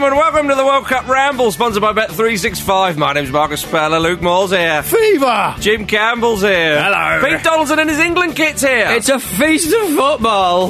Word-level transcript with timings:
Gentlemen, 0.00 0.18
welcome 0.18 0.48
to 0.48 0.54
the 0.54 0.64
World 0.64 0.86
Cup 0.86 1.06
Ramble, 1.08 1.52
sponsored 1.52 1.82
by 1.82 1.92
Bet365. 1.92 2.96
My 2.96 3.12
name's 3.12 3.30
Marcus 3.30 3.60
Speller, 3.60 4.00
Luke 4.00 4.22
Moore's 4.22 4.50
here. 4.50 4.82
Fever! 4.82 5.56
Jim 5.58 5.86
Campbell's 5.86 6.40
here. 6.40 6.82
Hello. 6.82 7.20
Pete 7.22 7.44
Donaldson 7.44 7.78
and 7.80 7.90
his 7.90 7.98
England 7.98 8.34
kit's 8.34 8.62
here. 8.62 8.86
It's 8.92 9.10
a 9.10 9.18
feast 9.18 9.74
of 9.74 9.94
football. 9.94 10.68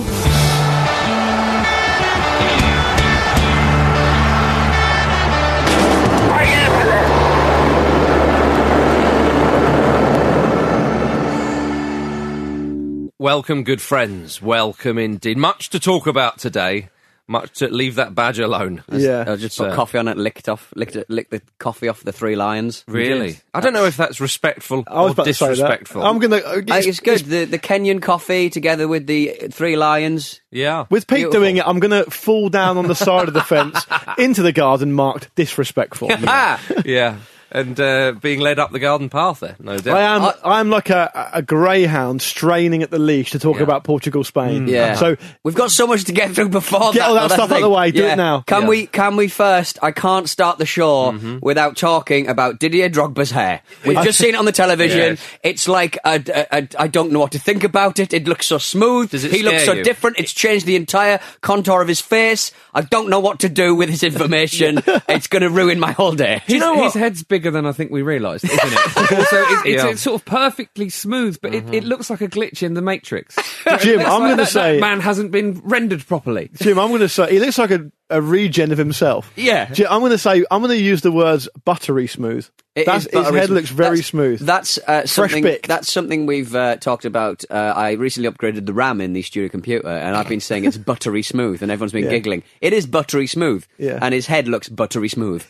Welcome, 13.21 13.63
good 13.63 13.81
friends. 13.81 14.43
Welcome 14.43 14.99
indeed. 14.99 15.37
Much 15.37 15.71
to 15.71 15.79
talk 15.79 16.09
about 16.09 16.39
today. 16.39 16.89
Much 17.31 17.59
to 17.61 17.69
leave 17.69 17.95
that 17.95 18.13
badge 18.13 18.41
alone. 18.41 18.83
Yeah. 18.91 19.25
I 19.25 19.37
just 19.37 19.55
So- 19.55 19.67
put 19.69 19.77
coffee 19.77 19.99
on 19.99 20.09
it, 20.09 20.17
licked 20.17 20.49
off, 20.49 20.73
licked, 20.75 20.97
it, 20.97 21.09
licked 21.09 21.31
the 21.31 21.41
coffee 21.61 21.87
off 21.87 22.03
the 22.03 22.11
three 22.11 22.35
lions. 22.35 22.83
Really? 22.89 23.39
I 23.55 23.61
don't 23.61 23.73
know 23.73 23.85
if 23.85 23.97
that's 23.97 24.21
respectful 24.21 24.83
I 24.89 25.03
was 25.03 25.11
or 25.11 25.13
about 25.13 25.23
to 25.27 25.31
disrespectful. 25.31 26.03
I'm 26.03 26.19
gonna. 26.19 26.39
I 26.45 26.61
think 26.63 26.87
it's 26.89 26.99
good. 26.99 27.21
The, 27.21 27.45
the 27.45 27.59
Kenyan 27.61 28.03
coffee 28.03 28.51
together 28.51 28.89
with 28.89 29.07
the 29.07 29.49
three 29.53 29.77
lions. 29.77 30.41
yeah. 30.51 30.87
With 30.91 31.07
Pete 31.07 31.19
Beautiful. 31.19 31.41
doing 31.41 31.57
it, 31.59 31.67
I'm 31.69 31.79
going 31.79 32.05
to 32.05 32.11
fall 32.11 32.49
down 32.49 32.77
on 32.77 32.89
the 32.89 32.97
side 32.97 33.29
of 33.29 33.35
the 33.35 33.43
fence 33.45 33.87
into 34.19 34.43
the 34.43 34.53
garden 34.53 34.93
marked 34.93 35.33
disrespectful. 35.37 36.09
Ah, 36.27 36.61
yeah. 36.85 37.19
And 37.53 37.79
uh, 37.81 38.13
being 38.13 38.39
led 38.41 38.59
up 38.59 38.71
the 38.71 38.79
garden 38.79 39.09
path 39.09 39.41
there, 39.41 39.57
no 39.59 39.77
doubt. 39.79 39.97
I 39.97 40.03
am. 40.03 40.33
I, 40.45 40.61
am 40.61 40.71
like 40.71 40.89
a, 40.91 41.31
a 41.35 41.43
greyhound 41.43 42.23
straining 42.23 42.83
at 42.83 42.91
the 42.91 42.99
leash 42.99 43.33
to 43.33 43.39
talk 43.39 43.57
Yeah. 43.57 43.63
about 43.65 43.85
Portugal, 43.85 44.23
Spain. 44.25 44.69
yeah. 44.69 44.95
So 44.95 45.17
we've 45.43 45.55
got 45.55 45.71
so 45.71 45.87
much 45.87 46.05
to 46.05 46.13
get 46.13 46.33
through 46.35 46.51
before 46.51 46.93
Get 46.93 47.01
that. 47.01 47.09
all 47.09 47.15
that 47.15 47.21
though, 47.23 47.29
that's 47.29 47.35
stuff 47.35 47.51
out 47.51 47.57
of 47.57 47.63
the 47.63 47.69
way. 47.71 47.91
Do 47.91 48.07
it 48.07 48.17
now. 48.17 48.43
Can 48.43 48.63
Yeah. 48.63 48.69
we? 48.69 48.87
Can 48.87 49.17
we 49.17 49.29
first? 49.29 49.79
I 49.83 49.91
can't 49.91 50.29
start 50.29 50.59
the 50.59 50.67
show 50.67 50.91
Mm-hmm. 51.13 51.39
without 51.43 51.77
talking 51.77 52.29
about 52.29 52.59
Didier 52.59 52.89
Drogba's 52.91 53.31
hair. 53.31 53.63
We've 53.85 54.03
just 54.03 54.19
seen 54.19 54.31
it 54.31 54.37
on 54.39 54.45
the 54.45 54.53
television. 54.53 54.99
Yes. 54.99 55.21
It's 55.43 55.69
like 55.69 55.99
I 56.05 56.17
a, 56.27 56.47
a, 56.53 56.69
I 56.79 56.87
don't 56.89 57.11
know 57.13 57.19
what 57.21 57.33
to 57.33 57.39
think 57.39 57.65
about 57.65 57.99
it. 57.99 58.13
It 58.13 58.27
looks 58.29 58.47
so 58.47 58.59
smooth. 58.59 59.11
Does 59.11 59.25
it 59.25 59.33
he 59.33 59.43
looks 59.43 59.65
so 59.65 59.73
you? 59.73 59.83
different. 59.85 60.19
It's 60.19 60.33
changed 60.33 60.67
the 60.67 60.77
entire 60.77 61.21
contour 61.41 61.83
of 61.83 61.89
his 61.89 62.01
face. 62.01 62.53
I 62.75 62.83
don't 62.83 63.09
know 63.09 63.21
what 63.21 63.41
to 63.41 63.49
do 63.49 63.75
with 63.75 63.89
this 63.91 64.03
information. 64.03 64.83
it's 65.09 65.27
going 65.27 65.43
to 65.43 65.51
ruin 65.51 65.79
my 65.81 65.93
whole 65.93 66.13
day. 66.13 66.43
Do 66.47 66.55
you 66.55 66.61
know 66.61 66.75
his 66.75 66.95
what? 66.95 67.01
head's 67.03 67.23
bigger 67.41 67.51
than 67.51 67.65
I 67.65 67.73
think 67.73 67.91
we 67.91 68.03
realised, 68.03 68.45
isn't 68.45 68.59
it? 68.63 68.97
also, 69.13 69.37
it, 69.37 69.67
it's, 69.67 69.83
Yeah. 69.83 69.91
it's 69.91 70.03
sort 70.03 70.21
of 70.21 70.27
perfectly 70.27 70.91
smooth, 70.91 71.39
but 71.41 71.55
it, 71.55 71.73
it 71.73 71.85
looks 71.85 72.11
like 72.11 72.21
a 72.21 72.29
glitch 72.29 72.63
in 72.63 72.75
the 72.75 72.83
Matrix. 72.83 73.35
Jim, 73.81 74.01
I'm 74.01 74.21
like 74.21 74.37
going 74.37 74.37
to 74.39 74.47
say, 74.47 74.75
that 74.75 74.81
man 74.81 75.01
hasn't 75.01 75.31
been 75.31 75.61
rendered 75.65 76.07
properly. 76.07 76.51
Jim, 76.55 76.79
I'm 76.79 76.89
going 76.89 77.01
to 77.01 77.09
say 77.09 77.31
he 77.33 77.39
looks 77.41 77.57
like 77.57 77.71
a, 77.71 77.91
a 78.11 78.21
regen 78.21 78.73
of 78.73 78.79
himself. 78.79 79.33
Yeah. 79.37 79.73
Jim, 79.73 79.87
I'm 79.91 80.01
going 80.01 80.11
to 80.13 80.19
say 80.19 80.45
I'm 80.51 80.61
going 80.61 80.77
to 80.77 80.83
use 80.85 81.01
the 81.01 81.13
words 81.13 81.49
buttery 81.65 82.07
smooth. 82.07 82.47
It 82.75 82.85
That's, 82.87 83.07
is 83.07 83.13
his 83.13 83.25
head 83.31 83.47
smooth. 83.47 83.51
looks 83.51 83.71
very 83.71 83.89
That's- 83.97 84.07
smooth. 84.07 84.41
That's 84.41 84.79
uh, 84.87 85.07
something. 85.07 85.43
baked. 85.43 85.67
That's 85.67 85.91
something 85.91 86.27
we've 86.27 86.55
uh, 86.55 86.77
talked 86.77 87.05
about. 87.07 87.43
Uh, 87.51 87.55
I 87.77 87.93
recently 87.93 88.31
upgraded 88.31 88.67
the 88.67 88.73
RAM 88.75 89.01
in 89.01 89.13
the 89.13 89.23
studio 89.23 89.49
computer, 89.49 89.89
and 89.89 90.15
I've 90.15 90.29
been 90.29 90.41
saying 90.41 90.67
it's 90.67 90.77
buttery 90.93 91.23
smooth, 91.23 91.63
and 91.63 91.73
everyone's 91.73 91.93
been 91.93 92.05
Yeah. 92.05 92.11
giggling. 92.11 92.43
It 92.61 92.73
is 92.73 92.87
buttery 92.87 93.27
smooth, 93.27 93.65
Yeah. 93.79 93.99
and 94.03 94.15
his 94.15 94.27
head 94.27 94.47
looks 94.47 94.69
buttery 94.69 95.09
smooth. 95.09 95.45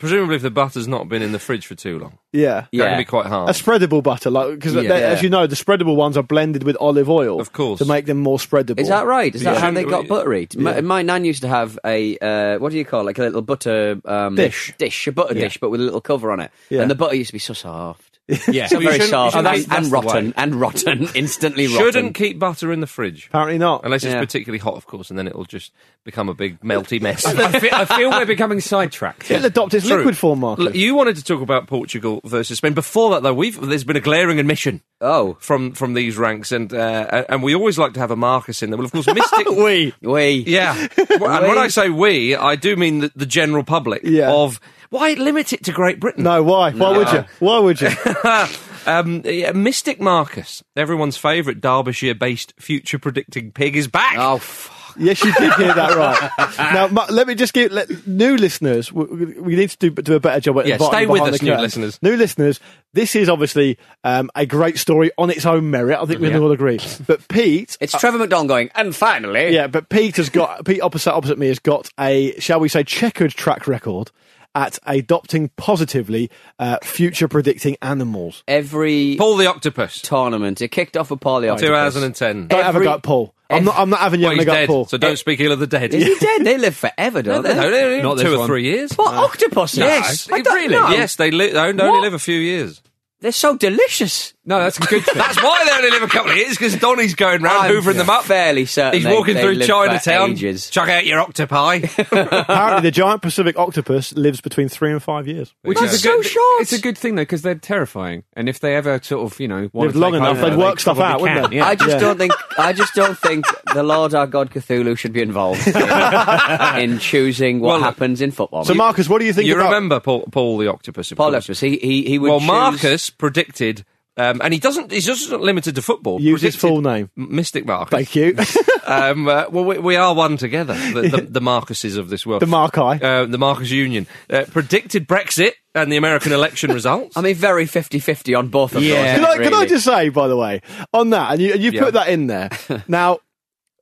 Presumably, 0.00 0.36
if 0.36 0.42
the 0.42 0.50
butter's 0.50 0.88
not 0.88 1.08
been 1.08 1.20
in 1.20 1.32
the 1.32 1.38
fridge 1.38 1.66
for 1.66 1.74
too 1.74 1.98
long, 1.98 2.18
yeah. 2.32 2.62
that 2.62 2.68
Yeah. 2.72 2.88
can 2.88 2.98
be 2.98 3.04
quite 3.04 3.26
hard. 3.26 3.50
A 3.50 3.52
spreadable 3.52 4.02
butter, 4.02 4.30
like 4.30 4.54
because 4.54 4.74
Yeah. 4.74 4.90
as 4.94 5.22
you 5.22 5.28
know, 5.28 5.46
the 5.46 5.54
spreadable 5.54 5.96
ones 5.96 6.16
are 6.16 6.22
blended 6.22 6.64
with 6.64 6.76
olive 6.80 7.10
oil, 7.10 7.38
Of 7.40 7.52
course. 7.52 7.78
to 7.78 7.84
make 7.84 8.06
them 8.06 8.18
more 8.18 8.38
spreadable. 8.38 8.80
Is 8.80 8.88
that 8.88 9.04
right? 9.06 9.34
Is 9.34 9.42
that 9.42 9.54
Yeah. 9.54 9.60
how 9.60 9.70
they 9.70 9.84
got 9.84 10.04
Yeah. 10.04 10.08
buttery? 10.08 10.48
My, 10.56 10.80
my 10.80 11.02
nan 11.02 11.26
used 11.26 11.42
to 11.42 11.48
have 11.48 11.78
a 11.84 12.16
uh, 12.18 12.58
what 12.58 12.72
do 12.72 12.78
you 12.78 12.86
call 12.86 13.02
it? 13.02 13.04
like 13.04 13.18
a 13.18 13.22
little 13.22 13.42
butter 13.42 14.00
um, 14.06 14.34
Dish. 14.34 14.72
dish, 14.78 15.06
a 15.06 15.12
butter 15.12 15.34
dish, 15.34 15.58
but 15.60 15.70
with 15.70 15.80
a 15.80 15.84
little 15.84 16.00
cover 16.00 16.32
on 16.32 16.40
it, 16.40 16.50
Yeah. 16.70 16.80
and 16.80 16.90
the 16.90 16.94
butter 16.94 17.14
used 17.14 17.28
to 17.28 17.34
be 17.34 17.38
so 17.38 17.52
soft. 17.52 18.11
Yeah. 18.52 18.66
So 18.66 18.78
very 18.78 18.92
shouldn't- 18.92 19.10
soft 19.10 19.36
and, 19.36 19.46
that's 19.46 19.68
and 19.68 19.86
the 19.86 19.90
rotten 19.90 20.34
and 20.36 20.54
rotten, 20.54 21.08
instantly 21.14 21.66
rotten. 21.66 21.80
Shouldn't 21.80 22.14
keep 22.14 22.38
butter 22.38 22.72
in 22.72 22.80
the 22.80 22.86
fridge. 22.86 23.26
Apparently 23.28 23.58
not. 23.58 23.84
Unless 23.84 24.04
it's 24.04 24.14
Yeah. 24.14 24.20
particularly 24.20 24.58
hot, 24.58 24.74
of 24.74 24.86
course, 24.86 25.10
and 25.10 25.18
then 25.18 25.26
it'll 25.26 25.44
just 25.44 25.72
become 26.04 26.28
a 26.28 26.34
big 26.34 26.60
melty 26.60 27.00
mess. 27.00 27.24
I, 27.26 27.58
feel, 27.58 27.70
I 27.72 27.84
feel 27.84 28.10
we're 28.10 28.26
becoming 28.26 28.60
sidetracked. 28.60 29.30
It'll 29.30 29.46
adopt 29.46 29.74
its 29.74 29.86
True. 29.86 29.98
liquid 29.98 30.16
form, 30.16 30.40
Marcus. 30.40 30.64
Look, 30.64 30.74
you 30.74 30.94
wanted 30.94 31.16
to 31.16 31.24
talk 31.24 31.40
about 31.42 31.66
Portugal 31.66 32.20
versus 32.24 32.58
Spain. 32.58 32.74
Before 32.74 33.10
that, 33.10 33.22
though, 33.22 33.34
we've 33.34 33.60
there's 33.60 33.84
been 33.84 33.96
a 33.96 34.00
glaring 34.00 34.38
admission 34.38 34.82
Oh, 35.00 35.36
from 35.40 35.72
from 35.72 35.94
these 35.94 36.16
ranks, 36.16 36.52
and 36.52 36.72
uh, 36.72 37.24
and 37.28 37.42
we 37.42 37.54
always 37.56 37.76
like 37.78 37.92
to 37.94 38.00
have 38.00 38.10
a 38.12 38.16
Marcus 38.16 38.62
in 38.62 38.70
there. 38.70 38.76
Well, 38.78 38.86
of 38.86 38.92
course, 38.92 39.06
Mystic. 39.06 39.48
we. 39.48 39.92
we. 40.00 40.44
yeah, 40.46 40.86
Well, 41.18 41.30
and 41.38 41.48
when 41.48 41.58
I 41.58 41.68
say 41.68 41.88
we, 41.88 42.36
I 42.36 42.54
do 42.56 42.76
mean 42.76 43.00
the, 43.00 43.12
the 43.16 43.26
general 43.26 43.64
public. 43.64 44.02
Yeah. 44.04 44.30
Of 44.30 44.60
why 44.92 45.14
limit 45.14 45.52
it 45.52 45.64
to 45.64 45.72
Great 45.72 45.98
Britain? 45.98 46.22
No, 46.24 46.42
why? 46.42 46.70
Why 46.70 46.96
would 46.96 47.10
you? 47.10 47.24
Why 47.40 47.58
would 47.58 47.80
you? 47.80 47.88
Um, 48.84 49.22
yeah, 49.24 49.52
Mystic 49.52 50.00
Marcus, 50.00 50.64
everyone's 50.74 51.16
favourite 51.16 51.60
Derbyshire-based 51.60 52.54
future 52.58 52.98
predicting 52.98 53.52
pig, 53.52 53.76
is 53.76 53.86
back. 53.86 54.16
Oh, 54.18 54.38
fuck. 54.38 54.96
Yes, 54.98 55.22
you 55.22 55.32
did 55.34 55.52
hear 55.54 55.72
that 55.72 55.94
right. 55.94 56.58
now, 56.58 57.06
let 57.08 57.28
me 57.28 57.36
just 57.36 57.54
give 57.54 57.70
let, 57.70 58.06
new 58.08 58.36
listeners. 58.36 58.92
We, 58.92 59.04
we 59.40 59.54
need 59.54 59.70
to 59.70 59.76
do, 59.78 59.90
do 59.90 60.14
a 60.16 60.20
better 60.20 60.40
job 60.40 60.58
at 60.58 60.66
Yeah, 60.66 60.78
stay 60.78 61.06
with 61.06 61.22
us, 61.22 61.40
new 61.40 61.50
curtain. 61.50 61.62
listeners. 61.62 61.98
New 62.02 62.16
listeners, 62.16 62.58
this 62.92 63.14
is 63.14 63.28
obviously 63.28 63.78
um, 64.02 64.30
a 64.34 64.46
great 64.46 64.78
story 64.78 65.12
on 65.16 65.30
its 65.30 65.46
own 65.46 65.70
merit. 65.70 65.98
I 66.00 66.04
think 66.04 66.20
we 66.20 66.26
Yeah. 66.26 66.34
can 66.34 66.42
all 66.42 66.50
agree. 66.50 66.80
But 67.06 67.26
Pete, 67.28 67.78
It's 67.80 67.92
Trevor 67.98 68.18
McDonald 68.18 68.48
going, 68.48 68.70
and 68.74 68.96
finally. 68.96 69.54
yeah, 69.54 69.68
but 69.68 69.88
Pete 69.90 70.16
has 70.16 70.28
got 70.28 70.64
Pete 70.64 70.82
opposite 70.82 71.12
opposite 71.14 71.38
me 71.38 71.46
has 71.46 71.60
got 71.60 71.88
a 72.00 72.38
shall 72.40 72.58
we 72.58 72.68
say 72.68 72.82
checkered 72.82 73.30
track 73.30 73.68
record 73.68 74.10
at 74.54 74.78
adopting 74.86 75.50
positively 75.56 76.30
uh, 76.58 76.78
future 76.82 77.28
predicting 77.28 77.76
animals. 77.82 78.42
Every 78.48 79.16
Paul 79.18 79.36
the 79.36 79.46
Octopus, 79.46 80.00
tournament, 80.02 80.60
it 80.60 80.68
kicked 80.68 80.96
off 80.96 81.10
with 81.10 81.20
Paul 81.20 81.40
the 81.40 81.48
Octopus. 81.48 81.94
2010. 81.94 82.48
Don't 82.48 82.62
have 82.62 82.74
a 82.74 82.78
Every- 82.78 82.84
gut, 82.86 83.02
Paul. 83.02 83.34
I'm 83.50 83.64
not. 83.64 83.76
I'm 83.76 83.90
not 83.90 84.00
having 84.00 84.20
you 84.20 84.26
Well, 84.28 84.30
having 84.36 84.38
he's 84.38 84.44
a 84.46 84.46
gut, 84.46 84.54
dead, 84.62 84.66
Paul. 84.68 84.84
so 84.86 84.96
don't 84.96 85.18
speak 85.18 85.38
ill 85.40 85.52
of 85.52 85.58
the 85.58 85.66
dead. 85.66 85.92
Is 85.92 86.04
he 86.06 86.14
dead? 86.18 86.42
They 86.44 86.56
live 86.56 86.74
forever, 86.74 87.20
don't 87.20 87.42
they 87.42 87.50
they? 87.50 87.54
don't. 87.60 87.70
They 87.70 87.84
only 87.84 88.02
Not 88.02 88.16
live 88.16 88.24
two 88.24 88.30
this 88.30 88.36
or 88.36 88.38
one. 88.38 88.46
three 88.46 88.62
years. 88.64 88.92
What, 88.94 89.12
octopus? 89.12 89.76
Yes, 89.76 90.26
I 90.32 90.40
don't 90.40 90.54
really? 90.54 90.68
know. 90.74 90.88
Yes, 90.88 91.16
they 91.16 91.30
li- 91.30 91.50
they 91.52 91.58
only 91.58 91.84
What? 91.84 92.00
live 92.00 92.14
a 92.14 92.18
few 92.18 92.38
years. 92.38 92.80
They're 93.22 93.32
so 93.32 93.56
delicious. 93.56 94.34
No, 94.44 94.58
that's 94.58 94.76
a 94.78 94.80
good 94.86 95.04
thing. 95.04 95.14
That's 95.16 95.40
why 95.40 95.64
they 95.64 95.70
only 95.76 95.90
live 95.90 96.02
a 96.02 96.08
couple 96.08 96.32
of 96.32 96.36
years 96.36 96.50
because 96.50 96.76
Donny's 96.76 97.14
going 97.14 97.42
round 97.42 97.66
I'm 97.68 97.72
hoovering 97.72 97.96
them 97.96 98.10
up. 98.10 98.24
fairly 98.24 98.66
certain 98.66 98.94
He's 98.94 99.04
they- 99.04 99.12
walking 99.14 99.34
they 99.34 99.42
through 99.42 99.52
live 99.54 99.62
for 99.62 99.72
Chinatown. 99.72 100.30
ages. 100.32 100.68
Chuck 100.68 100.88
out 100.88 101.06
your 101.06 101.20
octopi. 101.20 101.76
Apparently, 101.98 102.80
the 102.82 102.90
giant 102.90 103.22
Pacific 103.22 103.56
octopus 103.56 104.12
lives 104.14 104.40
between 104.40 104.68
three 104.68 104.90
and 104.90 105.00
five 105.02 105.28
years. 105.28 105.54
Which 105.62 105.78
Yeah. 105.80 105.86
is 105.86 105.94
a 105.94 105.98
So 105.98 106.16
good, 106.16 106.26
short. 106.26 106.62
It's 106.62 106.72
a 106.72 106.80
good 106.80 106.98
thing 106.98 107.14
though 107.14 107.22
because 107.22 107.42
they're 107.42 107.54
terrifying, 107.54 108.24
and 108.34 108.48
if 108.48 108.58
they 108.60 108.74
ever 108.74 109.00
sort 109.02 109.32
of 109.32 109.38
you 109.40 109.46
know 109.48 109.70
want 109.72 109.86
Lived 109.86 109.94
to 109.94 109.98
long 110.00 110.12
take 110.12 110.18
enough, 110.20 110.38
over, 110.38 110.50
they'd 110.50 110.56
work 110.58 110.74
they 110.76 110.80
stuff 110.82 110.96
probably 110.96 111.12
out, 111.14 111.20
wouldn't 111.20 111.40
can, 111.42 111.50
they? 111.50 111.56
Yeah. 111.58 111.66
I 111.66 111.74
just 111.76 111.90
Yeah. 111.90 111.98
don't 112.00 112.18
think. 112.18 112.32
I 112.58 112.72
just 112.72 112.94
don't 112.94 113.16
think 113.18 113.46
the 113.72 113.82
Lord 113.84 114.12
our 114.14 114.26
God 114.26 114.50
Cthulhu 114.50 114.98
should 114.98 115.12
be 115.12 115.22
involved 115.22 115.64
in, 115.68 115.76
in 116.92 116.98
choosing 116.98 117.60
what 117.60 117.74
Well, 117.74 117.80
happens 117.80 118.20
in 118.20 118.32
football. 118.32 118.64
So, 118.64 118.74
Marcus, 118.74 119.08
what 119.08 119.20
do 119.20 119.24
you 119.26 119.32
think 119.32 119.46
you 119.46 119.54
about? 119.54 119.66
remember 119.66 120.00
Paul, 120.00 120.22
Paul 120.32 120.58
the 120.58 120.66
Octopus? 120.66 121.12
Of 121.12 121.18
Paul 121.18 121.30
course. 121.30 121.44
Octopus, 121.44 121.60
he 121.60 121.76
he 121.78 122.02
he 122.04 122.18
would. 122.18 122.28
Well, 122.28 122.40
choose- 122.40 122.46
Marcus 122.48 123.10
predicted, 123.12 123.84
um, 124.16 124.40
and 124.42 124.52
he 124.52 124.60
doesn't. 124.60 124.90
He's 124.90 125.06
just 125.06 125.30
not 125.30 125.40
limited 125.40 125.74
to 125.76 125.82
football. 125.82 126.20
Use 126.20 126.42
his 126.42 126.56
full 126.56 126.80
name. 126.82 127.10
Mystic 127.16 127.64
Marcus. 127.66 127.90
Thank 127.90 128.16
you. 128.16 128.36
Um, 128.84 129.28
uh, 129.28 129.44
well, 129.48 129.64
we, 129.64 129.78
we 129.78 129.94
are 129.96 130.12
one 130.12 130.36
together. 130.36 130.74
The, 130.74 131.02
the, 131.08 131.20
the 131.22 131.40
Marcuses 131.40 131.96
of 131.96 132.08
this 132.10 132.26
world. 132.26 132.42
the 132.42 132.46
Markai. 132.46 133.00
uh, 133.00 133.26
the 133.26 133.38
Marcus 133.38 133.70
Union 133.70 134.08
uh, 134.28 134.44
predicted 134.50 135.06
Brexit 135.06 135.52
and 135.72 135.90
the 135.90 135.96
American 135.96 136.32
election 136.32 136.72
results. 136.74 137.16
I 137.16 137.20
mean, 137.20 137.36
very 137.36 137.64
50-50 137.64 138.36
on 138.36 138.48
both 138.48 138.74
of 138.74 138.82
Yeah. 138.82 139.18
those. 139.18 139.24
Can 139.36 139.40
I, 139.40 139.44
can 139.44 139.54
I 139.54 139.66
just 139.66 139.84
say, 139.84 140.08
by 140.08 140.26
the 140.26 140.36
way, 140.36 140.62
on 140.92 141.10
that, 141.10 141.30
and 141.32 141.40
you, 141.40 141.52
and 141.52 141.62
you 141.62 141.70
Yeah. 141.70 141.80
put 141.84 141.94
that 141.94 142.08
in 142.08 142.26
there. 142.26 142.50
now, 142.88 143.20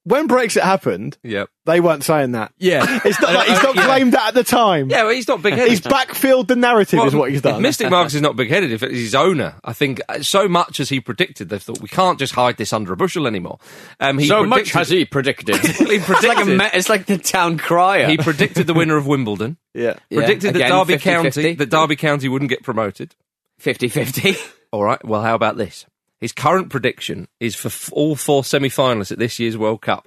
when 0.04 0.28
Brexit 0.28 0.62
happened, 0.62 1.18
yep. 1.22 1.50
they 1.66 1.80
weren't 1.80 2.02
saying 2.04 2.32
that. 2.32 2.52
Yeah. 2.58 3.00
It's 3.04 3.20
not 3.20 3.34
like 3.34 3.48
he's 3.48 3.62
not 3.62 3.76
Yeah. 3.76 3.84
claimed 3.84 4.12
that 4.14 4.28
at 4.28 4.34
the 4.34 4.44
time. 4.44 4.88
Yeah, 4.90 5.02
well, 5.04 5.12
he's 5.14 5.28
not 5.28 5.42
big 5.42 5.54
headed. 5.54 5.68
He's 5.68 5.80
backfilled 5.80 6.46
the 6.48 6.56
narrative, 6.56 7.00
is 7.04 7.14
what 7.14 7.30
he's 7.30 7.42
done. 7.42 7.60
Mystic 7.62 7.90
Marcus 7.90 8.14
is 8.14 8.22
not 8.22 8.34
big 8.36 8.48
headed. 8.48 8.72
If 8.72 8.82
it's 8.82 8.94
his 8.94 9.14
owner, 9.14 9.54
I 9.64 9.72
think 9.72 10.00
uh, 10.08 10.22
so 10.22 10.48
much 10.48 10.80
as 10.80 10.88
he 10.88 11.00
predicted, 11.00 11.48
they've 11.48 11.62
thought 11.62 11.80
we 11.80 11.88
can't 11.88 12.18
just 12.18 12.34
hide 12.34 12.56
this 12.56 12.72
under 12.72 12.92
a 12.92 12.96
bushel 12.96 13.26
anymore. 13.26 13.58
Um, 14.00 14.18
he 14.18 14.26
so 14.26 14.44
much 14.44 14.72
predicted- 14.72 14.78
has 14.78 14.88
he 14.88 15.04
predicted. 15.04 15.56
He 15.60 15.68
it's, 15.68 15.80
like 15.80 16.00
a 16.00 16.04
predicted. 16.04 16.58
me- 16.58 16.70
it's 16.72 16.88
like 16.88 17.06
the 17.06 17.18
town 17.18 17.58
crier. 17.58 18.08
he 18.08 18.16
predicted 18.16 18.66
the 18.66 18.74
winner 18.74 18.96
of 18.96 19.06
Wimbledon. 19.06 19.56
yeah. 19.74 19.94
Yeah, 20.08 20.18
Predicted 20.20 20.56
again, 20.56 20.70
that 20.70 20.86
Derby 20.86 20.94
50-50. 20.94 21.00
County 21.02 21.54
that 21.54 21.70
Derby 21.70 21.96
County 21.96 22.28
wouldn't 22.28 22.48
get 22.48 22.62
promoted. 22.62 23.14
50-50. 23.62 24.38
All 24.72 24.82
right. 24.84 25.04
Well, 25.04 25.22
how 25.22 25.34
about 25.34 25.56
this? 25.56 25.86
His 26.20 26.32
current 26.32 26.68
prediction 26.70 27.28
is 27.40 27.54
for 27.54 27.68
f- 27.68 27.90
all 27.92 28.14
four 28.16 28.44
semi-finalists 28.44 29.12
at 29.12 29.18
this 29.18 29.38
year's 29.38 29.56
World 29.56 29.80
Cup. 29.82 30.06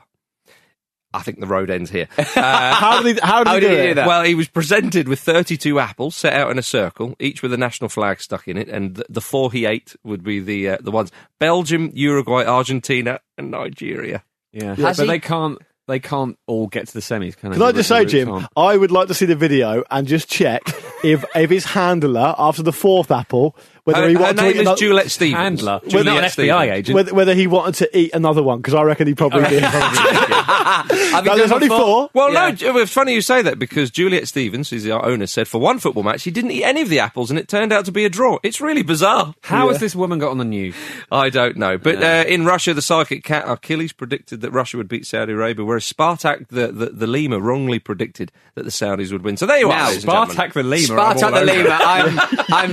I 1.16 1.22
think 1.22 1.40
the 1.40 1.46
road 1.48 1.70
ends 1.70 1.92
here. 1.92 2.08
Uh, 2.36 2.74
How 2.74 3.02
did 3.04 3.16
he, 3.18 3.22
how 3.22 3.44
did 3.44 3.48
How 3.48 3.54
he 3.56 3.60
did 3.60 3.68
do 3.70 3.74
he 3.76 3.82
it? 3.82 3.88
do 3.90 3.94
that? 3.96 4.08
well, 4.08 4.24
he 4.24 4.34
was 4.36 4.48
presented 4.48 5.08
with 5.08 5.20
32 5.20 5.80
apples 5.80 6.16
set 6.16 6.34
out 6.34 6.50
in 6.50 6.58
a 6.58 6.64
circle, 6.64 7.16
each 7.20 7.44
with 7.44 7.54
a 7.54 7.58
national 7.58 7.90
flag 7.90 8.20
stuck 8.20 8.48
in 8.48 8.58
it, 8.58 8.68
and 8.68 8.96
the, 8.96 9.06
the 9.10 9.22
four 9.22 9.52
he 9.52 9.66
ate 9.66 9.96
would 10.04 10.24
be 10.24 10.40
the 10.40 10.70
uh, 10.70 10.78
the 10.82 10.90
ones: 10.92 11.12
Belgium, 11.40 11.92
Uruguay, 11.94 12.44
Argentina, 12.46 13.20
and 13.38 13.52
Nigeria. 13.52 14.24
Yeah, 14.52 14.74
Has 14.76 14.98
but 14.98 15.04
he- 15.04 15.10
they 15.10 15.20
can't. 15.20 15.60
They 15.86 16.00
can't 16.00 16.40
all 16.48 16.68
get 16.68 16.88
to 16.88 16.94
the 16.94 17.02
semis. 17.02 17.36
Can, 17.36 17.52
Can? 17.52 17.62
I 17.62 17.74
just 17.74 17.90
say, 17.90 18.06
Jim, 18.06 18.32
aren't. 18.32 18.48
I 18.56 18.78
would 18.78 18.90
like 18.92 19.10
to 19.10 19.14
see 19.14 19.26
the 19.26 19.36
video 19.36 19.84
and 19.92 20.08
just 20.08 20.30
check 20.30 20.62
if 21.04 21.26
if 21.36 21.50
his 21.50 21.66
handler, 21.66 22.34
after 22.38 22.64
the 22.64 22.72
fourth 22.74 23.12
apple, 23.12 23.56
whether 23.86 24.02
Her, 24.04 24.08
he 24.08 24.14
her 24.16 24.20
wanted 24.22 24.38
to 24.38 24.48
eat 24.50 24.56
is 24.56 24.62
another, 24.62 24.78
Juliet 24.78 25.12
Stevens. 25.12 25.40
Handler, 25.62 25.82
Juliet 25.88 26.06
not 26.06 26.18
an 26.18 26.24
FBI 26.24 26.32
Stevens. 26.32 26.72
agent. 26.72 26.96
whether, 26.96 27.14
whether 27.14 27.36
he 27.36 27.48
wanted 27.48 27.76
to 27.76 27.98
eat 27.98 28.12
another 28.14 28.42
one, 28.44 28.60
because 28.60 28.74
I 28.74 28.84
reckon 28.84 29.08
he 29.08 29.16
probably 29.16 29.44
did. 29.50 29.64
Have 29.64 30.90
you 30.90 31.12
Now, 31.12 31.22
done 31.22 31.38
there's 31.38 31.52
only 31.52 31.68
before? 31.68 31.80
four. 31.86 32.10
Well, 32.14 32.32
Yeah. 32.34 32.56
no, 32.72 32.78
it's 32.80 32.92
funny 32.92 33.14
you 33.14 33.22
say 33.22 33.42
that 33.42 33.60
because 33.60 33.92
Juliet 33.92 34.28
Stevens, 34.28 34.70
who's 34.70 34.88
our 34.88 35.06
owner, 35.06 35.28
said 35.28 35.48
for 35.48 35.60
one 35.60 35.80
football 35.80 36.04
match 36.04 36.24
he 36.24 36.32
didn't 36.32 36.52
eat 36.52 36.64
any 36.64 36.82
of 36.82 36.90
the 36.90 37.00
apples 37.00 37.30
and 37.30 37.38
it 37.40 37.48
turned 37.48 37.72
out 37.74 37.86
to 37.86 37.92
be 37.92 38.06
a 38.06 38.10
draw. 38.10 38.40
It's 38.44 38.62
really 38.62 38.84
bizarre. 38.84 39.36
How 39.44 39.70
has 39.70 39.80
this 39.80 39.96
woman 39.96 40.20
got 40.20 40.32
on 40.32 40.38
the 40.38 40.46
news? 40.46 40.76
I 41.12 41.30
don't 41.30 41.58
know. 41.58 41.78
But 41.78 42.02
uh, 42.02 42.24
in 42.28 42.46
Russia, 42.46 42.74
the 42.74 42.82
psychic 42.82 43.24
cat 43.24 43.44
Achilles 43.48 43.92
predicted 43.94 44.42
that 44.42 44.52
Russia 44.52 44.78
would 44.78 44.88
beat 44.88 45.06
Saudi 45.06 45.34
Arabia, 45.34 45.66
whereas 45.66 45.92
Spartak, 45.92 46.48
the, 46.48 46.68
the, 46.72 46.86
the 46.88 47.08
lemur, 47.08 47.40
wrongly 47.40 47.80
predicted 47.80 48.32
that 48.56 48.64
the 48.64 48.72
Saudis 48.72 49.12
would 49.12 49.24
win. 49.24 49.36
So 49.38 49.46
there 49.46 49.60
you 49.60 49.68
Now, 49.68 49.86
are. 49.86 49.90
ladies 49.90 50.04
and 50.04 50.12
gentlemen. 50.14 50.36
Spartak 50.36 50.54
the 50.54 50.64
lemur. 50.64 51.00
I'm 51.00 51.08
all 51.08 51.14
Spartak 51.16 51.32
the 51.34 51.38
over. 51.38 51.46
Lemur. 51.46 51.70
I'm, 51.72 52.20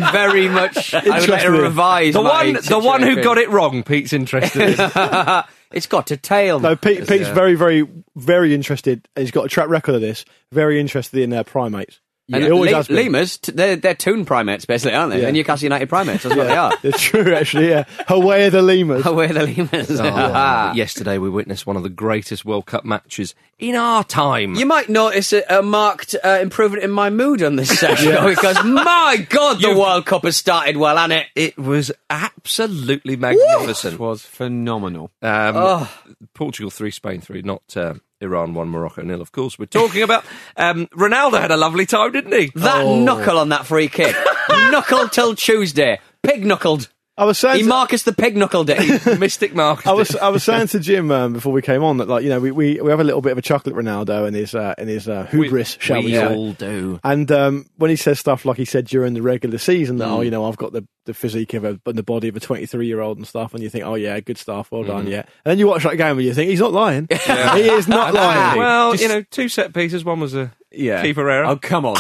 I'm 0.05 0.13
very 0.13 0.49
much. 0.49 0.95
I 1.11 1.21
would 1.21 1.29
like 1.29 1.43
to 1.43 1.51
revise 1.51 2.15
The 2.15 2.23
my 2.23 2.53
one, 2.53 2.53
the 2.55 2.79
one 2.79 3.03
who 3.03 3.23
got 3.23 3.39
it 3.39 3.49
wrong, 3.51 3.83
Pete's 3.83 4.13
interested 4.13 4.79
in. 4.79 5.43
It's 5.73 5.87
got 5.87 6.11
a 6.11 6.17
tail. 6.17 6.59
No, 6.59 6.75
Pete, 6.75 7.07
Pete's 7.07 7.29
very, 7.29 7.55
very, 7.55 7.87
very 8.17 8.55
interested. 8.55 9.07
He's 9.15 9.31
got 9.31 9.45
a 9.45 9.49
track 9.49 9.69
record 9.69 9.95
of 9.95 10.01
this. 10.01 10.25
Very 10.51 10.81
interested 10.81 11.21
in 11.23 11.31
their 11.31 11.45
primates. 11.45 12.01
And 12.33 12.45
he 12.45 12.51
always 12.51 12.71
le- 12.71 12.77
has 12.77 12.87
been. 12.89 12.97
lemurs, 12.97 13.39
t- 13.39 13.53
they're, 13.53 13.77
they're 13.77 13.95
toon 13.95 14.25
primates, 14.25 14.65
basically, 14.65 14.95
aren't 14.97 15.11
they? 15.13 15.19
Yeah. 15.19 15.25
They're 15.25 15.33
Newcastle 15.33 15.65
United 15.65 15.89
primates. 15.89 16.23
That's 16.23 16.37
what 16.37 16.47
they 16.47 16.57
are. 16.57 16.73
It's 16.83 17.01
true, 17.01 17.35
actually. 17.35 17.69
Yeah, 17.71 17.85
away 18.09 18.47
are 18.47 18.51
the 18.51 18.63
lemurs. 18.63 19.05
Where 19.05 19.31
are 19.31 19.33
the 19.33 19.47
lemurs? 19.47 19.91
Oh, 20.01 20.73
yesterday 20.75 21.19
we 21.19 21.29
witnessed 21.31 21.67
one 21.67 21.77
of 21.77 21.83
the 21.83 21.89
greatest 21.89 22.45
World 22.45 22.67
Cup 22.67 22.85
matches 22.85 23.35
in 23.59 23.75
our 23.77 24.05
time. 24.05 24.55
You 24.55 24.65
might 24.67 24.89
notice 24.89 25.33
a, 25.33 25.43
a 25.51 25.63
marked 25.63 26.15
uh, 26.25 26.39
improvement 26.41 26.83
in 26.83 26.91
my 26.91 27.11
mood 27.11 27.43
on 27.43 27.57
this 27.57 27.69
session 27.79 28.13
because, 28.27 28.63
my 28.65 29.27
God, 29.29 29.59
the 29.61 29.69
You've- 29.69 29.81
World 29.81 30.07
Cup 30.07 30.25
has 30.25 30.37
started 30.37 30.77
well, 30.77 30.97
hasn't 30.97 31.13
it? 31.13 31.27
It 31.35 31.59
was 31.59 31.91
absolutely 32.09 33.17
magnificent. 33.17 33.95
It 33.95 34.01
was 34.01 34.23
phenomenal. 34.23 35.11
Um, 35.23 35.89
Portugal 36.35 36.71
three, 36.71 36.91
Spain 36.91 37.21
three, 37.21 37.43
not 37.43 37.63
uh, 37.77 37.95
Iran 38.21 38.55
one, 38.55 38.69
Morocco 38.69 39.03
nil. 39.03 39.21
Of 39.21 39.33
course, 39.33 39.59
we're 39.59 39.67
talking 39.67 40.03
about. 40.03 40.25
Um, 40.57 40.89
Ronaldo 40.89 41.41
had 41.41 41.51
a 41.51 41.57
lovely 41.57 41.87
time, 41.87 42.13
didn't 42.13 42.33
he? 42.33 42.53
That 42.55 42.85
Oh. 42.85 42.99
knuckle 43.03 43.39
on 43.39 43.49
that 43.49 43.67
free 43.67 43.89
kick. 43.89 44.15
knuckle 44.51 45.09
till 45.09 45.35
Tuesday. 45.35 45.99
Pig 46.23 46.45
knuckled. 46.45 46.91
I 47.21 47.25
was 47.25 47.39
saying, 47.39 47.57
He 47.59 47.63
to, 47.65 47.69
Marcus 47.69 48.03
the 48.05 48.13
pig 48.15 48.35
knuckle 48.37 48.65
it. 48.69 49.19
Mystic 49.21 49.55
Mark. 49.55 49.87
I 49.87 49.93
was, 49.93 50.17
I 50.17 50.29
was 50.31 50.43
saying 50.43 50.69
to 50.69 50.81
Jim 50.81 51.11
um, 51.11 51.35
before 51.35 51.53
we 51.53 51.61
came 51.61 51.85
on 51.85 51.99
that, 51.99 52.09
like, 52.09 52.25
you 52.25 52.31
know, 52.31 52.41
we, 52.41 52.51
we, 52.51 52.81
we 52.81 52.89
have 52.91 52.99
a 53.01 53.05
little 53.05 53.21
bit 53.21 53.33
of 53.33 53.39
a 53.39 53.43
chocolate 53.43 53.75
Ronaldo 53.75 54.27
in 54.27 54.33
his, 54.35 54.55
uh, 54.55 54.75
in 54.79 54.89
his 54.89 55.07
uh, 55.09 55.27
hubris, 55.27 55.77
shall 55.81 55.99
we, 55.99 56.07
we 56.07 56.13
say? 56.13 56.35
all 56.35 56.53
do. 56.55 56.99
And 57.05 57.31
um, 57.31 57.67
when 57.77 57.91
he 57.91 57.97
says 57.97 58.19
stuff 58.19 58.45
like 58.47 58.57
he 58.57 58.65
said 58.65 58.87
during 58.87 59.13
the 59.15 59.23
regular 59.23 59.59
season 59.59 59.99
that, 59.99 60.09
Mm. 60.09 60.13
oh, 60.13 60.21
you 60.23 60.31
know, 60.31 60.47
I've 60.47 60.57
got 60.57 60.73
the, 60.73 60.87
the 61.05 61.13
physique 61.15 61.53
of 61.55 61.65
a, 61.65 61.79
and 61.85 61.99
the 61.99 62.03
body 62.03 62.29
of 62.29 62.37
a 62.37 62.41
23 62.41 62.87
year 62.87 63.01
old 63.01 63.19
and 63.19 63.27
stuff, 63.27 63.53
and 63.53 63.63
you 63.63 63.69
think, 63.69 63.85
oh, 63.85 63.97
yeah, 63.97 64.19
good 64.21 64.39
stuff, 64.39 64.73
well 64.73 64.83
Mm. 64.83 64.87
done, 64.87 65.07
yeah. 65.07 65.21
And 65.21 65.27
then 65.45 65.59
you 65.59 65.67
watch 65.67 65.83
that 65.83 65.97
game 65.97 66.17
and 66.17 66.23
you 66.27 66.33
think, 66.33 66.49
he's 66.51 66.61
not 66.61 66.73
lying. 66.73 67.07
he 67.11 67.69
is 67.69 67.87
not 67.87 68.15
lying. 68.15 68.59
Well, 68.59 68.93
Just- 68.93 69.03
you 69.03 69.09
know, 69.11 69.23
two 69.31 69.49
set 69.51 69.75
pieces. 69.75 70.05
One 70.07 70.21
was 70.21 70.35
a 70.35 70.53
Yeah. 70.73 71.03
keeper 71.03 71.29
error. 71.29 71.45
Oh, 71.45 71.57
come 71.57 71.85
on. 71.85 71.97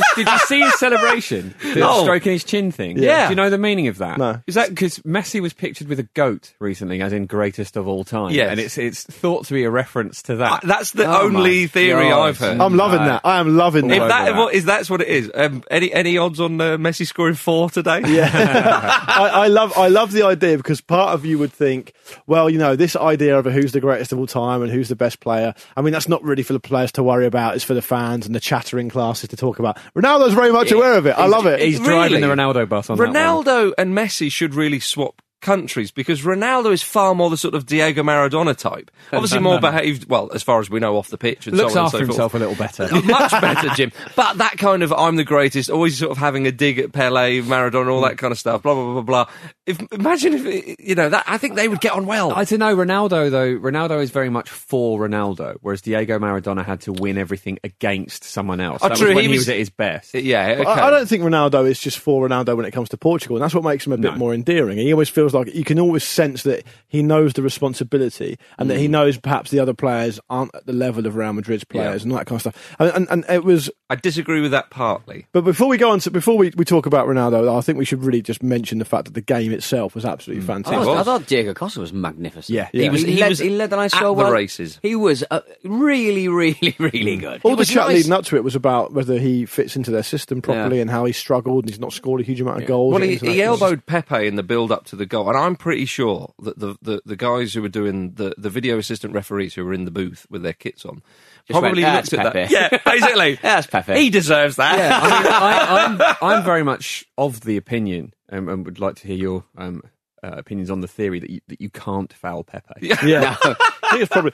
Did 0.16 0.26
you 0.28 0.38
see 0.46 0.60
his 0.60 0.74
celebration? 0.78 1.54
The 1.62 1.80
No. 1.80 2.02
stroking 2.02 2.32
his 2.32 2.44
chin 2.44 2.70
thing? 2.72 2.98
Yeah. 2.98 3.26
Do 3.26 3.32
you 3.32 3.36
know 3.36 3.50
the 3.50 3.58
meaning 3.58 3.88
of 3.88 3.98
that? 3.98 4.18
No. 4.18 4.40
Is 4.46 4.54
that 4.54 4.70
because 4.70 4.98
Messi 5.00 5.40
was 5.40 5.52
pictured 5.52 5.88
with 5.88 5.98
a 5.98 6.04
goat 6.14 6.54
recently, 6.58 7.00
as 7.02 7.12
in 7.12 7.26
greatest 7.26 7.76
of 7.76 7.86
all 7.88 8.04
time? 8.04 8.30
Yeah. 8.32 8.50
And 8.50 8.58
it's 8.60 8.78
it's 8.78 9.04
thought 9.04 9.46
to 9.46 9.54
be 9.54 9.64
a 9.64 9.70
reference 9.70 10.22
to 10.24 10.34
Uh, 10.34 10.36
that. 10.36 10.60
that's 10.64 10.92
the 10.92 11.04
Oh 11.04 11.22
only 11.24 11.66
theory 11.66 12.08
God. 12.10 12.28
I've 12.28 12.38
heard. 12.38 12.60
I'm 12.60 12.76
loving 12.76 13.00
that. 13.04 13.20
I 13.24 13.38
am 13.40 13.56
loving 13.56 13.90
if 13.90 13.98
that. 13.98 14.08
that 14.08 14.28
over 14.36 14.60
that's 14.60 14.88
what 14.90 15.00
it 15.00 15.08
is. 15.08 15.30
Um, 15.34 15.62
any 15.70 15.92
any 15.92 16.16
odds 16.18 16.40
on 16.40 16.60
uh, 16.60 16.76
Messi 16.76 17.06
scoring 17.06 17.34
four 17.34 17.68
today? 17.70 18.00
I, 18.22 19.30
I 19.32 19.46
love 19.48 19.72
I 19.76 19.88
love 19.88 20.12
the 20.12 20.22
idea 20.24 20.56
because 20.56 20.80
part 20.80 21.14
of 21.14 21.24
you 21.24 21.38
would 21.38 21.52
think, 21.52 21.92
well, 22.26 22.48
you 22.48 22.58
know, 22.58 22.76
this 22.76 22.96
idea 22.96 23.38
of 23.38 23.44
who's 23.46 23.72
the 23.72 23.80
greatest 23.80 24.12
of 24.12 24.18
all 24.18 24.26
time 24.26 24.62
and 24.62 24.70
who's 24.70 24.88
the 24.88 24.96
best 24.96 25.20
player. 25.20 25.54
I 25.76 25.82
mean, 25.82 25.92
that's 25.92 26.08
not 26.08 26.22
really 26.22 26.42
for 26.42 26.52
the 26.52 26.60
players 26.60 26.92
to 26.92 27.02
worry 27.02 27.26
about. 27.26 27.54
It's 27.54 27.64
for 27.64 27.74
the 27.74 27.82
fans 27.82 28.26
and 28.26 28.34
the 28.34 28.40
chattering 28.40 28.88
classes 28.88 29.28
to 29.30 29.36
talk 29.36 29.58
about. 29.58 29.78
Ronaldo's 29.96 30.34
very 30.34 30.52
much 30.52 30.70
aware 30.72 30.94
of 30.98 31.06
it. 31.06 31.10
I 31.18 31.26
love 31.26 31.46
it. 31.46 31.60
He's 31.60 31.78
Really? 31.80 31.90
driving 32.08 32.20
the 32.20 32.26
Ronaldo 32.28 32.68
bus 32.68 32.90
on 32.90 32.98
that 32.98 33.04
one. 33.08 33.14
Ronaldo 33.14 33.72
and 33.78 33.94
Messi 33.96 34.30
should 34.30 34.54
really 34.54 34.80
swap 34.80 35.20
countries 35.42 35.90
because 35.90 36.22
Ronaldo 36.22 36.72
is 36.72 36.82
far 36.82 37.14
more 37.14 37.28
the 37.28 37.36
sort 37.36 37.54
of 37.54 37.66
Diego 37.66 38.02
Maradona 38.02 38.56
type. 38.56 38.90
Obviously, 39.12 39.40
more 39.40 39.60
behaved 39.60 40.08
well 40.08 40.30
as 40.32 40.42
far 40.42 40.60
as 40.60 40.70
we 40.70 40.80
know 40.80 40.96
off 40.96 41.08
the 41.08 41.18
pitch 41.18 41.46
and 41.46 41.56
Looks 41.56 41.74
so 41.74 41.80
on 41.80 41.86
after 41.86 41.98
and 41.98 42.06
so 42.06 42.12
himself 42.12 42.32
forth. 42.32 42.42
a 42.42 42.46
little 42.46 42.64
better. 42.64 42.88
Much 43.06 43.30
better, 43.40 43.68
Jim. 43.74 43.92
But 44.16 44.38
that 44.38 44.56
kind 44.56 44.82
of 44.82 44.92
I'm 44.92 45.16
the 45.16 45.24
greatest, 45.24 45.68
always 45.68 45.98
sort 45.98 46.12
of 46.12 46.16
having 46.18 46.46
a 46.46 46.52
dig 46.52 46.78
at 46.78 46.92
Pele, 46.92 47.40
Maradona, 47.42 47.92
all 47.92 48.00
that 48.02 48.16
kind 48.18 48.32
of 48.32 48.38
stuff. 48.38 48.62
Blah 48.62 48.74
blah 48.74 48.84
blah 48.84 49.02
blah 49.02 49.24
blah. 49.24 49.32
If 49.66 49.78
imagine 49.92 50.34
if 50.34 50.76
you 50.80 50.94
know 50.94 51.08
that, 51.10 51.24
I 51.26 51.36
think 51.38 51.56
they 51.56 51.68
would 51.68 51.80
get 51.80 51.92
on 51.92 52.06
well. 52.06 52.32
I 52.32 52.44
don't 52.44 52.58
know. 52.60 52.74
Ronaldo, 52.74 53.30
though, 53.30 53.54
Ronaldo 53.58 54.02
is 54.02 54.10
very 54.10 54.30
much 54.30 54.48
for 54.48 54.98
Ronaldo, 54.98 55.56
whereas 55.60 55.82
Diego 55.82 56.18
Maradona 56.18 56.64
had 56.64 56.80
to 56.82 56.92
win 56.92 57.18
everything 57.18 57.58
against 57.64 58.24
someone 58.24 58.60
else. 58.60 58.78
Oh, 58.82 58.88
that 58.88 58.96
true, 58.98 59.08
was 59.08 59.14
when 59.16 59.24
he 59.24 59.30
he 59.30 59.36
was- 59.36 59.40
was 59.46 59.48
at 59.50 59.56
his 59.58 59.70
best. 59.70 60.14
yeah, 60.14 60.56
okay. 60.60 60.64
I 60.64 60.88
I 60.88 60.90
don't 60.90 61.08
think 61.08 61.22
Ronaldo 61.24 61.68
is 61.68 61.80
just 61.80 61.98
for 61.98 62.28
Ronaldo 62.28 62.56
when 62.56 62.66
it 62.66 62.70
comes 62.72 62.88
to 62.90 62.96
Portugal, 62.96 63.36
and 63.36 63.42
that's 63.44 63.54
what 63.54 63.64
makes 63.64 63.86
him 63.86 63.92
a 63.92 63.96
bit 63.98 64.12
No. 64.12 64.18
more 64.18 64.34
endearing. 64.34 64.78
He 64.78 64.92
always 64.92 65.08
feels 65.08 65.31
like 65.34 65.54
you 65.54 65.64
can 65.64 65.78
always 65.78 66.04
sense 66.04 66.42
that 66.44 66.64
he 66.88 67.02
knows 67.02 67.32
the 67.34 67.42
responsibility, 67.42 68.38
and 68.58 68.68
that 68.70 68.78
he 68.78 68.86
Mm. 68.86 68.90
knows 68.90 69.18
perhaps 69.18 69.50
the 69.50 69.58
other 69.60 69.72
players 69.74 70.20
aren't 70.28 70.54
at 70.54 70.66
the 70.66 70.72
level 70.72 71.06
of 71.06 71.16
Real 71.16 71.32
Madrid's 71.32 71.64
players, 71.64 72.02
and 72.04 72.12
that 72.12 72.26
kind 72.26 72.36
of 72.36 72.40
stuff. 72.42 72.76
And, 72.78 72.90
and, 72.94 73.08
and 73.10 73.24
it 73.28 73.44
was 73.44 73.70
I 73.88 73.94
disagree 73.96 74.40
with 74.40 74.50
that 74.52 74.70
partly. 74.70 75.26
But 75.32 75.42
before 75.44 75.68
we 75.68 75.76
go 75.78 75.90
on 75.90 76.00
to 76.00 76.10
before 76.10 76.36
we, 76.36 76.52
we 76.56 76.64
talk 76.64 76.86
about 76.86 77.06
Ronaldo, 77.06 77.56
I 77.56 77.60
think 77.62 77.78
we 77.78 77.84
should 77.84 78.02
really 78.04 78.22
just 78.22 78.42
mention 78.42 78.78
the 78.78 78.84
fact 78.84 79.04
that 79.06 79.14
the 79.14 79.20
game 79.20 79.52
itself 79.52 79.94
was 79.94 80.04
absolutely 80.04 80.44
I, 80.44 80.46
fantastic. 80.46 80.78
was, 80.80 80.88
was. 80.88 80.98
I 80.98 81.02
thought 81.04 81.26
Diego 81.26 81.54
Costa 81.54 81.80
was 81.80 81.92
magnificent. 81.92 82.54
Yeah, 82.54 82.68
he 82.72 82.88
was. 82.88 83.02
He, 83.02 83.12
He 83.14 83.20
led, 83.20 83.28
was 83.30 83.38
he 83.38 83.50
led 83.50 83.70
the 83.70 83.76
line 83.76 83.86
at 83.86 83.92
so 83.92 84.00
the 84.08 84.12
well. 84.14 84.32
races. 84.32 84.78
He 84.82 84.94
was 84.96 85.24
uh, 85.30 85.40
really, 85.64 86.28
really, 86.28 86.74
really 86.78 87.16
good. 87.16 87.40
All 87.44 87.54
It 87.54 87.56
the 87.56 87.64
chat 87.64 87.86
nice. 87.88 87.96
leading 87.96 88.12
up 88.12 88.24
to 88.26 88.36
it 88.36 88.44
was 88.44 88.54
about 88.54 88.92
whether 88.92 89.18
he 89.18 89.46
fits 89.46 89.76
into 89.76 89.90
their 89.90 90.02
system 90.02 90.42
properly 90.42 90.76
Yeah. 90.76 90.82
and 90.82 90.90
how 90.90 91.04
he 91.04 91.12
struggled 91.12 91.64
and 91.64 91.70
he's 91.70 91.80
not 91.80 91.92
scored 91.92 92.20
a 92.20 92.24
huge 92.24 92.40
amount 92.40 92.62
of 92.62 92.66
goals. 92.68 92.92
Well, 92.94 93.02
he, 93.02 93.16
he 93.16 93.42
elbowed 93.42 93.86
Pepe 93.86 94.26
in 94.26 94.36
the 94.36 94.42
build 94.42 94.72
up 94.72 94.84
to 94.86 94.96
the 94.96 95.06
goal, 95.06 95.21
and 95.28 95.36
I'm 95.36 95.56
pretty 95.56 95.84
sure 95.84 96.32
that 96.42 96.58
the, 96.58 96.76
the, 96.82 97.02
the 97.04 97.16
guys 97.16 97.54
who 97.54 97.62
were 97.62 97.68
doing 97.68 98.12
the, 98.12 98.34
the 98.38 98.50
video 98.50 98.78
assistant 98.78 99.14
referees 99.14 99.54
who 99.54 99.64
were 99.64 99.72
in 99.72 99.84
the 99.84 99.90
booth 99.90 100.26
with 100.30 100.42
their 100.42 100.52
kits 100.52 100.84
on 100.84 101.02
Just 101.46 101.58
probably 101.60 101.82
went, 101.82 101.96
looked 101.96 102.10
"That's 102.10 102.26
at 102.26 102.32
that. 102.32 102.50
Yeah, 102.50 102.78
basically. 102.84 103.34
That's 103.42 103.66
Pepe. 103.66 103.94
He 103.94 104.10
deserves 104.10 104.56
that. 104.56 104.78
Yeah, 104.78 104.98
I 105.02 105.22
mean, 105.22 105.32
I, 105.32 106.06
I'm, 106.10 106.16
I'm 106.38 106.44
very 106.44 106.62
much 106.62 107.04
of 107.18 107.40
the 107.40 107.56
opinion, 107.56 108.14
um, 108.30 108.48
and 108.48 108.64
would 108.64 108.80
like 108.80 108.96
to 108.96 109.06
hear 109.06 109.16
your 109.16 109.44
um, 109.56 109.82
uh, 110.22 110.32
opinions 110.36 110.70
on 110.70 110.80
the 110.80 110.88
theory 110.88 111.20
that 111.20 111.30
you, 111.30 111.40
that 111.48 111.60
you 111.60 111.70
can't 111.70 112.12
foul 112.12 112.44
Pepe. 112.44 112.88
Yeah, 113.04 113.36
I 113.42 113.54
think 113.90 114.02
it's 114.02 114.12
probably 114.12 114.32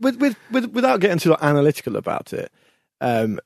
with, 0.00 0.16
with, 0.16 0.36
with, 0.50 0.66
without 0.72 1.00
getting 1.00 1.18
too 1.18 1.30
like, 1.30 1.42
analytical 1.42 1.96
about 1.96 2.32
it. 2.32 2.52
Um, 3.00 3.40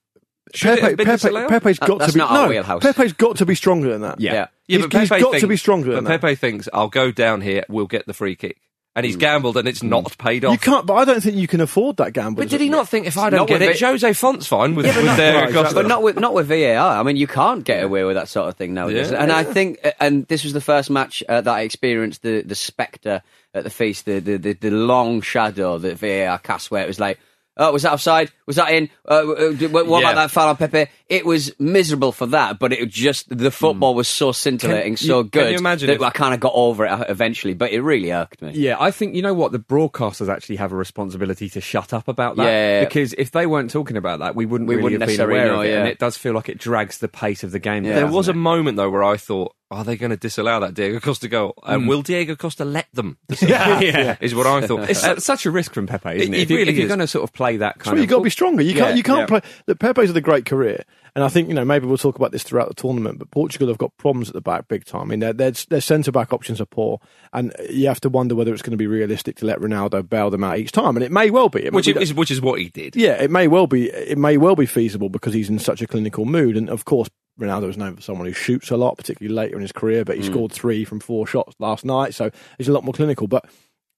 Should 0.54 0.70
it 0.70 0.80
Pepe, 0.80 0.88
have 0.88 0.96
been 0.96 1.06
Pepe, 1.06 1.16
disallowed? 1.16 1.48
Pepe's 1.48 1.78
That- 1.78 1.88
got 1.88 1.98
that's 1.98 2.12
to 2.12 2.16
be 2.16 2.18
not 2.20 2.30
our 2.30 2.42
no. 2.42 2.48
wheelhouse. 2.48 2.82
Pepe's 2.82 3.12
got 3.12 3.36
to 3.36 3.46
be 3.46 3.54
stronger 3.54 3.90
than 3.90 4.02
that. 4.02 4.20
Yeah. 4.20 4.32
Yeah. 4.32 4.46
Yeah, 4.66 4.78
He's- 4.78 4.88
but 4.90 5.00
he's 5.00 5.08
Pepe 5.08 5.22
got 5.22 5.38
to 5.40 5.46
be 5.46 5.56
stronger 5.56 5.90
But 5.90 5.94
than 5.96 6.04
that. 6.04 6.20
Pepe 6.20 6.34
thinks, 6.34 6.68
I'll 6.72 6.88
go 6.88 7.10
down 7.10 7.40
here, 7.40 7.64
we'll 7.68 7.86
get 7.86 8.06
the 8.06 8.14
free 8.14 8.36
kick. 8.36 8.58
And 8.96 9.06
he's 9.06 9.14
hmm. 9.14 9.20
gambled 9.20 9.56
and 9.56 9.68
it's 9.68 9.80
hmm. 9.80 9.90
not 9.90 10.18
paid 10.18 10.44
off. 10.44 10.52
You 10.52 10.58
can't, 10.58 10.84
but 10.84 10.94
I 10.94 11.04
don't 11.04 11.20
think 11.20 11.36
you 11.36 11.46
can 11.46 11.60
afford 11.60 11.98
that 11.98 12.12
gamble. 12.12 12.42
but 12.42 12.48
did 12.48 12.60
he 12.60 12.68
not 12.68 12.88
think, 12.88 13.06
if 13.06 13.16
I 13.16 13.30
don't 13.30 13.38
Not 13.38 13.48
get 13.48 13.60
with 13.60 13.68
it, 13.68 13.76
it- 13.76 13.80
Jose 13.80 14.12
Fonte's 14.14 14.48
fine 14.48 14.74
with, 14.74 14.86
Yeah, 14.86 14.92
but 14.92 14.98
with 14.98 15.06
not- 15.06 15.16
their 15.16 15.34
Right, 15.42 15.52
Costa? 15.52 15.74
But 15.74 15.86
not 15.86 16.02
with 16.02 16.18
not 16.18 16.34
with 16.34 16.48
VAR. 16.48 16.98
I 16.98 17.02
mean, 17.04 17.16
you 17.16 17.28
can't 17.28 17.62
get 17.62 17.84
away 17.84 18.02
with 18.02 18.16
that 18.16 18.28
sort 18.28 18.48
of 18.48 18.56
thing 18.56 18.74
nowadays. 18.74 19.12
Yeah. 19.12 19.22
And 19.22 19.30
I 19.30 19.44
think, 19.44 19.78
uh, 19.84 19.92
and 20.00 20.26
this 20.26 20.42
was 20.42 20.52
the 20.52 20.60
first 20.60 20.90
match 20.90 21.22
uh, 21.28 21.40
that 21.40 21.54
I 21.54 21.60
experienced 21.60 22.22
the 22.22 22.42
the 22.42 22.56
spectre 22.56 23.22
at 23.54 23.62
the 23.62 23.70
feast, 23.70 24.04
the 24.04 24.18
the, 24.18 24.36
the, 24.36 24.52
the 24.54 24.70
long 24.70 25.20
shadow 25.20 25.78
that 25.78 25.98
VAR 25.98 26.38
cast, 26.38 26.70
where 26.70 26.82
it 26.82 26.88
was 26.88 26.98
like. 26.98 27.20
Oh, 27.58 27.72
was 27.72 27.82
that 27.82 27.92
offside? 27.92 28.30
Was 28.46 28.56
that 28.56 28.70
in? 28.70 28.88
Uh, 29.06 29.14
uh, 29.14 29.52
what 29.68 29.86
what 29.86 30.00
Yeah. 30.02 30.10
about 30.10 30.14
that 30.22 30.30
foul 30.30 30.48
on 30.50 30.56
Pepe? 30.56 30.86
It 31.08 31.26
was 31.26 31.52
miserable 31.58 32.12
for 32.12 32.26
that, 32.26 32.58
but 32.58 32.72
it 32.72 32.88
just 32.88 33.36
the 33.36 33.50
football 33.50 33.94
was 33.94 34.06
so 34.08 34.30
scintillating, 34.32 34.96
so 34.96 35.18
you- 35.18 35.22
can 35.24 35.42
good 35.42 35.52
you 35.52 35.58
imagine 35.58 35.88
that 35.88 35.94
if- 35.96 36.02
I 36.02 36.10
kind 36.10 36.34
of 36.34 36.40
got 36.40 36.52
over 36.54 36.84
it 36.86 36.90
uh, 36.90 37.04
eventually. 37.08 37.54
But 37.54 37.72
it 37.72 37.80
really 37.82 38.12
irked 38.12 38.40
me. 38.42 38.52
Yeah, 38.54 38.76
I 38.78 38.90
think 38.92 39.14
you 39.16 39.22
know 39.22 39.34
what 39.34 39.52
the 39.52 39.58
broadcasters 39.58 40.28
actually 40.28 40.56
have 40.56 40.70
a 40.72 40.76
responsibility 40.76 41.48
to 41.50 41.60
shut 41.60 41.92
up 41.92 42.06
about 42.08 42.36
that. 42.36 42.44
Yeah. 42.44 42.84
because 42.84 43.14
if 43.18 43.30
they 43.32 43.46
weren't 43.46 43.70
talking 43.70 43.96
about 43.96 44.20
that, 44.20 44.36
we 44.36 44.46
wouldn't 44.46 44.68
We 44.68 44.76
really 44.76 44.84
wouldn't 44.84 45.02
have 45.02 45.08
been 45.08 45.16
necessarily 45.16 45.40
aware 45.40 45.52
know, 45.54 45.60
of 45.62 45.66
it. 45.66 45.70
yeah. 45.70 45.78
And 45.80 45.88
it 45.88 45.98
does 45.98 46.16
feel 46.16 46.32
like 46.34 46.48
it 46.48 46.58
drags 46.58 46.98
the 46.98 47.08
pace 47.08 47.42
of 47.42 47.50
the 47.50 47.58
game. 47.58 47.84
Yeah. 47.84 47.94
There 47.94 48.00
doesn't 48.02 48.16
was 48.16 48.28
a 48.28 48.34
moment 48.34 48.76
though 48.76 48.90
where 48.90 49.02
I 49.04 49.16
thought, 49.16 49.54
are 49.70 49.84
they 49.84 49.96
going 49.96 50.10
to 50.10 50.16
disallow 50.16 50.60
that 50.60 50.74
Diego 50.74 50.98
Costa 51.00 51.28
goal? 51.28 51.54
And 51.66 51.82
Hmm. 51.82 51.88
will 51.88 52.02
Diego 52.02 52.34
Costa 52.36 52.64
let 52.64 52.86
them? 52.94 53.18
disallow 53.28 53.78
it? 53.80 53.94
Yeah. 53.94 54.16
is 54.20 54.34
what 54.34 54.46
I 54.46 54.66
thought. 54.66 54.88
It's 54.88 55.00
su- 55.02 55.16
such 55.20 55.44
a 55.46 55.50
risk 55.50 55.74
from 55.74 55.86
Pepe, 55.86 56.08
isn't 56.16 56.34
it? 56.34 56.36
It- 56.36 56.40
it 56.40 56.42
if, 56.42 56.56
really 56.56 56.70
if 56.70 56.76
you're 56.76 56.84
is. 56.86 56.88
going 56.88 57.00
to 57.00 57.06
sort 57.06 57.24
of 57.24 57.32
play 57.32 57.58
that 57.58 57.78
kind 57.78 57.96
why 57.96 57.98
of, 57.98 58.04
you 58.04 58.06
got 58.08 58.18
to 58.18 58.24
be 58.24 58.30
stronger. 58.30 58.62
You 58.62 58.72
can't. 58.74 58.90
Yeah, 58.90 58.94
you 58.94 59.02
can't 59.02 59.20
yeah. 59.30 59.40
play. 59.40 59.40
The 59.66 59.76
Pepe's 59.76 60.08
had 60.08 60.16
a 60.16 60.20
great 60.22 60.46
career, 60.46 60.84
and 61.14 61.22
I 61.22 61.28
think 61.28 61.48
you 61.48 61.54
know 61.54 61.64
maybe 61.66 61.86
we'll 61.86 61.98
talk 61.98 62.16
about 62.16 62.32
this 62.32 62.42
throughout 62.42 62.68
the 62.68 62.74
tournament. 62.74 63.18
But 63.18 63.30
Portugal 63.30 63.68
have 63.68 63.76
got 63.78 63.94
problems 63.98 64.28
at 64.28 64.34
the 64.34 64.40
back, 64.40 64.68
big 64.68 64.84
time. 64.86 65.02
I 65.02 65.04
mean, 65.04 65.20
their 65.20 65.32
their, 65.34 65.50
their 65.50 65.80
centre 65.82 66.12
back 66.12 66.32
options 66.32 66.60
are 66.62 66.66
poor, 66.66 67.00
and 67.34 67.52
you 67.68 67.88
have 67.88 68.00
to 68.00 68.08
wonder 68.08 68.34
whether 68.34 68.52
it's 68.54 68.62
going 68.62 68.70
to 68.70 68.76
be 68.78 68.86
realistic 68.86 69.36
to 69.36 69.44
let 69.46 69.58
Ronaldo 69.58 70.08
bail 70.08 70.30
them 70.30 70.44
out 70.44 70.58
each 70.58 70.72
time. 70.72 70.96
And 70.96 71.04
it 71.04 71.12
may 71.12 71.28
well 71.30 71.50
be. 71.50 71.68
Which 71.68 71.86
we 71.86 71.92
don't- 71.92 72.02
is 72.02 72.14
which 72.14 72.30
is 72.30 72.40
what 72.40 72.58
he 72.60 72.70
did. 72.70 72.96
yeah, 72.96 73.20
it 73.22 73.30
may 73.30 73.48
well 73.48 73.66
be. 73.66 73.90
It 73.90 74.16
may 74.16 74.38
well 74.38 74.56
be 74.56 74.66
feasible 74.66 75.10
because 75.10 75.34
he's 75.34 75.50
in 75.50 75.58
such 75.58 75.82
a 75.82 75.86
clinical 75.86 76.24
mood, 76.24 76.56
and 76.56 76.70
of 76.70 76.84
course. 76.86 77.10
Ronaldo 77.38 77.68
is 77.68 77.76
known 77.76 77.96
for 77.96 78.02
someone 78.02 78.26
who 78.26 78.32
shoots 78.32 78.70
a 78.70 78.76
lot, 78.76 78.96
particularly 78.96 79.34
later 79.34 79.56
in 79.56 79.62
his 79.62 79.72
career. 79.72 80.04
But 80.04 80.16
he 80.16 80.22
scored 80.22 80.52
three 80.52 80.84
from 80.84 81.00
four 81.00 81.26
shots 81.26 81.54
last 81.58 81.84
night, 81.84 82.14
so 82.14 82.30
he's 82.58 82.68
a 82.68 82.72
lot 82.72 82.84
more 82.84 82.92
clinical. 82.94 83.26
But 83.28 83.44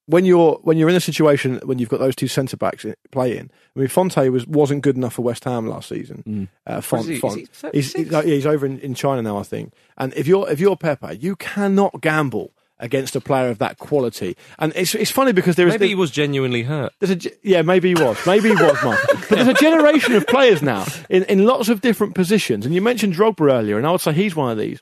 when 0.07 0.25
you're 0.25 0.55
when 0.63 0.77
you're 0.77 0.89
in 0.89 0.97
a 0.97 1.01
situation 1.01 1.61
when 1.65 1.79
you've 1.79 1.89
got 1.89 2.01
those 2.01 2.17
two 2.17 2.27
centre 2.29 2.57
backs 2.57 2.85
playing, 3.13 3.51
I 3.77 3.79
mean, 3.79 3.89
Fonte 3.89 4.29
was 4.31 4.47
wasn't 4.47 4.83
good 4.83 4.97
enough 4.97 5.15
for 5.15 5.23
West 5.23 5.45
Ham 5.45 5.69
last 5.69 5.89
season. 5.89 6.49
Uh, 6.67 6.81
Font, 6.81 7.07
he- 7.09 7.19
Font. 7.19 7.35
he 7.37 7.41
he's, 7.73 7.93
36? 7.93 7.95
he's, 7.95 8.11
yeah, 8.13 8.23
he's 8.23 8.47
over 8.47 8.67
in, 8.67 8.79
in 8.81 8.95
China 8.95 9.23
now, 9.23 9.39
I 9.39 9.43
think. 9.45 9.73
And 9.97 10.13
if 10.15 10.27
you're 10.27 10.51
if 10.51 10.59
you're 10.61 10.77
Pepe, 10.77 11.17
you 11.17 11.37
cannot 11.37 12.01
gamble 12.01 12.53
against 12.81 13.15
a 13.17 13.21
player 13.21 13.49
of 13.49 13.59
that 13.59 13.79
quality. 13.79 14.37
And 14.59 14.73
it's 14.75 14.95
it's 14.95 15.11
funny 15.11 15.33
because 15.33 15.57
there 15.57 15.69
is 15.69 15.75
Maybe 15.75 15.89
he 15.89 15.95
was 15.95 16.11
genuinely 16.11 16.63
hurt. 16.63 16.93
there's 16.99 17.27
a 17.27 17.31
yeah, 17.43 17.63
maybe 17.63 17.89
he 17.89 17.95
was, 17.95 18.19
maybe 18.27 18.49
he 18.49 18.55
was, 18.55 18.83
Mark. 18.83 18.99
But 19.29 19.37
there's 19.37 19.49
a 19.49 19.55
generation 19.55 20.15
of 20.15 20.27
players 20.27 20.63
now 20.63 20.87
in, 21.09 21.25
in 21.25 21.45
lots 21.45 21.69
of 21.69 21.81
different 21.81 22.15
positions. 22.15 22.67
And 22.67 22.75
you 22.75 22.81
mentioned 22.81 23.15
Drogba 23.15 23.53
earlier, 23.53 23.79
and 23.79 23.87
I 23.87 23.93
would 23.93 24.01
say 24.01 24.13
he's 24.13 24.35
one 24.35 24.51
of 24.51 24.59
these. 24.59 24.81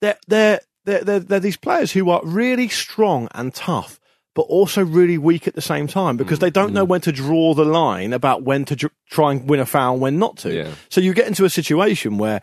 They're 0.00 0.18
they're 0.28 0.60
they're, 0.84 1.04
they're, 1.04 1.20
they're 1.20 1.40
these 1.40 1.56
players 1.56 1.92
who 1.92 2.10
are 2.10 2.20
really 2.24 2.68
strong 2.68 3.28
and 3.34 3.54
tough, 3.54 4.00
but 4.34 4.42
also 4.42 4.84
really 4.84 5.18
weak 5.18 5.46
at 5.46 5.54
the 5.54 5.60
same 5.60 5.86
time 5.86 6.16
because 6.16 6.38
mm, 6.38 6.42
they 6.42 6.50
don't 6.50 6.72
know 6.72 6.84
mm. 6.84 6.88
when 6.88 7.00
to 7.02 7.12
draw 7.12 7.54
the 7.54 7.64
line 7.64 8.12
about 8.12 8.42
when 8.42 8.64
to 8.66 8.76
dr- 8.76 8.92
try 9.08 9.32
and 9.32 9.48
win 9.48 9.60
a 9.60 9.66
foul 9.66 9.94
and 9.94 10.02
when 10.02 10.18
not 10.18 10.38
to. 10.38 10.52
Yeah. 10.52 10.72
So 10.88 11.00
you 11.00 11.14
get 11.14 11.26
into 11.26 11.44
a 11.44 11.50
situation 11.50 12.18
where 12.18 12.40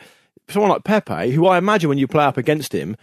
someone 0.49 0.71
like 0.71 0.83
Pepe, 0.83 1.31
who 1.31 1.47
I 1.47 1.57
imagine 1.57 1.89
when 1.89 1.97
you 1.97 2.07
play 2.07 2.25
up 2.25 2.37
against 2.37 2.73
him. 2.73 2.95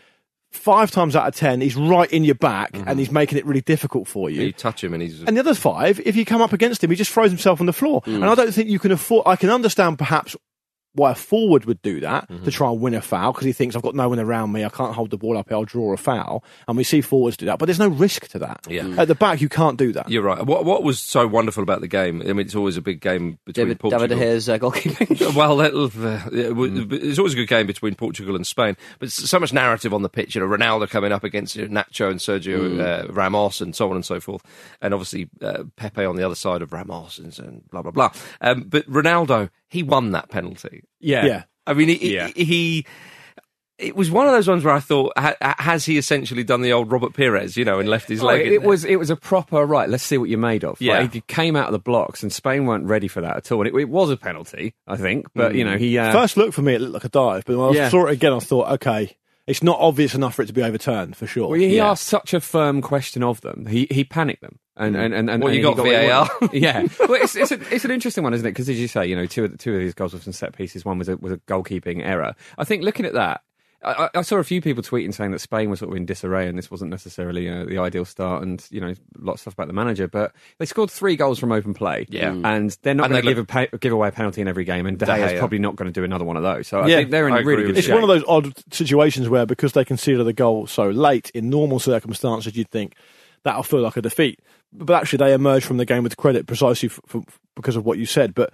Five 0.54 0.90
times 0.90 1.14
out 1.14 1.26
of 1.28 1.34
ten, 1.34 1.60
he's 1.60 1.76
right 1.76 2.10
in 2.10 2.24
your 2.24 2.36
back 2.36 2.70
and 2.72 2.98
he's 2.98 3.10
making 3.10 3.36
it 3.38 3.44
really 3.44 3.60
difficult 3.60 4.08
for 4.08 4.30
you. 4.30 4.42
You 4.42 4.52
touch 4.52 4.82
him 4.82 4.94
and 4.94 5.02
he's. 5.02 5.20
And 5.22 5.36
the 5.36 5.40
other 5.40 5.54
five, 5.54 6.00
if 6.06 6.16
you 6.16 6.24
come 6.24 6.40
up 6.40 6.52
against 6.52 6.82
him, 6.82 6.90
he 6.90 6.96
just 6.96 7.10
throws 7.10 7.30
himself 7.30 7.60
on 7.60 7.66
the 7.66 7.72
floor. 7.72 8.00
Mm. 8.02 8.14
And 8.14 8.24
I 8.24 8.34
don't 8.34 8.52
think 8.52 8.70
you 8.70 8.78
can 8.78 8.92
afford. 8.92 9.24
I 9.26 9.36
can 9.36 9.50
understand 9.50 9.98
perhaps 9.98 10.36
why 10.94 11.10
a 11.12 11.14
forward 11.14 11.64
would 11.66 11.82
do 11.82 12.00
that 12.00 12.28
Mm-hmm. 12.28 12.44
to 12.44 12.50
try 12.50 12.70
and 12.70 12.80
win 12.80 12.94
a 12.94 13.02
foul 13.02 13.32
because 13.32 13.44
he 13.44 13.52
thinks 13.52 13.76
I've 13.76 13.82
got 13.82 13.94
no 13.94 14.08
one 14.08 14.18
around 14.20 14.52
me. 14.52 14.64
I 14.64 14.68
can't 14.68 14.94
hold 14.94 15.10
the 15.10 15.16
ball 15.18 15.36
up. 15.36 15.48
here, 15.48 15.56
I'll 15.58 15.64
draw 15.64 15.92
a 15.92 15.96
foul. 15.96 16.44
And 16.68 16.76
we 16.76 16.84
see 16.84 17.00
forwards 17.00 17.36
do 17.36 17.46
that, 17.46 17.58
but 17.58 17.66
there's 17.66 17.78
no 17.78 17.88
risk 17.88 18.28
to 18.28 18.38
that. 18.40 18.66
Yeah. 18.68 18.88
At 18.98 19.08
the 19.08 19.14
back, 19.14 19.40
you 19.40 19.48
can't 19.48 19.76
do 19.76 19.92
that. 19.92 20.08
You're 20.10 20.22
right. 20.22 20.44
What 20.44 20.64
what 20.64 20.82
was 20.82 21.00
so 21.00 21.26
wonderful 21.26 21.62
about 21.62 21.80
the 21.80 21.88
game? 21.88 22.20
I 22.22 22.26
mean, 22.26 22.40
it's 22.40 22.54
always 22.54 22.76
a 22.76 22.82
big 22.82 23.00
game 23.00 23.38
between 23.44 23.66
David, 23.66 23.80
Portugal. 23.80 24.06
David 24.06 24.18
De 24.18 24.32
Gea's 24.34 24.48
uh, 24.48 24.58
goalkeeping. 24.58 25.34
Well, 25.34 25.56
that, 25.58 25.74
uh, 25.74 26.30
it 26.32 26.52
Hmm. 26.52 26.92
it's 26.92 27.18
always 27.18 27.32
a 27.32 27.36
good 27.36 27.48
game 27.48 27.66
between 27.66 27.94
Portugal 27.96 28.36
and 28.36 28.46
Spain, 28.46 28.76
but 28.98 29.06
s- 29.06 29.14
so 29.14 29.40
much 29.40 29.52
narrative 29.52 29.92
on 29.92 30.02
the 30.02 30.08
pitch. 30.08 30.34
You 30.36 30.40
know, 30.42 30.46
Ronaldo 30.46 30.88
coming 30.88 31.10
up 31.12 31.24
against 31.24 31.56
you 31.56 31.66
know, 31.68 31.82
Nacho 31.82 32.10
and 32.10 32.20
Sergio 32.20 32.74
Hmm. 32.74 32.80
uh, 33.10 33.12
Ramos, 33.12 33.60
and 33.60 33.74
so 33.74 33.90
on 33.90 33.96
and 33.96 34.04
so 34.04 34.20
forth, 34.20 34.42
and 34.80 34.94
obviously 34.94 35.28
uh, 35.42 35.64
Pepe 35.76 36.04
on 36.04 36.16
the 36.16 36.24
other 36.24 36.34
side 36.36 36.62
of 36.62 36.72
Ramos, 36.72 37.18
and, 37.18 37.36
and 37.40 37.68
blah 37.70 37.82
blah 37.82 37.90
blah. 37.90 38.12
Um, 38.40 38.64
but 38.68 38.88
Ronaldo, 38.88 39.50
he 39.74 39.82
won 39.82 40.12
that 40.12 40.28
penalty. 40.30 40.84
yeah, 41.00 41.26
Yeah. 41.26 41.42
I 41.66 41.74
mean, 41.74 41.88
he, 41.88 42.14
Yeah. 42.14 42.28
he, 42.34 42.44
he- 42.44 42.86
It 43.76 43.96
was 43.96 44.08
one 44.08 44.26
of 44.28 44.32
those 44.32 44.46
ones 44.46 44.62
where 44.64 44.72
I 44.72 44.78
thought, 44.78 45.12
ha, 45.18 45.34
has 45.58 45.84
he 45.84 45.98
essentially 45.98 46.44
done 46.44 46.62
the 46.62 46.72
old 46.72 46.92
Robert 46.92 47.12
Pires, 47.12 47.56
you 47.56 47.64
know, 47.64 47.80
and 47.80 47.88
left 47.88 48.08
his 48.08 48.22
Oh, 48.22 48.26
leg? 48.26 48.42
it, 48.42 48.46
in 48.46 48.52
it 48.52 48.62
was 48.62 48.84
it 48.84 48.96
was 48.96 49.10
a 49.10 49.16
proper 49.16 49.66
right. 49.66 49.88
Let's 49.88 50.04
see 50.04 50.16
what 50.16 50.28
you're 50.28 50.38
made 50.38 50.62
of. 50.62 50.80
Yeah. 50.80 51.00
Like, 51.00 51.12
he 51.12 51.22
came 51.22 51.56
out 51.56 51.66
of 51.66 51.72
the 51.72 51.80
blocks, 51.80 52.22
and 52.22 52.32
Spain 52.32 52.66
weren't 52.66 52.86
ready 52.86 53.08
for 53.08 53.20
that 53.20 53.36
at 53.36 53.50
all. 53.50 53.62
And 53.62 53.68
it, 53.68 53.74
it 53.80 53.88
was 53.88 54.10
a 54.10 54.16
penalty, 54.16 54.74
I 54.86 54.96
think. 54.96 55.26
But 55.34 55.56
you 55.56 55.64
know, 55.64 55.76
he 55.76 55.98
uh, 55.98 56.12
First 56.12 56.36
look 56.36 56.52
for 56.54 56.62
me, 56.62 56.74
it 56.74 56.80
looked 56.80 56.94
like 56.94 57.04
a 57.04 57.08
dive, 57.08 57.44
but 57.46 57.56
when 57.58 57.70
I 57.70 57.72
Yeah. 57.72 57.88
saw 57.88 58.06
it 58.06 58.12
again, 58.12 58.32
I 58.32 58.38
thought, 58.38 58.70
okay, 58.74 59.16
it's 59.48 59.62
not 59.62 59.78
obvious 59.80 60.14
enough 60.14 60.36
for 60.36 60.42
it 60.42 60.46
to 60.46 60.52
be 60.52 60.62
overturned 60.62 61.16
for 61.16 61.26
sure. 61.26 61.48
Well, 61.48 61.58
he 61.58 61.76
Yeah. 61.76 61.90
asked 61.90 62.06
such 62.06 62.32
a 62.32 62.40
firm 62.40 62.80
question 62.80 63.24
of 63.24 63.40
them. 63.40 63.66
He 63.66 63.88
he 63.90 64.04
panicked 64.04 64.40
them, 64.42 64.60
and 64.76 64.96
and 64.96 65.14
and, 65.14 65.30
and 65.30 65.42
Well, 65.42 65.52
you 65.52 65.58
he 65.58 65.62
got 65.62 65.76
what 65.76 65.86
he 65.86 65.92
VAR. 66.08 66.28
yeah, 66.52 66.80
well, 67.00 67.14
it's 67.22 67.36
it's, 67.36 67.52
a, 67.52 67.74
it's 67.74 67.84
an 67.84 67.90
interesting 67.90 68.24
one, 68.24 68.34
isn't 68.34 68.46
it? 68.46 68.50
Because 68.50 68.68
as 68.68 68.78
you 68.80 68.88
say, 68.88 69.06
you 69.06 69.16
know, 69.16 69.26
two 69.26 69.44
of 69.44 69.52
the, 69.52 69.58
two 69.58 69.74
of 69.74 69.80
these 69.80 69.94
goals 69.94 70.12
were 70.12 70.18
from 70.20 70.32
set 70.32 70.56
pieces. 70.56 70.84
One 70.84 70.98
was 70.98 71.08
a 71.08 71.16
was 71.16 71.32
a 71.32 71.38
goalkeeping 71.38 72.04
error. 72.04 72.34
I 72.58 72.64
think 72.64 72.82
looking 72.82 73.06
at 73.06 73.12
that. 73.14 73.42
I, 73.86 74.08
I 74.14 74.22
saw 74.22 74.36
a 74.38 74.44
few 74.44 74.62
people 74.62 74.82
tweeting 74.82 75.12
saying 75.12 75.32
that 75.32 75.40
Spain 75.40 75.68
was 75.68 75.80
sort 75.80 75.90
of 75.90 75.96
in 75.98 76.06
disarray 76.06 76.48
and 76.48 76.56
this 76.56 76.70
wasn't 76.70 76.90
necessarily 76.90 77.50
uh, 77.50 77.66
the 77.66 77.76
ideal 77.76 78.06
start, 78.06 78.42
and 78.42 78.66
you 78.70 78.80
know, 78.80 78.88
a 78.88 78.96
lot 79.18 79.34
of 79.34 79.40
stuff 79.40 79.52
about 79.52 79.66
the 79.66 79.74
manager. 79.74 80.08
But 80.08 80.32
they 80.58 80.64
scored 80.64 80.90
three 80.90 81.16
goals 81.16 81.38
from 81.38 81.52
open 81.52 81.74
play, 81.74 82.06
Yeah. 82.08 82.30
Mm. 82.30 82.46
and 82.46 82.78
they're 82.80 82.94
not 82.94 83.10
going 83.10 83.20
to 83.22 83.28
they 83.28 83.34
give, 83.34 83.38
a 83.38 83.44
pa- 83.44 83.76
give 83.78 83.92
away 83.92 84.08
a 84.08 84.12
penalty 84.12 84.40
in 84.40 84.48
every 84.48 84.64
game, 84.64 84.86
and 84.86 84.96
De 84.98 85.04
De 85.04 85.14
Gea's 85.14 85.32
Gea. 85.32 85.38
probably 85.38 85.58
not 85.58 85.76
going 85.76 85.92
to 85.92 85.92
do 85.92 86.02
another 86.02 86.24
one 86.24 86.38
of 86.38 86.42
those. 86.42 86.66
So 86.66 86.80
I 86.80 86.86
Yeah, 86.86 86.96
think 86.96 87.10
they're 87.10 87.28
in 87.28 87.34
I 87.34 87.40
really 87.40 87.64
good 87.64 87.68
with 87.72 87.76
It's 87.76 87.86
shape. 87.88 87.94
one 87.94 88.02
of 88.02 88.08
those 88.08 88.24
odd 88.26 88.54
situations 88.72 89.28
where 89.28 89.44
because 89.44 89.74
they 89.74 89.84
conceded 89.84 90.24
the 90.24 90.32
goal 90.32 90.66
so 90.66 90.88
late 90.88 91.30
in 91.34 91.50
normal 91.50 91.78
circumstances, 91.78 92.56
you'd 92.56 92.70
think 92.70 92.94
that'll 93.42 93.62
feel 93.64 93.80
like 93.82 93.98
a 93.98 94.02
defeat. 94.02 94.40
But 94.74 94.94
actually, 95.00 95.18
they 95.18 95.32
emerged 95.32 95.66
from 95.66 95.76
the 95.76 95.84
game 95.86 96.02
with 96.02 96.16
credit 96.16 96.46
precisely 96.46 96.88
f 96.88 97.00
f 97.14 97.22
because 97.56 97.76
of 97.76 97.84
what 97.86 97.96
you 97.98 98.06
said. 98.06 98.34
But 98.34 98.52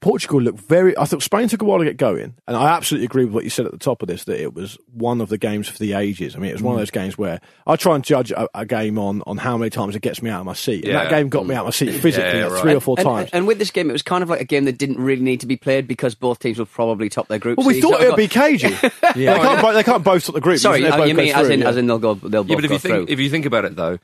Portugal 0.00 0.40
looked 0.40 0.60
very. 0.60 0.96
I 0.96 1.04
thought 1.06 1.22
Spain 1.22 1.48
took 1.48 1.60
a 1.62 1.64
while 1.64 1.78
to 1.78 1.84
get 1.84 1.96
going, 1.96 2.34
and 2.46 2.56
I 2.56 2.68
absolutely 2.76 3.06
agree 3.06 3.24
with 3.24 3.34
what 3.34 3.42
you 3.42 3.50
said 3.50 3.66
at 3.66 3.72
the 3.72 3.78
top 3.78 4.00
of 4.02 4.06
this 4.06 4.24
that 4.24 4.40
it 4.40 4.54
was 4.54 4.78
one 4.92 5.20
of 5.20 5.28
the 5.28 5.38
games 5.38 5.66
for 5.66 5.78
the 5.78 5.94
ages. 5.94 6.36
I 6.36 6.38
mean, 6.38 6.50
it 6.50 6.52
was 6.54 6.62
one 6.62 6.72
Mm. 6.74 6.76
of 6.76 6.80
those 6.82 6.90
games 6.92 7.18
where 7.18 7.40
I 7.66 7.74
try 7.76 7.96
and 7.96 8.04
judge 8.04 8.30
a, 8.30 8.48
a 8.54 8.64
game 8.66 8.96
on 8.98 9.22
on 9.26 9.38
how 9.38 9.56
many 9.56 9.70
times 9.70 9.96
it 9.96 10.02
gets 10.02 10.22
me 10.22 10.30
out 10.30 10.40
of 10.40 10.46
my 10.46 10.52
seat. 10.52 10.84
And 10.84 10.94
that 10.94 11.10
game 11.10 11.28
got 11.28 11.46
me 11.46 11.54
out 11.56 11.60
of 11.60 11.66
my 11.66 11.70
seat 11.70 11.92
physically 12.00 12.38
Yeah, 12.38 12.44
like 12.44 12.52
right. 12.52 12.62
three 12.62 12.74
or 12.74 12.80
four 12.80 12.94
and, 12.98 13.04
times. 13.06 13.30
And 13.32 13.46
with 13.48 13.58
this 13.58 13.70
game, 13.72 13.90
it 13.90 13.92
was 13.92 14.02
kind 14.02 14.22
of 14.22 14.28
like 14.30 14.40
a 14.40 14.44
game 14.44 14.66
that 14.66 14.78
didn't 14.78 14.98
really 14.98 15.22
need 15.22 15.40
to 15.40 15.46
be 15.46 15.56
played 15.56 15.88
because 15.88 16.14
both 16.14 16.38
teams 16.38 16.58
would 16.60 16.70
probably 16.70 17.08
top 17.08 17.26
their 17.28 17.38
group. 17.40 17.58
well, 17.58 17.66
we 17.66 17.80
So 17.80 17.90
thought 17.90 18.00
it 18.02 18.08
of 18.08 18.12
would 18.12 18.16
be 18.18 18.28
got- 18.28 18.44
cagey. 18.50 18.68
they, 19.14 19.24
can't, 19.24 19.62
bo- 19.62 19.72
they 19.72 19.82
can't 19.84 20.04
both 20.04 20.24
top 20.26 20.34
the 20.34 20.40
group. 20.40 20.58
Sorry, 20.58 20.82
They 20.82 20.88
uh, 20.90 21.04
you 21.04 21.14
mean 21.14 21.34
as 21.34 21.48
in 21.48 21.60
yeah. 21.60 21.68
as 21.68 21.76
in 21.76 21.86
they'll 21.86 21.98
go 21.98 22.14
they'll 22.14 22.44
both 22.44 22.50
Yeah, 22.50 22.56
but 22.56 22.64
if 22.64 22.68
go 22.70 22.74
you 22.74 22.78
think 22.78 22.94
through. 22.94 23.06
if 23.08 23.18
you 23.20 23.30
think 23.30 23.46
about 23.46 23.64
it 23.64 23.74
though, 23.74 23.92
they're- 23.92 24.00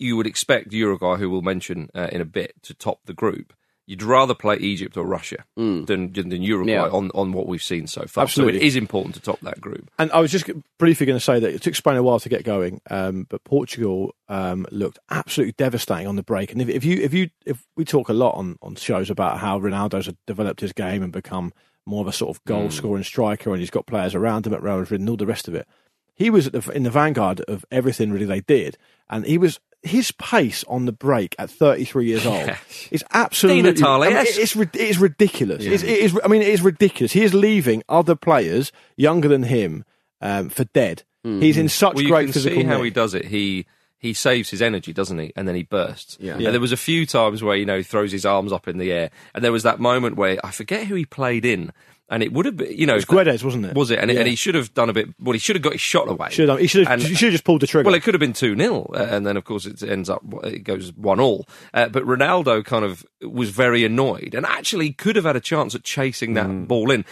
you 0.00 0.16
would 0.16 0.26
expect 0.26 0.72
Uruguay, 0.72 1.16
who 1.16 1.30
we'll 1.30 1.42
mention 1.42 1.88
uh, 1.94 2.08
in 2.10 2.20
a 2.20 2.24
bit, 2.24 2.54
to 2.62 2.74
top 2.74 3.00
the 3.04 3.14
group. 3.14 3.52
You'd 3.86 4.04
rather 4.04 4.34
play 4.34 4.56
Egypt 4.56 4.96
or 4.96 5.04
Russia 5.04 5.44
than, 5.56 5.84
than 5.84 6.12
than 6.12 6.42
Uruguay 6.42 6.72
Yeah. 6.74 6.88
on, 6.88 7.10
on 7.12 7.32
what 7.32 7.48
we've 7.48 7.62
seen 7.62 7.88
so 7.88 8.02
far. 8.06 8.22
Absolutely. 8.22 8.60
So 8.60 8.62
it 8.62 8.66
is 8.68 8.76
important 8.76 9.16
to 9.16 9.20
top 9.20 9.40
that 9.40 9.60
group. 9.60 9.90
And 9.98 10.12
I 10.12 10.20
was 10.20 10.30
just 10.30 10.48
briefly 10.78 11.06
going 11.06 11.18
to 11.18 11.24
say 11.24 11.40
that 11.40 11.52
it 11.52 11.60
took 11.62 11.74
Spain 11.74 11.96
a 11.96 12.02
while 12.02 12.20
to 12.20 12.28
get 12.28 12.44
going, 12.44 12.80
um, 12.88 13.26
but 13.28 13.42
Portugal 13.42 14.14
um, 14.28 14.64
looked 14.70 15.00
absolutely 15.10 15.54
devastating 15.58 16.06
on 16.06 16.14
the 16.14 16.22
break. 16.22 16.52
And 16.52 16.62
if, 16.62 16.68
if 16.68 16.84
you 16.84 17.02
if 17.02 17.12
you 17.12 17.30
if 17.44 17.66
we 17.76 17.84
talk 17.84 18.08
a 18.08 18.12
lot 18.12 18.36
on, 18.36 18.58
on 18.62 18.76
shows 18.76 19.10
about 19.10 19.38
how 19.38 19.58
Ronaldo's 19.58 20.08
developed 20.24 20.60
his 20.60 20.72
game 20.72 21.02
and 21.02 21.12
become 21.12 21.52
more 21.84 22.02
of 22.02 22.06
a 22.06 22.12
sort 22.12 22.36
of 22.36 22.44
goal 22.44 22.70
scoring 22.70 23.02
striker, 23.02 23.50
and 23.50 23.58
he's 23.58 23.70
got 23.70 23.86
players 23.86 24.14
around 24.14 24.46
him 24.46 24.54
at 24.54 24.62
Real 24.62 24.78
Madrid 24.78 25.00
and 25.00 25.10
all 25.10 25.16
the 25.16 25.26
rest 25.26 25.48
of 25.48 25.54
it, 25.56 25.66
he 26.14 26.30
was 26.30 26.48
at 26.48 26.52
the, 26.52 26.70
in 26.72 26.82
the 26.82 26.90
vanguard 26.90 27.40
of 27.42 27.64
everything 27.70 28.12
really 28.12 28.26
they 28.26 28.40
did, 28.40 28.76
and 29.08 29.24
he 29.24 29.38
was. 29.38 29.60
His 29.82 30.12
pace 30.12 30.62
on 30.68 30.84
the 30.84 30.92
break 30.92 31.34
at 31.38 31.50
33 31.50 32.04
years 32.04 32.26
old 32.26 32.50
is 32.90 33.02
absolutely. 33.14 33.62
Natale, 33.62 34.02
I 34.02 34.06
mean, 34.08 34.16
yes. 34.16 34.36
it's, 34.36 34.54
it 34.54 34.76
is 34.76 34.98
ridiculous. 34.98 35.64
It's, 35.64 35.82
it 35.82 35.88
is, 35.88 36.20
I 36.22 36.28
mean, 36.28 36.42
it 36.42 36.48
is 36.48 36.60
ridiculous. 36.60 37.12
He 37.12 37.22
is 37.22 37.32
leaving 37.32 37.82
other 37.88 38.14
players 38.14 38.72
younger 38.96 39.26
than 39.26 39.44
him 39.44 39.86
um, 40.20 40.50
for 40.50 40.64
dead. 40.64 41.04
He's 41.22 41.58
in 41.58 41.68
such 41.68 41.94
Well, 41.94 42.02
you 42.02 42.10
great 42.10 42.24
can 42.24 42.32
physical 42.32 42.60
see 42.60 42.64
how 42.64 42.82
he 42.82 42.90
does 42.90 43.14
it. 43.14 43.26
He 43.26 43.66
he 43.98 44.14
saves 44.14 44.48
his 44.48 44.62
energy, 44.62 44.94
doesn't 44.94 45.18
he? 45.18 45.32
And 45.36 45.46
then 45.46 45.54
he 45.54 45.62
bursts. 45.62 46.16
Yeah. 46.18 46.38
Yeah. 46.38 46.50
there 46.50 46.60
was 46.60 46.72
a 46.72 46.76
few 46.76 47.04
times 47.04 47.42
where 47.42 47.56
you 47.56 47.66
know 47.66 47.76
he 47.76 47.82
throws 47.82 48.10
his 48.10 48.24
arms 48.24 48.52
up 48.52 48.66
in 48.66 48.78
the 48.78 48.90
air, 48.90 49.10
and 49.34 49.44
there 49.44 49.52
was 49.52 49.62
that 49.62 49.78
moment 49.78 50.16
where 50.16 50.38
I 50.44 50.50
forget 50.50 50.86
who 50.86 50.94
he 50.94 51.04
played 51.04 51.44
in, 51.44 51.72
and 52.10 52.22
it 52.22 52.32
would 52.32 52.44
have 52.46 52.56
been 52.56 52.72
you 52.76 52.86
know 52.86 52.94
It 52.94 52.96
was 52.96 53.04
Guedes, 53.06 53.42
wasn't 53.42 53.64
it? 53.66 53.74
Was 53.74 53.90
it? 53.90 53.98
And, 53.98 54.10
Yeah. 54.10 54.18
and 54.20 54.28
he 54.28 54.34
should 54.34 54.54
have 54.54 54.74
done 54.74 54.90
a 54.90 54.92
bit. 54.92 55.08
Well, 55.20 55.32
he 55.32 55.38
should 55.38 55.56
have 55.56 55.62
got 55.62 55.72
his 55.72 55.80
shot 55.80 56.08
away. 56.08 56.28
Should 56.30 56.48
have, 56.48 56.58
he 56.58 56.66
should 56.66 56.86
have, 56.86 56.92
And- 57.00 57.02
he 57.02 57.14
should 57.14 57.26
have 57.26 57.32
just 57.32 57.44
pulled 57.44 57.62
the 57.62 57.66
trigger. 57.66 57.86
Well, 57.86 57.94
it 57.94 58.02
could 58.02 58.12
have 58.14 58.20
been 58.20 58.32
2 58.34 58.56
0, 58.56 58.90
and 58.94 59.26
then, 59.26 59.36
of 59.36 59.44
course, 59.44 59.64
it 59.64 59.82
ends 59.82 60.10
up, 60.10 60.22
it 60.44 60.64
goes 60.64 60.92
1 60.94 61.20
all. 61.20 61.46
Uh, 61.72 61.88
but 61.88 62.04
Ronaldo 62.04 62.64
kind 62.64 62.84
of 62.84 63.06
was 63.22 63.50
very 63.50 63.84
annoyed 63.84 64.34
and 64.34 64.44
actually 64.44 64.92
could 64.92 65.16
have 65.16 65.24
had 65.24 65.36
a 65.36 65.40
chance 65.40 65.74
at 65.74 65.84
chasing 65.84 66.34
that 66.34 66.46
Mm. 66.46 66.66
ball 66.68 66.90
in. 66.90 67.04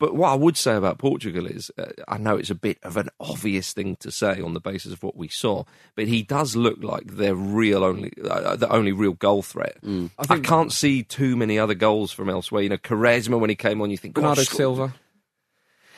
But 0.00 0.14
what 0.14 0.30
I 0.30 0.34
would 0.34 0.56
say 0.56 0.74
about 0.76 0.96
Portugal 0.96 1.46
is, 1.46 1.70
uh, 1.76 1.92
I 2.08 2.16
know 2.16 2.38
it's 2.38 2.48
a 2.48 2.54
bit 2.54 2.78
of 2.82 2.96
an 2.96 3.10
obvious 3.20 3.74
thing 3.74 3.96
to 3.96 4.10
say 4.10 4.40
on 4.40 4.54
the 4.54 4.60
basis 4.60 4.94
of 4.94 5.02
what 5.02 5.14
we 5.14 5.28
saw, 5.28 5.64
but 5.94 6.08
he 6.08 6.22
does 6.22 6.56
look 6.56 6.82
like 6.82 7.06
their 7.06 7.34
real 7.34 7.84
only, 7.84 8.10
uh, 8.24 8.56
the 8.56 8.72
only 8.72 8.92
real 8.92 9.12
goal 9.12 9.42
threat. 9.42 9.76
Mm. 9.84 10.10
I, 10.18 10.38
can't 10.38 10.72
see 10.72 11.02
too 11.02 11.36
many 11.36 11.58
other 11.58 11.74
goals 11.74 12.12
from 12.12 12.30
elsewhere. 12.30 12.62
You 12.62 12.70
know, 12.70 12.78
Quaresma 12.78 13.38
when 13.38 13.50
he 13.50 13.56
came 13.56 13.82
on, 13.82 13.90
you 13.90 13.98
think, 13.98 14.14
Bernardo 14.14 14.40
Silva. 14.40 14.94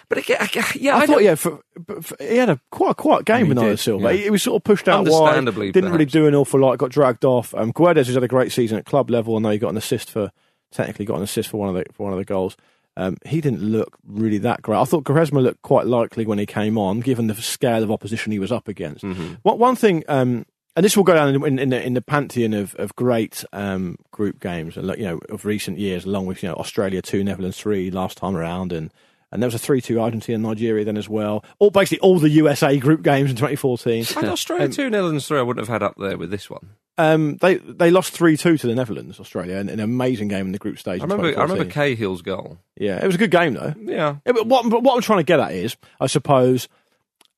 But 0.09 0.19
again, 0.19 0.39
I- 0.41 0.73
yeah, 0.75 0.97
I, 0.97 1.03
I, 1.03 1.07
thought, 1.07 1.23
yeah, 1.23 1.37
for, 1.37 1.61
for, 2.03 2.17
he 2.19 2.39
had 2.39 2.51
a 2.51 2.61
quite 2.73 2.91
a 2.91 2.95
quiet 2.95 3.25
game, 3.25 3.47
Bernardo 3.47 3.71
did, 3.71 3.79
Silva. 3.79 4.07
yeah. 4.07 4.13
He, 4.19 4.25
he 4.25 4.31
was 4.31 4.43
sort 4.43 4.57
of 4.57 4.65
pushed 4.65 4.89
out 4.89 5.07
wide, 5.07 5.13
Understandably, 5.13 5.71
didn't 5.71 5.93
really 5.93 6.07
do 6.07 6.27
an 6.27 6.35
awful 6.35 6.59
lot, 6.59 6.77
got 6.77 6.91
dragged 6.91 7.25
off. 7.25 7.55
Um, 7.55 7.73
Guedes 7.73 8.07
has 8.07 8.15
had 8.15 8.25
a 8.25 8.29
great 8.29 8.51
season 8.51 8.79
at 8.79 8.85
club 8.85 9.11
level. 9.11 9.37
I 9.37 9.39
know 9.39 9.51
he 9.51 9.59
got 9.59 9.71
an 9.71 9.77
assist 9.77 10.11
for, 10.11 10.33
technically 10.73 11.05
got 11.05 11.19
an 11.19 11.23
assist 11.23 11.51
for 11.51 11.59
one 11.59 11.69
of 11.69 11.77
the 11.77 11.85
for 11.93 12.03
one 12.03 12.13
of 12.13 12.19
the 12.19 12.25
goals. 12.25 12.57
Um, 12.97 13.17
he 13.25 13.41
didn't 13.41 13.63
look 13.63 13.97
really 14.07 14.39
that 14.39 14.63
great. 14.63 14.79
I 14.79 14.85
thought 14.85 15.05
Quaresma 15.05 15.43
looked 15.43 15.63
quite 15.63 15.87
likely 15.87 16.27
when 16.27 16.39
he 16.39 16.47
came 16.47 16.77
on, 16.77 17.01
given 17.01 17.27
the 17.27 17.35
scale 17.35 17.83
of 17.83 17.91
opposition 17.91 18.33
he 18.33 18.39
was 18.39 18.53
up 18.53 18.69
against. 18.69 19.05
Mm-hmm. 19.05 19.35
One, 19.43 19.59
one 19.59 19.77
thing, 19.77 20.05
um, 20.09 20.45
and 20.77 20.85
this 20.85 20.97
will 20.97 21.05
go 21.05 21.15
down 21.15 21.35
in, 21.35 21.45
in, 21.45 21.59
in, 21.59 21.69
the, 21.71 21.87
in 21.87 21.95
the 21.95 22.03
pantheon 22.03 22.55
of, 22.55 22.75
of 22.77 22.95
great 22.97 23.45
um, 23.53 23.97
group 24.11 24.41
games, 24.41 24.77
you 24.77 25.05
know, 25.05 25.21
of 25.29 25.45
recent 25.45 25.79
years, 25.79 26.05
along 26.05 26.27
with 26.27 26.43
you 26.43 26.49
know 26.49 26.55
Australia 26.57 27.03
two, 27.03 27.25
Netherlands 27.25 27.59
three 27.59 27.91
last 27.91 28.19
time 28.19 28.37
around, 28.37 28.73
and 28.73 28.93
and 29.33 29.43
there 29.43 29.47
was 29.49 29.55
a 29.55 29.59
three 29.59 29.81
two 29.81 30.01
Argentina 30.01 30.37
and 30.37 30.45
Nigeria 30.45 30.85
then 30.85 30.97
as 30.97 31.09
well. 31.09 31.45
All 31.59 31.71
basically 31.71 31.99
all 32.01 32.19
the 32.19 32.31
USA 32.31 32.77
group 32.79 33.03
games 33.03 33.31
in 33.31 33.37
2014. 33.37 34.05
And 34.17 34.29
Australia 34.29 34.69
2, 34.69 34.91
Netherlands 34.91 35.27
3, 35.27 35.39
I 35.39 35.43
wouldn't 35.43 35.67
have 35.67 35.73
had 35.73 35.83
up 35.83 35.97
there 35.99 36.17
with 36.17 36.31
this 36.31 36.49
one. 36.51 36.71
Um, 36.99 37.39
they 37.41 37.55
they 37.57 37.91
lost 37.91 38.13
three 38.13 38.37
two 38.37 38.59
to 38.59 38.67
the 38.67 38.75
Netherlands, 38.75 39.19
Australia, 39.19 39.57
in, 39.57 39.71
in 39.71 39.81
an 39.81 39.85
amazing 39.85 40.29
game 40.29 40.45
in 40.47 40.53
the 40.53 40.59
group 40.59 40.79
stage. 40.79 41.01
I 41.01 41.05
remember, 41.05 41.29
I 41.39 41.43
remember 41.43 41.65
Cahill's 41.65 42.21
goal. 42.21 42.59
Yeah, 42.77 43.03
it 43.03 43.07
was 43.07 43.15
a 43.15 43.19
good 43.19 43.31
game 43.31 43.55
though. 43.55 43.75
Yeah. 43.81 44.17
What, 44.27 44.67
what 44.67 44.95
I'm 44.95 45.01
trying 45.01 45.21
to 45.21 45.25
get 45.25 45.41
at 45.41 45.53
is, 45.53 45.75
I 46.01 46.07
suppose, 46.07 46.69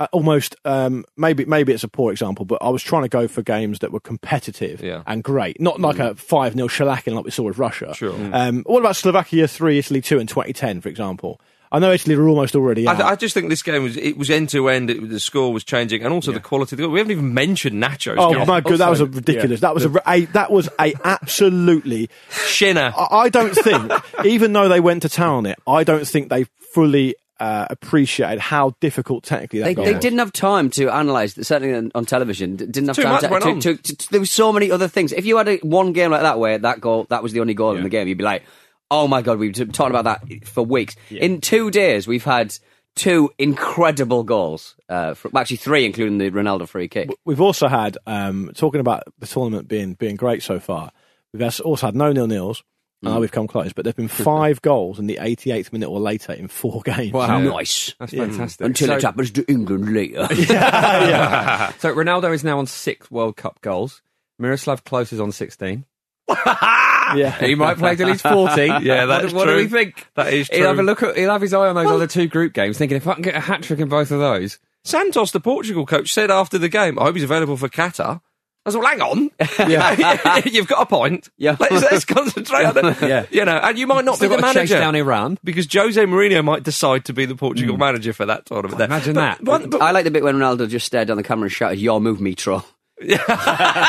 uh, 0.01 0.09
almost 0.11 0.57
um, 0.65 1.05
maybe 1.17 1.45
maybe 1.45 1.73
it's 1.73 1.85
a 1.85 1.89
poor 1.89 2.11
example, 2.11 2.45
but 2.45 2.59
I 2.63 2.69
was 2.71 2.83
trying 2.83 3.03
to 3.03 3.09
go 3.09 3.29
for 3.29 3.43
games 3.43 3.79
that 3.79 3.93
were 3.93 4.01
competitive 4.01 4.83
Yeah. 4.83 5.05
and 5.07 5.23
great, 5.23 5.61
not 5.61 5.81
like 5.81 6.01
a 6.01 6.17
five 6.17 6.55
0 6.55 6.67
shellacking 6.67 7.15
like 7.15 7.25
we 7.25 7.31
saw 7.31 7.45
with 7.45 7.57
Russia. 7.57 7.95
Sure. 7.95 8.13
Um, 8.33 8.65
what 8.67 8.81
about 8.81 8.97
Slovakia 8.97 9.47
three, 9.47 9.79
Italy 9.79 10.01
two 10.01 10.19
in 10.19 10.27
2010, 10.27 10.81
for 10.81 10.89
example? 10.89 11.41
I 11.75 11.79
know 11.81 11.91
Italy 11.93 12.17
were 12.17 12.29
almost 12.29 12.55
already 12.55 12.87
I, 12.87 12.93
out. 12.93 12.97
th- 12.99 13.07
I 13.09 13.17
just 13.17 13.35
think 13.35 13.49
this 13.49 13.63
game 13.63 13.83
was 13.83 13.97
it 13.97 14.17
was 14.17 14.31
end 14.31 14.49
to 14.51 14.69
end. 14.69 14.89
The 14.89 15.19
score 15.21 15.53
was 15.53 15.65
changing, 15.65 16.05
and 16.05 16.13
also 16.15 16.33
the 16.33 16.41
quality. 16.41 16.77
Of 16.77 16.79
the. 16.81 16.89
We 16.89 16.99
haven't 17.01 17.11
even 17.13 17.35
mentioned 17.35 17.83
Nacho's 17.83 18.17
Oh 18.19 18.33
goal. 18.33 18.47
my 18.47 18.61
god, 18.61 18.79
that 18.79 18.89
was 18.91 19.01
a 19.01 19.05
Also, 19.05 19.17
ridiculous. 19.17 19.61
That 19.61 19.75
was 19.75 19.85
a, 19.85 19.93
a 20.07 20.25
that 20.27 20.51
was 20.53 20.69
a 20.81 20.95
absolutely. 21.05 22.09
Shinner. 22.31 22.93
I, 22.97 23.07
I 23.11 23.29
don't 23.29 23.55
think, 23.55 23.93
even 24.25 24.53
though 24.53 24.69
they 24.69 24.81
went 24.81 25.03
to 25.03 25.09
town 25.09 25.35
on 25.39 25.47
it, 25.47 25.59
I 25.67 25.85
don't 25.85 26.07
think 26.07 26.29
they 26.29 26.45
fully 26.73 27.17
uh, 27.41 27.67
appreciated 27.71 28.39
how 28.39 28.75
difficult 28.81 29.25
technically 29.25 29.59
that 29.61 29.65
They, 29.65 29.75
goal 29.75 29.85
they 29.85 29.95
was. 29.95 30.03
didn't 30.03 30.19
have 30.21 30.33
time 30.33 30.71
to 30.71 30.87
analyse, 30.97 31.35
certainly 31.35 31.75
on, 31.75 31.91
on 31.95 32.05
television, 32.05 32.57
didn't 32.57 32.87
have 32.87 32.97
Too 32.97 33.03
time 33.03 33.13
much 33.13 33.23
to, 33.23 33.29
went 33.29 33.63
to, 33.63 33.77
to, 33.77 33.97
to- 33.97 34.11
There 34.11 34.21
were 34.21 34.27
so 34.27 34.53
many 34.53 34.71
other 34.71 34.87
things. 34.89 35.13
If 35.13 35.27
you 35.27 35.37
had 35.37 35.49
a, 35.49 35.57
one 35.59 35.93
game 35.93 36.11
like 36.13 36.23
that 36.23 36.39
where 36.39 36.59
that 36.59 36.81
goal, 36.81 37.07
that 37.11 37.23
was 37.23 37.33
the 37.33 37.41
only 37.41 37.55
goal 37.55 37.77
in 37.77 37.83
the 37.83 37.89
game, 37.89 38.07
you'd 38.09 38.19
be 38.19 38.25
like, 38.25 38.45
oh 38.95 39.09
my 39.09 39.23
God, 39.23 39.39
we've 39.39 39.55
been 39.55 39.73
talking 39.73 39.95
about 39.97 40.05
that 40.29 40.47
for 40.47 40.65
weeks. 40.65 40.95
In 41.11 41.41
two 41.41 41.71
days, 41.71 42.07
we've 42.07 42.25
had 42.25 42.55
two 42.95 43.31
incredible 43.39 44.23
goals. 44.23 44.77
Uh, 44.89 45.15
from, 45.15 45.33
actually, 45.37 45.57
three, 45.57 45.85
including 45.85 46.19
the 46.19 46.31
Ronaldo 46.31 46.69
free 46.69 46.87
kick. 46.89 47.11
We've 47.25 47.41
also 47.41 47.67
had 47.69 47.99
um, 48.07 48.53
talking 48.55 48.81
about 48.81 49.03
the 49.19 49.27
tournament 49.27 49.67
being 49.69 49.95
being 49.95 50.17
great 50.17 50.43
so 50.43 50.61
far. 50.61 50.93
We've 51.33 51.43
also 51.61 51.87
had 51.87 51.97
no 51.97 52.13
nil 52.13 52.27
nils. 52.29 52.63
I 53.03 53.09
Mm. 53.09 53.15
know 53.15 53.21
we've 53.21 53.33
come 53.33 53.49
close, 53.49 53.73
but 53.75 53.85
there've 53.85 53.97
been 53.97 54.09
five 54.09 54.63
goals 54.63 54.99
in 54.99 55.07
the 55.07 55.19
88th 55.21 55.73
minute 55.75 55.91
or 55.91 56.01
later 56.01 56.33
in 56.33 56.49
four 56.49 56.81
games. 56.87 57.13
Wow. 57.13 57.39
Nice. 57.41 57.95
That's 57.99 58.13
fantastic. 58.13 58.65
Until 58.67 58.87
so, 58.89 58.95
it 58.97 59.03
happens 59.03 59.31
to 59.33 59.45
England 59.51 59.93
later. 59.93 60.27
so 61.81 61.95
Ronaldo 61.95 62.33
is 62.33 62.45
now 62.45 62.59
on 62.59 62.67
six 62.67 63.11
World 63.11 63.37
Cup 63.37 63.61
goals. 63.61 64.01
Miroslav 64.39 64.85
Klose 64.85 65.13
is 65.13 65.21
on 65.21 65.33
16. 65.33 65.85
Yeah. 67.17 67.39
He 67.39 67.55
might 67.55 67.79
play 67.79 67.97
till 67.97 68.09
he's 68.09 68.23
40. 68.23 68.67
Yeah, 68.85 69.07
what, 69.07 69.23
that's 69.23 69.33
what 69.33 69.47
do 69.47 69.57
we 69.57 69.67
think? 69.67 70.07
That 70.15 70.33
is 70.33 70.49
true. 70.49 70.59
He'll 70.59 70.69
have 70.69 70.79
a 70.79 70.83
look 70.83 71.03
at. 71.03 71.17
He'll 71.17 71.31
have 71.31 71.43
his 71.43 71.55
eye 71.55 71.69
on 71.69 71.75
those 71.75 71.91
other 71.91 72.07
two 72.07 72.27
group 72.27 72.53
games, 72.53 72.79
thinking 72.79 72.97
if 72.97 73.07
I 73.07 73.15
can 73.15 73.23
get 73.23 73.35
a 73.35 73.41
hat 73.41 73.63
trick 73.63 73.79
in 73.79 73.89
both 73.89 74.11
of 74.11 74.19
those. 74.21 74.59
Santos, 74.85 75.31
the 75.31 75.41
Portugal 75.41 75.87
coach, 75.87 76.13
said 76.13 76.31
after 76.31 76.59
the 76.59 76.69
game, 76.69 76.99
"I 76.99 77.05
hope 77.05 77.15
he's 77.15 77.25
available 77.25 77.57
for 77.57 77.69
Qatar." 77.69 78.21
I 78.67 78.71
was 78.71 78.77
like, 78.77 78.99
hang 78.99 79.03
on, 79.03 80.43
you've 80.51 80.67
got 80.67 80.81
a 80.83 80.87
point. 80.87 81.29
Yeah. 81.37 81.55
let's, 81.61 81.83
let's 81.83 82.05
concentrate 82.07 82.65
on 82.65 82.79
it. 82.79 83.03
Yeah. 83.03 83.27
you 83.31 83.45
know, 83.45 83.59
and 83.59 83.79
you 83.79 83.87
might 83.87 84.07
not 84.07 84.17
Still 84.17 84.31
be 84.31 84.37
the 84.37 84.41
got 84.41 84.49
to 84.49 84.61
chase 84.61 84.71
manager 84.71 84.79
down 84.79 84.95
Iran. 84.95 85.39
because 85.45 85.71
Jose 85.71 86.03
Mourinho 86.03 86.43
might 86.43 86.63
decide 86.63 87.05
to 87.05 87.13
be 87.13 87.27
the 87.27 87.35
Portugal 87.37 87.75
hmm. 87.75 87.81
manager 87.81 88.15
for 88.15 88.25
that 88.25 88.47
tournament. 88.47 88.79
there. 88.79 88.87
Imagine 88.87 89.15
But 89.15 89.21
that. 89.21 89.45
one- 89.45 89.69
but 89.69 89.83
I 89.83 89.91
like 89.91 90.05
the 90.05 90.11
bit 90.11 90.23
when 90.23 90.37
Ronaldo 90.37 90.67
just 90.67 90.87
stared 90.87 91.09
down 91.09 91.19
the 91.19 91.23
camera 91.23 91.45
and 91.45 91.53
shouted, 91.53 91.79
Your 91.79 92.01
move, 92.01 92.21
Mitro. 92.21 92.65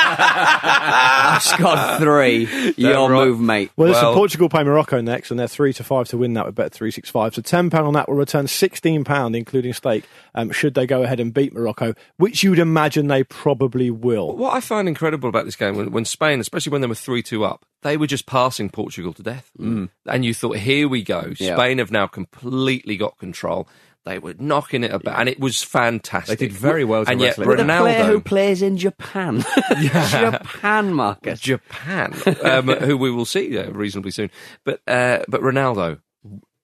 I've 0.08 1.42
scored 1.42 1.98
three. 1.98 2.74
Your 2.76 3.10
right. 3.10 3.26
move, 3.26 3.40
mate. 3.40 3.70
Well, 3.76 3.88
listen, 3.88 4.04
Well- 4.04 4.14
Portugal 4.14 4.48
play 4.48 4.64
Morocco 4.64 5.00
next, 5.00 5.30
and 5.30 5.38
they're 5.38 5.46
three 5.48 5.72
to 5.74 5.84
five 5.84 6.08
to 6.08 6.16
win 6.18 6.34
that 6.34 6.46
with 6.46 6.54
Bet 6.54 6.72
three 6.72 6.90
six 6.90 7.08
five. 7.10 7.34
So 7.34 7.42
ten 7.42 7.70
pound 7.70 7.86
on 7.86 7.94
that 7.94 8.08
will 8.08 8.16
return 8.16 8.46
sixteen 8.46 9.04
pound, 9.04 9.36
including 9.36 9.72
stake. 9.72 10.04
Um, 10.34 10.50
should 10.50 10.74
they 10.74 10.86
go 10.86 11.02
ahead 11.02 11.20
and 11.20 11.32
beat 11.32 11.52
Morocco, 11.54 11.94
which 12.16 12.42
you'd 12.42 12.58
imagine 12.58 13.06
they 13.08 13.24
probably 13.24 13.90
will. 13.90 14.36
What 14.36 14.54
I 14.54 14.60
found 14.60 14.88
incredible 14.88 15.28
about 15.28 15.44
this 15.44 15.56
game, 15.56 15.76
when, 15.76 15.90
when 15.92 16.04
Spain, 16.04 16.40
especially 16.40 16.72
when 16.72 16.80
they 16.80 16.88
were 16.88 16.94
3 16.94 17.22
2 17.22 17.44
up, 17.44 17.64
they 17.82 17.96
were 17.96 18.06
just 18.06 18.26
passing 18.26 18.68
Portugal 18.70 19.12
to 19.14 19.22
death. 19.22 19.50
And 19.58 19.88
you 20.24 20.34
thought, 20.34 20.56
here 20.58 20.88
we 20.88 21.02
go. 21.02 21.32
Yeah. 21.38 21.56
Spain 21.56 21.78
have 21.78 21.90
now 21.90 22.06
completely 22.06 22.96
got 22.96 23.18
control. 23.18 23.68
They 24.06 24.20
were 24.20 24.34
knocking 24.38 24.84
it 24.84 24.92
about, 24.92 25.18
and 25.18 25.28
it 25.28 25.38
was 25.40 25.62
fantastic. 25.64 26.38
They 26.38 26.46
did 26.46 26.54
very 26.56 26.84
well 26.84 27.04
to 27.04 27.10
and 27.10 27.20
yet 27.20 27.36
wrestle 27.36 27.42
it 27.42 27.48
With 27.48 27.60
a 27.60 27.64
player 27.64 28.04
who 28.04 28.20
Ronaldo, 28.20 28.24
plays 28.24 28.62
in 28.62 28.76
Japan. 28.78 29.44
Japan, 29.80 30.94
Marcus. 30.94 31.40
Japan, 31.40 32.14
um, 32.44 32.68
who 32.68 32.96
we 32.96 33.10
will 33.10 33.24
see 33.24 33.58
uh, 33.58 33.68
reasonably 33.72 34.12
soon, 34.12 34.30
but 34.64 34.80
uh, 34.86 35.24
but 35.28 35.40
Ronaldo 35.40 35.98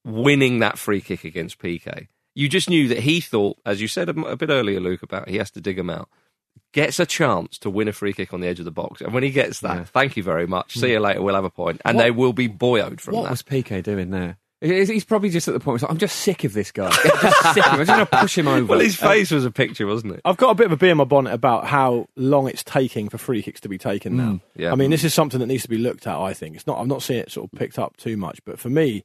winning 0.05 0.61
that 0.61 0.79
free 0.79 1.01
kick 1.01 1.25
against 1.25 1.59
Piqué, 1.59 2.07
you 2.35 2.49
just 2.49 2.71
knew 2.71 2.89
that 2.89 3.01
he 3.01 3.21
thought, 3.21 3.59
as 3.67 3.81
you 3.83 3.89
said 3.89 4.09
a, 4.09 4.21
a 4.23 4.37
bit 4.37 4.49
earlier, 4.51 4.81
Luke, 4.81 5.03
about 5.03 5.29
he 5.29 5.37
has 5.39 5.51
to 5.51 5.61
dig 5.61 5.79
him 5.79 5.91
out. 5.91 6.09
Gets 6.73 6.99
a 7.01 7.07
chance 7.07 7.59
to 7.59 7.71
win 7.71 7.89
a 7.89 7.93
free 7.93 8.13
kick 8.13 8.33
on 8.33 8.41
the 8.41 8.47
edge 8.47 8.59
of 8.59 8.65
the 8.65 8.71
box, 8.71 9.01
and 9.01 9.13
when 9.13 9.23
he 9.25 9.31
gets 9.31 9.61
that, 9.61 9.89
thank 9.89 10.17
you 10.17 10.23
very 10.23 10.47
much. 10.47 10.75
See 10.79 10.93
you 10.93 11.01
later. 11.01 11.21
We'll 11.21 11.35
have 11.35 11.45
a 11.45 11.51
point, 11.51 11.83
and 11.85 11.97
What- 11.97 12.03
they 12.05 12.11
will 12.13 12.33
be 12.33 12.49
boyoed 12.49 13.01
from 13.01 13.15
What 13.17 13.25
that. 13.25 13.31
was 13.31 13.43
Piqué 13.43 13.83
doing 13.83 14.11
there? 14.11 14.39
He's 14.63 14.89
he's 14.89 15.05
probably 15.05 15.29
just 15.29 15.49
at 15.49 15.55
the 15.55 15.61
point 15.61 15.67
where 15.67 15.75
he's 15.75 15.83
like, 15.83 15.91
I'm 15.91 15.99
just 15.99 16.21
sick 16.21 16.45
of 16.45 16.53
this 16.53 16.71
guy. 16.71 16.87
I'm 17.05 17.21
just 17.21 17.55
sick 17.55 17.67
of 17.67 17.73
him. 17.73 17.81
I'm 17.81 17.87
just 17.87 17.89
going 17.89 18.07
to 18.07 18.07
push 18.07 18.39
him 18.39 18.47
over. 18.47 18.67
well, 18.67 18.79
his 18.79 18.95
face 18.95 19.33
was 19.33 19.45
a 19.45 19.51
picture, 19.51 19.87
wasn't 19.87 20.15
it? 20.15 20.21
I've 20.25 20.37
got 20.37 20.51
a 20.51 20.55
bit 20.55 20.67
of 20.67 20.73
a 20.73 20.77
bee 20.77 20.91
in 20.91 20.99
my 20.99 21.05
bonnet 21.05 21.33
about 21.33 21.67
how 21.67 22.07
long 22.15 22.49
it's 22.49 22.63
taking 22.63 23.09
for 23.09 23.19
free 23.19 23.43
kicks 23.43 23.61
to 23.63 23.69
be 23.69 23.77
taken 23.77 24.17
now. 24.17 24.31
Mm, 24.31 24.41
yeah. 24.55 24.73
I 24.73 24.77
mean, 24.77 24.91
this 24.91 25.03
is 25.03 25.13
something 25.13 25.41
that 25.41 25.49
needs 25.49 25.65
to 25.65 25.69
be 25.69 25.79
looked 25.79 26.07
at. 26.07 26.17
I 26.17 26.33
think 26.33 26.55
it's 26.55 26.67
not. 26.67 26.79
I'm 26.79 26.87
not 26.87 27.03
seeing 27.03 27.19
it 27.19 27.33
sort 27.33 27.53
of 27.53 27.59
picked 27.59 27.77
up 27.77 27.97
too 27.97 28.17
much, 28.17 28.39
but 28.45 28.61
for 28.61 28.71
me, 28.71 29.03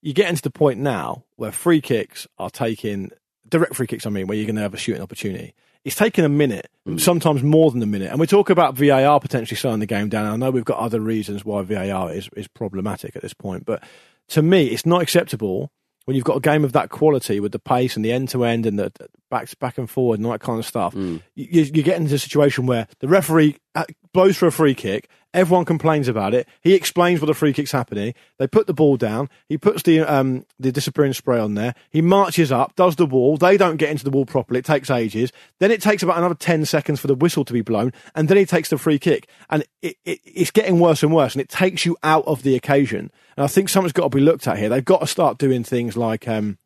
you 0.00 0.14
get 0.14 0.30
into 0.30 0.42
the 0.42 0.50
point 0.50 0.80
now 0.80 1.24
where 1.36 1.52
free 1.52 1.82
kicks 1.82 2.26
are 2.38 2.50
taking 2.50 3.10
direct 3.46 3.74
free 3.74 3.86
kicks. 3.86 4.06
I 4.06 4.10
mean, 4.10 4.26
where 4.26 4.38
you're 4.38 4.46
going 4.46 4.56
to 4.56 4.62
have 4.62 4.74
a 4.74 4.78
shooting 4.78 5.02
opportunity. 5.02 5.52
It's 5.84 5.96
taking 5.96 6.24
a 6.24 6.30
minute, 6.30 6.70
mm. 6.88 6.98
sometimes 6.98 7.42
more 7.42 7.70
than 7.70 7.82
a 7.82 7.86
minute, 7.86 8.10
and 8.10 8.18
we 8.18 8.26
talk 8.26 8.48
about 8.48 8.74
VAR 8.74 9.20
potentially 9.20 9.58
slowing 9.58 9.80
the 9.80 9.86
game 9.86 10.08
down. 10.08 10.24
I 10.24 10.36
know 10.36 10.50
we've 10.50 10.64
got 10.64 10.78
other 10.78 10.98
reasons 10.98 11.44
why 11.44 11.60
VAR 11.60 12.10
is 12.10 12.30
is 12.34 12.48
problematic 12.48 13.16
at 13.16 13.20
this 13.20 13.34
point, 13.34 13.66
but 13.66 13.82
to 14.28 14.42
me, 14.42 14.66
it's 14.68 14.86
not 14.86 15.02
acceptable 15.02 15.70
when 16.04 16.14
you've 16.16 16.24
got 16.24 16.36
a 16.36 16.40
game 16.40 16.64
of 16.64 16.72
that 16.72 16.90
quality 16.90 17.40
with 17.40 17.52
the 17.52 17.58
pace 17.58 17.96
and 17.96 18.04
the 18.04 18.12
end 18.12 18.28
to 18.28 18.44
end 18.44 18.66
and 18.66 18.78
the 18.78 18.92
back 19.30 19.48
back 19.58 19.78
and 19.78 19.88
forward 19.88 20.18
and 20.18 20.26
all 20.26 20.32
that 20.32 20.40
kind 20.40 20.58
of 20.58 20.66
stuff. 20.66 20.94
You, 21.34 21.62
you 21.62 21.82
get 21.82 21.96
into 21.98 22.14
a 22.14 22.18
situation 22.18 22.66
where 22.66 22.86
the 23.00 23.08
referee 23.08 23.56
uh, 23.74 23.84
blows 24.12 24.36
for 24.36 24.46
a 24.46 24.52
free 24.52 24.74
kick. 24.74 25.08
Everyone 25.34 25.64
complains 25.64 26.06
about 26.06 26.32
it. 26.32 26.48
He 26.62 26.74
explains 26.74 27.20
what 27.20 27.26
the 27.26 27.34
free 27.34 27.52
kick's 27.52 27.72
happening. 27.72 28.14
They 28.38 28.46
put 28.46 28.68
the 28.68 28.72
ball 28.72 28.96
down. 28.96 29.28
He 29.48 29.58
puts 29.58 29.82
the 29.82 30.00
um, 30.00 30.46
the 30.60 30.70
disappearing 30.70 31.12
spray 31.12 31.40
on 31.40 31.54
there. 31.54 31.74
He 31.90 32.00
marches 32.00 32.52
up, 32.52 32.76
does 32.76 32.94
the 32.94 33.04
wall. 33.04 33.36
They 33.36 33.56
don't 33.56 33.76
get 33.76 33.90
into 33.90 34.04
the 34.04 34.10
wall 34.10 34.26
properly. 34.26 34.60
It 34.60 34.64
takes 34.64 34.90
ages. 34.90 35.32
Then 35.58 35.72
it 35.72 35.82
takes 35.82 36.04
about 36.04 36.18
another 36.18 36.36
ten 36.36 36.64
seconds 36.64 37.00
for 37.00 37.08
the 37.08 37.16
whistle 37.16 37.44
to 37.44 37.52
be 37.52 37.62
blown, 37.62 37.92
and 38.14 38.28
then 38.28 38.36
he 38.36 38.46
takes 38.46 38.68
the 38.68 38.78
free 38.78 39.00
kick. 39.00 39.28
And 39.50 39.64
it, 39.82 39.96
it, 40.04 40.20
it's 40.24 40.52
getting 40.52 40.78
worse 40.78 41.02
and 41.02 41.12
worse, 41.12 41.34
and 41.34 41.42
it 41.42 41.48
takes 41.48 41.84
you 41.84 41.96
out 42.04 42.24
of 42.26 42.44
the 42.44 42.54
occasion. 42.54 43.10
And 43.36 43.44
I 43.44 43.48
think 43.48 43.68
something's 43.68 43.92
got 43.92 44.04
to 44.04 44.16
be 44.16 44.22
looked 44.22 44.46
at 44.46 44.56
here. 44.56 44.68
They've 44.68 44.84
got 44.84 45.00
to 45.00 45.06
start 45.08 45.38
doing 45.38 45.64
things 45.64 45.96
like 45.96 46.28
um, 46.28 46.58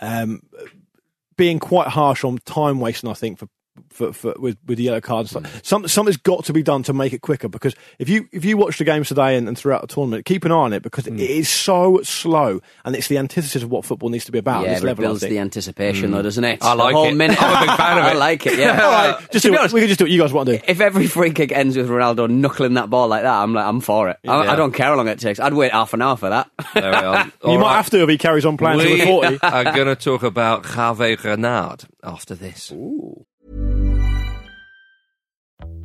um, 0.00 0.42
being 1.36 1.60
quite 1.60 1.88
harsh 1.88 2.24
on 2.24 2.38
time 2.38 2.80
wasting. 2.80 3.08
I 3.08 3.14
think 3.14 3.38
for. 3.38 3.48
For, 3.90 4.12
for 4.12 4.34
with 4.38 4.58
with 4.66 4.78
the 4.78 4.84
yellow 4.84 5.00
cards, 5.00 5.32
mm. 5.32 5.64
some 5.64 5.88
something's 5.88 6.16
got 6.16 6.44
to 6.44 6.52
be 6.52 6.62
done 6.62 6.82
to 6.84 6.92
make 6.92 7.12
it 7.12 7.22
quicker. 7.22 7.48
Because 7.48 7.74
if 7.98 8.08
you 8.08 8.28
if 8.32 8.44
you 8.44 8.56
watch 8.56 8.78
the 8.78 8.84
games 8.84 9.08
today 9.08 9.36
and, 9.36 9.48
and 9.48 9.56
throughout 9.56 9.80
the 9.80 9.86
tournament, 9.86 10.24
keep 10.26 10.44
an 10.44 10.52
eye 10.52 10.56
on 10.56 10.72
it 10.72 10.82
because 10.82 11.04
mm. 11.04 11.18
it 11.18 11.30
is 11.30 11.48
so 11.48 12.00
slow, 12.02 12.60
and 12.84 12.94
it's 12.94 13.08
the 13.08 13.18
antithesis 13.18 13.62
of 13.62 13.70
what 13.70 13.84
football 13.84 14.08
needs 14.10 14.24
to 14.26 14.32
be 14.32 14.38
about. 14.38 14.64
Yeah, 14.64 14.74
this 14.74 14.82
it 14.82 14.86
level, 14.86 15.04
builds 15.04 15.22
the 15.22 15.38
anticipation, 15.38 16.10
mm. 16.10 16.12
though, 16.12 16.22
doesn't 16.22 16.44
it? 16.44 16.62
I 16.62 16.74
like 16.74 16.94
whole 16.94 17.06
it. 17.06 17.14
Minute. 17.14 17.38
I'm 17.40 17.62
a 17.62 17.66
big 17.66 17.76
fan 17.76 17.98
of 17.98 18.04
it. 18.06 18.08
I 18.08 18.12
like 18.14 18.46
it. 18.46 18.58
Yeah. 18.58 18.80
All 18.84 18.90
right, 18.90 19.20
just 19.30 19.32
to 19.32 19.48
do 19.48 19.52
be 19.52 19.58
honest, 19.58 19.74
we 19.74 19.80
can 19.80 19.88
just 19.88 19.98
do 19.98 20.04
what 20.04 20.10
you 20.10 20.20
guys 20.20 20.32
want 20.32 20.48
to 20.48 20.58
do. 20.58 20.64
if 20.66 20.80
every 20.80 21.06
free 21.06 21.32
kick 21.32 21.52
ends 21.52 21.76
with 21.76 21.88
Ronaldo 21.88 22.28
knuckling 22.28 22.74
that 22.74 22.90
ball 22.90 23.08
like 23.08 23.22
that, 23.22 23.42
I'm 23.42 23.54
like, 23.54 23.64
I'm 23.64 23.80
for 23.80 24.08
it. 24.10 24.18
I, 24.26 24.44
Yeah. 24.44 24.52
I 24.52 24.56
don't 24.56 24.72
care 24.72 24.86
how 24.86 24.96
long 24.96 25.08
it 25.08 25.18
takes. 25.18 25.40
I'd 25.40 25.54
wait 25.54 25.72
half 25.72 25.94
an 25.94 26.02
hour 26.02 26.16
for 26.16 26.28
that. 26.30 26.50
There 26.74 26.90
we 26.90 26.96
are. 26.96 27.24
you 27.26 27.32
All 27.42 27.58
might 27.58 27.76
have 27.76 27.90
to 27.90 28.02
if 28.02 28.08
he 28.08 28.18
carries 28.18 28.44
on 28.44 28.56
playing 28.56 28.80
till 28.80 28.90
we 28.90 29.00
the 29.00 29.06
forty. 29.06 29.38
are 29.42 29.64
going 29.64 29.86
to 29.86 29.96
talk 29.96 30.22
about 30.22 30.64
Hervé 30.64 31.22
Renard 31.22 31.84
after 32.02 32.34
this. 32.34 32.72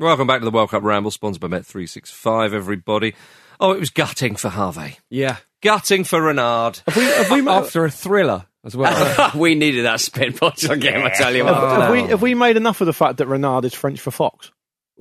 Welcome 0.00 0.26
back 0.26 0.40
to 0.40 0.46
the 0.46 0.50
World 0.50 0.70
Cup 0.70 0.82
Ramble, 0.82 1.10
sponsored 1.10 1.42
by 1.42 1.58
Bet365, 1.58 2.54
everybody. 2.54 3.14
Oh, 3.60 3.72
it 3.72 3.80
was 3.80 3.90
gutting 3.90 4.34
for 4.34 4.48
Hervé. 4.48 4.96
Yeah. 5.10 5.36
Gutting 5.60 6.04
for 6.04 6.22
Renard. 6.22 6.80
Have 6.86 6.96
we, 6.96 7.04
have 7.04 7.30
we, 7.30 7.46
After 7.46 7.84
a 7.84 7.90
thriller 7.90 8.46
as 8.64 8.74
well. 8.74 9.30
we 9.36 9.54
needed 9.54 9.84
that 9.84 10.00
Spain 10.00 10.32
Portugal 10.32 10.76
game, 10.76 11.04
I 11.04 11.10
tell 11.10 11.36
you 11.36 11.44
what. 11.44 11.52
have, 11.52 11.82
have 11.82 11.92
we 11.92 12.02
have 12.04 12.22
we 12.22 12.32
made 12.32 12.56
enough 12.56 12.80
of 12.80 12.86
the 12.86 12.94
fact 12.94 13.18
that 13.18 13.26
Renard 13.26 13.66
is 13.66 13.74
French 13.74 14.00
for 14.00 14.10
fox? 14.10 14.50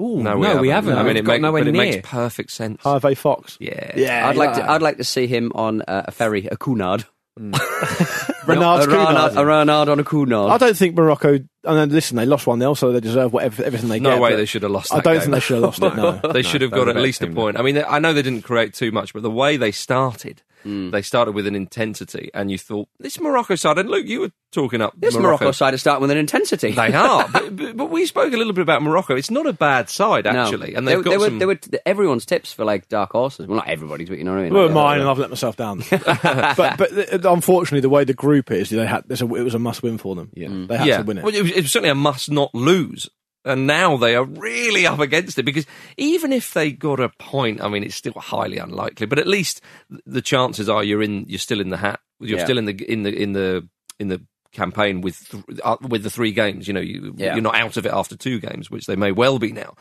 Ooh, 0.01 0.21
No, 0.21 0.38
no, 0.38 0.57
we 0.57 0.67
haven't. 0.67 0.97
I 0.97 1.03
mean, 1.03 1.15
it, 1.15 1.23
got 1.23 1.31
make, 1.31 1.41
nowhere 1.43 1.62
but 1.63 1.69
it 1.69 1.77
makes 1.77 2.05
perfect 2.05 2.51
sense. 2.51 2.81
Hervé 2.83 3.15
Fox. 3.15 3.55
Yeah. 3.62 3.93
Yeah, 3.95 4.27
I'd 4.27 4.35
like 4.35 4.55
to. 4.55 4.69
I'd 4.69 4.81
like 4.81 4.97
to 4.97 5.05
see 5.05 5.27
him 5.27 5.53
on 5.55 5.81
uh, 5.83 6.03
a 6.09 6.12
ferry, 6.12 6.45
a 6.51 6.57
Cunard. 6.57 7.05
Mm. 7.39 7.54
Renard's 8.47 8.86
a 8.86 8.89
Renard, 8.89 9.08
Cunard. 9.32 9.38
a 9.38 9.45
Renard 9.45 9.89
on 9.89 9.99
a 9.99 10.04
Cunard. 10.04 10.52
I 10.52 10.58
don't 10.58 10.75
think 10.75 10.95
Morocco. 10.95 11.36
And 11.36 11.47
mean, 11.65 11.89
listen, 11.89 12.17
they 12.17 12.25
lost 12.25 12.47
one 12.47 12.60
0 12.60 12.73
so 12.73 12.91
they 12.91 12.99
deserve 12.99 13.32
whatever 13.32 13.63
everything 13.63 13.89
they 13.89 13.99
got. 13.99 14.10
No 14.10 14.15
get. 14.15 14.21
way 14.21 14.36
they 14.36 14.45
should 14.45 14.63
have 14.63 14.71
lost 14.71 14.91
I 14.93 15.02
don't 15.02 15.13
game. 15.13 15.21
think 15.21 15.34
they 15.36 15.39
should 15.39 15.56
have 15.56 15.63
lost 15.63 15.82
it. 15.84 15.95
No. 15.95 16.19
they 16.34 16.41
should 16.41 16.62
have 16.62 16.71
got 16.71 16.89
at 16.89 16.95
least 16.97 17.21
a 17.21 17.25
better 17.25 17.30
team, 17.32 17.36
point. 17.36 17.58
I 17.60 17.62
mean, 17.62 17.75
they- 17.75 17.84
I 17.84 17.99
know 17.99 18.13
they 18.13 18.21
didn't 18.21 18.41
create 18.43 18.73
too 18.73 18.91
much, 18.91 19.13
but 19.13 19.23
the 19.23 19.32
way 19.32 19.56
they 19.58 19.71
started, 19.71 20.41
Hmm. 20.63 20.91
they 20.91 21.02
started 21.02 21.32
with 21.34 21.48
an 21.48 21.56
intensity, 21.56 22.30
and 22.34 22.52
you 22.52 22.58
thought 22.58 22.89
this 23.00 23.19
Morocco 23.19 23.56
side. 23.56 23.78
And 23.78 23.89
Luke, 23.89 24.06
you 24.06 24.22
were 24.22 24.32
talking 24.52 24.82
up 24.82 24.93
this 24.98 25.15
Morocco 25.15 25.52
side 25.52 25.74
is 25.74 25.82
starting 25.82 26.02
with 26.02 26.12
an 26.12 26.17
intensity. 26.17 26.72
They 26.72 26.93
are, 26.93 27.28
but, 27.34 27.56
but, 27.56 27.78
but 27.78 27.86
we 27.86 28.06
spoke 28.06 28.34
a 28.34 28.38
little 28.38 28.54
bit 28.54 28.62
about 28.62 28.82
Morocco. 28.82 29.15
It's 29.15 29.32
not 29.32 29.45
a 29.45 29.54
bad 29.54 29.89
side 29.89 30.26
No. 30.26 30.32
actually, 30.32 30.76
and 30.76 30.88
they, 30.88 30.95
they've 30.95 31.04
got 31.04 31.12
they 31.12 31.17
were, 31.17 31.26
some. 31.26 31.39
they 31.39 31.45
were 31.45 31.60
everyone's 31.86 32.26
tips 32.26 32.52
for 32.52 32.65
like 32.65 32.89
dark 32.89 33.12
horses. 33.12 33.48
Well, 33.48 33.58
not 33.58 33.67
everybody's, 33.67 34.10
but 34.10 34.17
you 34.17 34.24
know 34.24 34.32
what 34.32 34.39
I 34.39 34.43
mean. 34.43 34.54
Well, 34.54 34.65
Like, 34.65 34.74
mine, 34.74 34.98
uh, 34.98 35.02
and 35.02 35.10
I've 35.10 35.19
let 35.19 35.30
myself 35.30 35.56
down. 35.56 35.84
but 35.89 36.78
but 36.78 36.91
uh, 37.26 37.32
unfortunately, 37.32 37.82
the 37.82 37.89
way 37.89 38.04
the 38.04 38.13
group 38.13 38.52
is, 38.52 38.69
they 38.69 38.86
had 38.86 39.06
a, 39.10 39.13
it 39.13 39.43
was 39.43 39.56
a 39.56 39.60
must 39.60 39.84
win 39.84 39.98
for 39.98 40.15
them. 40.15 40.30
Yeah. 40.34 40.50
They 40.50 40.78
had 40.78 40.88
yeah, 40.88 40.98
to 40.98 41.04
win 41.04 41.19
it. 41.19 41.24
Well, 41.24 41.34
it, 41.34 41.41
was, 41.41 41.52
it 41.52 41.62
was 41.62 41.72
certainly 41.72 41.91
a 41.91 41.95
must 41.95 42.30
not 42.32 42.54
lose. 42.54 43.10
And 43.49 43.65
now 43.67 43.97
they 43.97 44.15
are 44.15 44.23
really 44.23 44.85
up 44.85 44.99
against 44.99 45.39
it 45.39 45.43
because 45.43 45.65
even 45.97 46.31
if 46.31 46.53
they 46.53 46.71
got 46.71 46.99
a 46.99 47.09
point, 47.09 47.62
I 47.62 47.67
mean, 47.69 47.83
it's 47.83 47.95
still 47.95 48.13
highly 48.13 48.57
unlikely. 48.57 49.07
But 49.07 49.19
at 49.19 49.27
least 49.27 49.62
the 50.05 50.21
chances 50.21 50.69
are 50.69 50.83
you're 50.83 51.01
in, 51.03 51.25
you're 51.27 51.39
still 51.39 51.59
in 51.59 51.69
the 51.69 51.77
hat, 51.77 51.99
you're 52.19 52.38
Yeah. 52.39 52.45
still 52.45 52.57
in 52.57 52.65
the 52.65 52.91
in 52.91 53.03
the 53.03 53.13
in 53.13 53.33
the 53.33 53.67
in 53.99 54.07
the 54.09 54.21
campaign 54.51 55.01
with 55.01 55.29
th- 55.29 55.43
uh, 55.63 55.77
with 55.88 56.01
the 56.03 56.09
three 56.09 56.31
games. 56.31 56.67
You 56.67 56.73
know, 56.73 56.79
you, 56.79 57.13
Yeah. 57.17 57.33
you're 57.35 57.43
not 57.43 57.55
out 57.55 57.77
of 57.77 57.85
it 57.85 57.91
after 57.93 58.15
two 58.15 58.39
games, 58.39 58.69
which 58.71 58.85
they 58.88 58.95
may 58.95 59.12
well 59.12 59.38
be 59.39 59.51
now. 59.51 59.75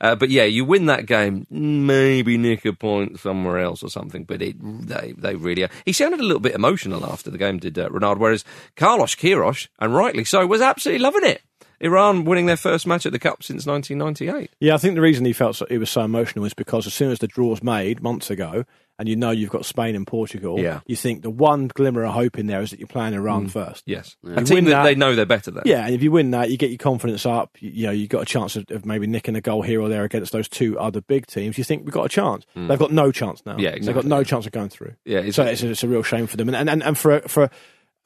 Uh, 0.00 0.14
but 0.16 0.28
yeah, 0.30 0.44
you 0.44 0.64
win 0.64 0.86
that 0.86 1.06
game, 1.06 1.46
maybe 1.50 2.36
nick 2.38 2.64
a 2.64 2.72
point 2.72 3.20
somewhere 3.20 3.58
else 3.58 3.82
or 3.82 3.88
something. 3.90 4.24
But 4.24 4.42
it, 4.42 4.56
they, 4.60 5.14
they 5.16 5.34
really 5.34 5.64
are. 5.64 5.70
He 5.84 5.92
sounded 5.92 6.20
a 6.20 6.24
little 6.24 6.40
bit 6.40 6.54
emotional 6.54 7.04
after 7.06 7.30
the 7.30 7.38
game, 7.38 7.58
did 7.58 7.78
uh, 7.78 7.88
Renard. 7.90 8.18
Whereas 8.18 8.44
Carlos 8.76 9.14
Queiroz, 9.14 9.68
and 9.78 9.94
rightly 9.94 10.24
so, 10.24 10.46
was 10.46 10.60
absolutely 10.60 11.02
loving 11.02 11.24
it. 11.24 11.42
Iran 11.84 12.24
winning 12.24 12.46
their 12.46 12.56
first 12.56 12.86
match 12.86 13.04
at 13.06 13.12
the 13.12 13.18
Cup 13.18 13.42
since 13.42 13.66
1998. 13.66 14.50
Yeah, 14.60 14.74
I 14.74 14.78
think 14.78 14.94
the 14.94 15.00
reason 15.00 15.24
he 15.24 15.32
felt 15.32 15.56
so, 15.56 15.66
he 15.68 15.78
was 15.78 15.90
so 15.90 16.02
emotional 16.02 16.44
is 16.44 16.54
because 16.54 16.86
as 16.86 16.94
soon 16.94 17.10
as 17.10 17.18
the 17.18 17.28
draw 17.28 17.48
was 17.48 17.62
made 17.62 18.02
months 18.02 18.30
ago, 18.30 18.64
and 18.98 19.08
you 19.08 19.16
know 19.16 19.30
you've 19.30 19.50
got 19.50 19.64
Spain 19.64 19.96
and 19.96 20.06
Portugal, 20.06 20.58
Yeah. 20.60 20.80
you 20.86 20.94
think 20.94 21.22
the 21.22 21.30
one 21.30 21.66
glimmer 21.66 22.04
of 22.04 22.14
hope 22.14 22.38
in 22.38 22.46
there 22.46 22.62
is 22.62 22.70
that 22.70 22.78
you're 22.78 22.86
playing 22.86 23.12
Iran 23.14 23.46
mm. 23.46 23.50
first. 23.50 23.82
Yes, 23.86 24.16
You 24.22 24.32
a 24.32 24.34
win 24.36 24.44
team 24.44 24.64
that, 24.66 24.70
that- 24.70 24.84
they 24.84 24.94
know 24.94 25.16
they're 25.16 25.26
better 25.26 25.50
than. 25.50 25.64
Yeah, 25.66 25.84
and 25.84 25.94
if 25.94 26.02
you 26.02 26.12
win 26.12 26.30
that, 26.30 26.50
you 26.50 26.56
get 26.56 26.70
your 26.70 26.78
confidence 26.78 27.26
up. 27.26 27.56
You, 27.58 27.70
you 27.70 27.86
know, 27.86 27.92
you've 27.92 28.08
got 28.08 28.22
a 28.22 28.26
chance 28.26 28.54
of, 28.54 28.66
of 28.70 28.86
maybe 28.86 29.06
nicking 29.08 29.34
a 29.34 29.40
goal 29.40 29.62
here 29.62 29.80
or 29.80 29.88
there 29.88 30.04
against 30.04 30.30
those 30.32 30.48
two 30.48 30.78
other 30.78 31.00
big 31.00 31.26
teams. 31.26 31.58
You 31.58 31.64
think 31.64 31.84
we've 31.84 31.92
got 31.92 32.06
a 32.06 32.08
chance. 32.08 32.46
Mm. 32.56 32.68
They've 32.68 32.78
got 32.78 32.92
no 32.92 33.10
chance 33.10 33.42
now. 33.44 33.56
Yeah, 33.58 33.76
They've 33.78 33.94
got 33.94 34.04
no 34.04 34.22
chance 34.22 34.46
of 34.46 34.52
going 34.52 34.68
through. 34.68 34.94
Yeah, 35.04 35.18
it's- 35.18 35.34
so 35.34 35.42
it's, 35.44 35.62
it's 35.62 35.82
a 35.82 35.88
real 35.88 36.04
shame 36.04 36.26
for 36.28 36.36
them. 36.36 36.48
And 36.48 36.56
and, 36.56 36.70
and, 36.70 36.82
and 36.82 36.96
for 36.96 37.20
for 37.22 37.50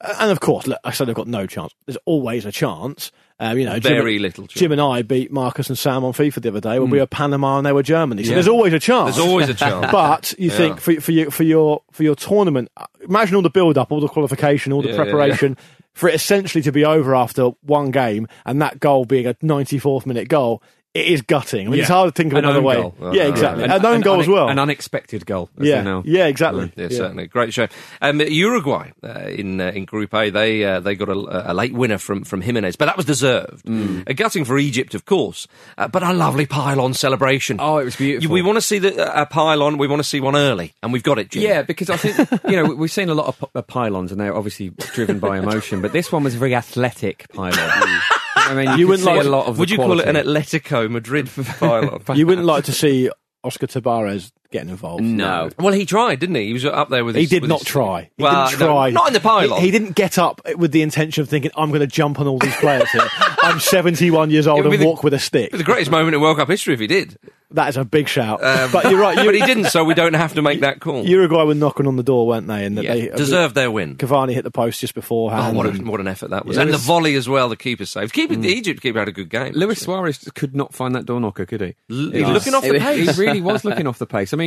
and 0.01 0.31
of 0.31 0.39
course, 0.39 0.67
look, 0.67 0.79
I 0.83 0.91
said 0.91 1.07
they've 1.07 1.15
got 1.15 1.27
no 1.27 1.45
chance. 1.45 1.73
There's 1.85 1.97
always 2.05 2.45
a 2.45 2.51
chance. 2.51 3.11
Um, 3.41 3.57
you 3.57 3.65
know, 3.65 3.79
Jim- 3.79 3.93
Very 3.93 4.19
little 4.19 4.47
chance. 4.47 4.59
Jim 4.59 4.71
and 4.73 4.81
I 4.81 5.01
beat 5.01 5.31
Marcus 5.31 5.69
and 5.69 5.77
Sam 5.77 6.03
on 6.03 6.11
FIFA 6.11 6.41
the 6.41 6.49
other 6.49 6.59
day 6.59 6.77
when 6.79 6.89
we 6.89 6.99
were 6.99 7.05
Panama 7.05 7.57
and 7.57 7.65
they 7.65 7.71
were 7.71 7.83
Germany. 7.83 8.23
So 8.23 8.29
Yeah. 8.29 8.35
there's 8.35 8.47
always 8.49 8.73
a 8.73 8.79
chance. 8.79 9.15
There's 9.15 9.25
always 9.27 9.47
a 9.49 9.53
chance. 9.53 9.87
But 9.91 10.33
you 10.37 10.49
Yeah. 10.51 10.57
think 10.57 10.79
for 10.81 10.99
for 10.99 11.11
your 11.13 11.31
for 11.31 11.43
your 11.43 11.81
for 11.91 12.03
your 12.03 12.15
tournament, 12.15 12.69
uh, 12.75 12.85
imagine 13.07 13.35
all 13.35 13.41
the 13.41 13.49
build 13.49 13.77
up, 13.77 13.91
all 13.93 14.01
the 14.01 14.09
qualification, 14.09 14.73
all 14.73 14.81
the 14.81 14.89
yeah, 14.89 14.95
preparation 14.97 15.55
for 15.93 16.09
it 16.09 16.15
essentially 16.15 16.61
to 16.63 16.71
be 16.73 16.83
over 16.83 17.15
after 17.15 17.47
one 17.61 17.91
game, 17.91 18.27
and 18.45 18.61
that 18.61 18.79
goal 18.79 19.05
being 19.05 19.25
a 19.25 19.33
94th 19.35 20.05
minute 20.05 20.27
goal. 20.27 20.61
It 20.95 21.05
is 21.05 21.21
gutting. 21.21 21.67
I 21.67 21.69
mean, 21.69 21.79
it's 21.81 21.87
hard 21.89 22.07
to 22.13 22.19
think 22.19 22.33
of 22.33 22.39
An 22.39 22.45
another 22.45 22.63
way. 22.63 22.73
goal. 22.73 22.95
Yeah, 23.13 23.25
Uh, 23.25 23.29
exactly. 23.29 23.63
An- 23.63 23.71
An, 23.71 23.85
own 23.85 23.95
an 23.97 24.01
goal 24.01 24.19
as 24.21 24.27
well. 24.27 24.49
An 24.49 24.57
unexpected 24.57 25.23
goal. 25.23 25.47
as 25.59 25.67
yeah, 25.67 25.83
know. 25.83 26.01
yeah, 26.03 26.25
exactly. 26.25 26.71
Yeah, 26.75 26.87
certainly. 26.89 27.27
Great 27.27 27.53
show. 27.53 27.67
Um, 28.01 28.19
Uruguay 28.21 28.91
uh, 29.03 29.09
in 29.29 29.61
uh, 29.61 29.67
in 29.67 29.85
Group 29.85 30.15
A, 30.15 30.31
they 30.31 30.63
uh, 30.63 30.79
they 30.79 30.95
got 30.95 31.09
a, 31.09 31.51
a 31.51 31.53
late 31.53 31.73
winner 31.73 31.99
from, 31.99 32.23
from 32.23 32.41
Giménez, 32.41 32.75
but 32.75 32.85
that 32.85 32.97
was 32.97 33.05
deserved. 33.05 33.65
Mm. 33.65 34.09
A 34.09 34.15
gutting 34.15 34.45
for 34.45 34.57
Egypt, 34.57 34.95
of 34.95 35.05
course, 35.05 35.47
uh, 35.77 35.87
but 35.87 36.01
a 36.01 36.11
lovely 36.11 36.47
pylon 36.47 36.95
celebration. 36.95 37.57
Oh, 37.59 37.77
it 37.77 37.85
was 37.85 37.95
beautiful. 37.95 38.33
We 38.33 38.41
want 38.41 38.57
to 38.57 38.61
see 38.61 38.79
the, 38.79 39.21
a 39.21 39.27
pylon. 39.27 39.77
We 39.77 39.87
want 39.87 39.99
to 39.99 40.09
see 40.09 40.19
one 40.19 40.35
early, 40.35 40.73
and 40.81 40.91
we've 40.91 41.03
got 41.03 41.19
it. 41.19 41.29
Jim. 41.29 41.43
Yeah, 41.43 41.61
because 41.61 41.91
I 41.91 41.97
think 41.97 42.17
you 42.49 42.55
know 42.55 42.63
we- 42.65 42.73
we've 42.75 42.91
seen 42.91 43.09
a 43.09 43.13
lot 43.13 43.27
of 43.27 43.39
p- 43.39 43.45
uh, 43.53 43.61
pylons, 43.61 44.11
and 44.11 44.19
they're 44.19 44.35
obviously 44.35 44.69
driven 44.95 45.19
by 45.19 45.37
emotion. 45.43 45.83
But 45.83 45.91
this 45.93 46.11
one 46.11 46.23
was 46.23 46.33
a 46.33 46.39
very 46.39 46.55
athletic 46.55 47.27
pylon. 47.31 48.01
I 48.39 48.53
mean, 48.55 48.69
you, 48.71 48.77
You 48.77 48.87
wouldn't 48.87 49.05
like- 49.05 49.25
a 49.25 49.29
lot 49.29 49.47
of. 49.47 49.59
Would 49.59 49.69
you 49.69 49.77
call 49.77 49.99
it 49.99 50.07
an 50.07 50.15
quality. 50.15 50.29
Atletico 50.59 50.89
Madrid 50.89 51.29
pylon? 51.59 52.01
You 52.15 52.25
wouldn't 52.27 52.45
like 52.47 52.63
to 52.65 52.71
see 52.71 53.09
Oscar 53.43 53.67
Tabarez 53.67 54.31
getting 54.51 54.69
involved. 54.69 55.03
No. 55.03 55.49
well, 55.59 55.73
he 55.73 55.85
tried, 55.85 56.19
didn't 56.19 56.35
he? 56.35 56.47
He 56.47 56.53
was 56.53 56.65
up 56.65 56.89
there 56.89 57.05
with. 57.05 57.15
He 57.15 57.21
His, 57.21 57.29
did 57.29 57.41
with 57.43 57.49
not 57.49 57.59
his- 57.59 57.67
try. 57.67 58.09
He 58.17 58.23
Well, 58.23 58.47
didn't 58.49 58.59
no, 58.59 58.65
try. 58.67 58.89
not 58.91 59.07
in 59.07 59.13
the 59.13 59.19
pylon. 59.19 59.59
He, 59.59 59.65
he 59.67 59.71
didn't 59.71 59.95
get 59.95 60.17
up 60.17 60.41
with 60.57 60.71
the 60.71 60.81
intention 60.81 61.21
of 61.21 61.29
thinking, 61.29 61.51
I'm 61.55 61.69
going 61.69 61.81
to 61.81 61.87
jump 61.87 62.19
on 62.19 62.27
all 62.27 62.39
these 62.39 62.55
players 62.57 62.89
here. 62.91 63.07
I'm 63.43 63.59
71 63.59 64.31
years 64.31 64.47
old 64.47 64.65
and 64.65 64.73
the- 64.73 64.85
walk 64.85 65.03
with 65.03 65.13
a 65.13 65.19
stick. 65.19 65.51
The 65.51 65.63
greatest 65.63 65.91
moment 65.91 66.15
in 66.15 66.21
World 66.21 66.37
Cup 66.37 66.47
history 66.49 66.73
if 66.73 66.79
he 66.79 66.87
did. 66.87 67.17
That 67.51 67.69
is 67.69 67.77
a 67.77 67.83
big 67.83 68.07
shout. 68.07 68.43
Um, 68.43 68.71
but 68.71 68.91
you're 68.91 68.99
right. 68.99 69.15
but 69.25 69.33
he 69.33 69.41
didn't, 69.41 69.65
so 69.65 69.83
we 69.83 69.95
don't 69.95 70.13
have 70.13 70.35
to 70.35 70.41
make 70.43 70.59
that 70.59 70.81
call. 70.81 71.03
Uruguay 71.03 71.45
were 71.45 71.55
knocking 71.55 71.87
on 71.87 71.95
the 71.95 72.03
door, 72.03 72.27
weren't 72.27 72.45
they? 72.47 72.63
And 72.63 72.77
that 72.77 72.83
Yeah, 72.83 72.93
they 72.93 73.07
deserved 73.09 73.55
their 73.55 73.71
win. 73.71 73.95
Cavani 73.95 74.33
hit 74.33 74.43
the 74.43 74.51
post 74.51 74.79
just 74.81 74.91
Oh, 74.95 75.01
beforehand. 75.01 75.57
what, 75.57 75.65
a, 75.65 75.71
what 75.83 75.99
an 75.99 76.07
effort 76.07 76.29
that 76.29 76.45
was. 76.45 76.57
Yeah, 76.57 76.61
and 76.61 76.69
it 76.69 76.73
the 76.73 76.77
volley 76.77 77.15
as 77.15 77.27
well, 77.27 77.49
the 77.49 77.55
keeper 77.57 77.87
saved. 77.87 78.13
Keeper, 78.13 78.35
The 78.35 78.49
Egypt 78.49 78.81
keeper 78.83 78.99
had 78.99 79.07
a 79.07 79.11
good 79.11 79.29
game. 79.31 79.53
Luis 79.55 79.79
Suarez 79.81 80.19
could 80.35 80.55
not 80.55 80.75
find 80.75 80.93
that 80.93 81.07
door 81.07 81.19
knocker, 81.19 81.47
could 81.47 81.61
he? 81.61 81.75
L- 81.89 82.13
It 82.13 82.21
was- 82.23 82.33
looking 82.33 82.53
off 82.53 82.61
the 82.61 82.77
pace. 82.79 83.15
He 83.17 83.19
really 83.23 83.41
was 83.41 83.65
looking 83.65 83.87
off 83.87 83.97
the 83.97 84.05
pace. 84.05 84.31
I 84.31 84.37
mean, 84.37 84.38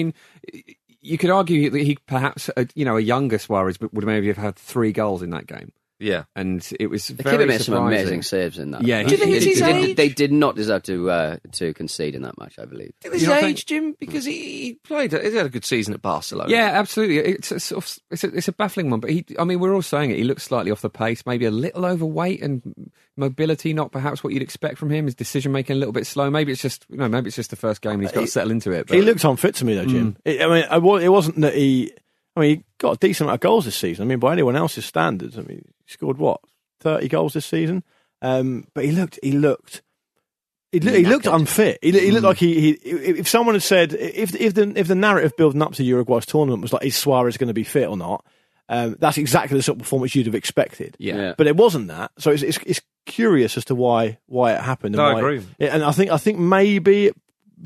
you 1.03 1.19
could 1.19 1.31
argue 1.31 1.69
that 1.71 1.81
he 1.81 1.97
perhaps, 2.07 2.49
uh, 2.57 2.65
you 2.75 2.85
know, 2.85 2.97
a 2.97 3.01
younger 3.01 3.39
Suarez 3.39 3.79
would 3.81 4.05
maybe 4.05 4.29
have 4.29 4.37
had 4.37 4.57
three 4.57 4.93
goals 4.93 5.23
in 5.23 5.31
that 5.31 5.47
game, 5.47 5.73
Yeah. 6.03 6.25
and 6.37 6.67
it 6.81 6.89
was 6.89 7.09
The 7.09 7.23
very 7.23 7.37
keeper 7.37 7.47
made 7.47 7.61
some 7.61 7.75
surprising. 7.75 8.01
amazing 8.01 8.23
saves 8.23 8.59
in 8.59 8.71
that. 8.73 8.83
Yeah, 8.83 8.99
he- 9.01 9.05
Do 9.07 9.11
you 9.13 9.17
think 9.19 9.31
They- 9.31 9.37
it's 9.37 9.47
his 9.47 9.61
they, 9.61 9.73
age? 9.79 9.87
did, 9.87 9.97
they 9.97 10.09
did 10.09 10.33
not 10.33 10.57
deserve 10.57 10.83
to 10.85 11.11
uh, 11.11 11.37
to 11.53 11.73
concede 11.75 12.15
in 12.15 12.23
that 12.23 12.39
match, 12.39 12.59
I 12.59 12.65
believe. 12.65 12.93
It 13.05 13.11
was 13.13 13.23
You 13.23 13.29
don't 13.29 13.45
age, 13.45 13.67
Jim, 13.67 13.95
because 13.99 14.25
he, 14.25 14.33
he 14.63 14.75
played. 14.75 15.13
He 15.13 15.35
had 15.37 15.47
a 15.47 15.49
good 15.49 15.65
season 15.65 15.95
at 15.95 16.03
Barcelona. 16.03 16.51
Yeah, 16.51 16.71
absolutely. 16.75 17.19
It's 17.19 17.51
a, 17.53 17.61
sort 17.61 17.85
of, 17.85 17.99
it's, 18.11 18.25
a, 18.25 18.35
it's 18.37 18.49
a 18.49 18.53
baffling 18.53 18.91
one, 18.91 19.01
but 19.01 19.11
he. 19.11 19.25
I 19.39 19.45
mean, 19.45 19.61
we're 19.61 19.75
all 19.75 19.83
saying 19.83 20.11
it. 20.11 20.19
He 20.19 20.25
looks 20.25 20.43
slightly 20.43 20.71
off 20.71 20.81
the 20.83 20.91
pace, 20.91 21.25
maybe 21.27 21.45
a 21.45 21.51
little 21.51 21.87
overweight, 21.87 22.43
and 22.43 22.91
mobility 23.17 23.73
not 23.75 23.93
perhaps 23.93 24.25
what 24.25 24.33
you'd 24.33 24.43
expect 24.43 24.79
from 24.79 24.91
him. 24.91 25.05
His 25.05 25.15
decision 25.15 25.53
making 25.53 25.77
a 25.77 25.79
little 25.79 25.93
bit 25.93 26.07
slow. 26.07 26.31
Maybe 26.31 26.53
it's 26.53 26.63
just 26.63 26.87
you 26.89 26.97
know, 26.97 27.09
maybe 27.09 27.29
it's 27.29 27.37
just 27.37 27.51
the 27.51 27.57
first 27.57 27.81
game 27.83 27.93
and 27.95 28.03
he's 28.03 28.13
got 28.13 28.23
to 28.23 28.27
settle 28.27 28.51
into 28.51 28.73
it. 28.73 28.87
But 28.87 28.97
He 28.97 29.03
looked 29.03 29.25
unfit 29.25 29.55
to 29.57 29.65
me 29.65 29.75
though, 29.75 29.85
Mm. 29.85 29.91
Jim. 29.91 30.17
It, 30.25 30.41
I 30.41 30.47
mean, 30.49 30.65
I, 30.71 30.79
wa- 30.79 30.97
it 30.97 31.09
wasn't 31.09 31.41
that 31.43 31.55
he. 31.55 31.93
I 32.37 32.41
mean, 32.41 32.51
he 32.59 32.65
got 32.79 32.97
a 32.97 32.99
decent 32.99 33.27
amount 33.27 33.37
of 33.37 33.41
goals 33.41 33.65
this 33.67 33.77
season. 33.77 34.05
I 34.05 34.07
mean, 34.09 34.19
by 34.19 34.33
anyone 34.33 34.57
else's 34.57 34.85
standards, 34.87 35.37
I 35.39 35.43
mean, 35.43 35.65
he 35.85 35.93
scored 35.93 36.19
what 36.19 36.41
thirty 36.81 37.09
goals 37.09 37.35
this 37.35 37.47
season. 37.47 37.83
Um, 38.23 38.67
but 38.75 38.85
he 38.85 38.93
looked, 38.93 39.19
he 39.23 39.33
looked, 39.33 39.83
he, 40.71 40.81
loo- 40.81 40.93
he 40.93 41.05
looked 41.05 41.27
unfit. 41.27 41.79
He, 41.83 41.91
he 41.93 42.09
Mm. 42.09 42.13
looked 42.13 42.25
like 42.25 42.37
he, 42.39 42.61
he. 42.61 42.71
If 42.91 43.29
someone 43.29 43.55
had 43.55 43.63
said, 43.63 43.93
if 43.93 44.35
if 44.35 44.55
the 44.55 44.73
if 44.77 44.87
the 44.89 44.95
narrative 44.95 45.37
building 45.37 45.61
up 45.61 45.75
to 45.75 45.83
Uruguay's 45.85 46.25
tournament 46.27 46.63
was 46.63 46.73
like, 46.73 46.85
is 46.85 46.97
Suarez 46.97 47.37
going 47.37 47.49
to 47.49 47.55
be 47.55 47.65
fit 47.65 47.89
or 47.89 47.97
not? 47.97 48.25
Um, 48.69 48.97
that's 48.99 49.19
exactly 49.19 49.57
the 49.59 49.63
sort 49.63 49.77
of 49.77 49.83
performance 49.83 50.15
you'd 50.15 50.27
have 50.27 50.35
expected. 50.35 50.97
Yeah. 50.99 51.17
Yeah. 51.17 51.35
But 51.37 51.47
it 51.49 51.57
wasn't 51.57 51.89
that. 51.89 52.13
So 52.19 52.31
it's, 52.31 52.43
it's, 52.43 52.59
it's 52.65 52.81
curious 53.05 53.57
as 53.59 53.65
to 53.67 53.75
why 53.75 54.19
why 54.27 54.53
it 54.55 54.61
happened. 54.61 54.95
And 54.95 55.03
No, 55.05 55.17
I 55.17 55.19
agree. 55.19 55.43
Yeah, 55.59 55.75
and 55.75 55.83
I 55.85 55.91
think 55.93 56.11
I 56.11 56.17
think 56.17 56.39
maybe 56.39 57.11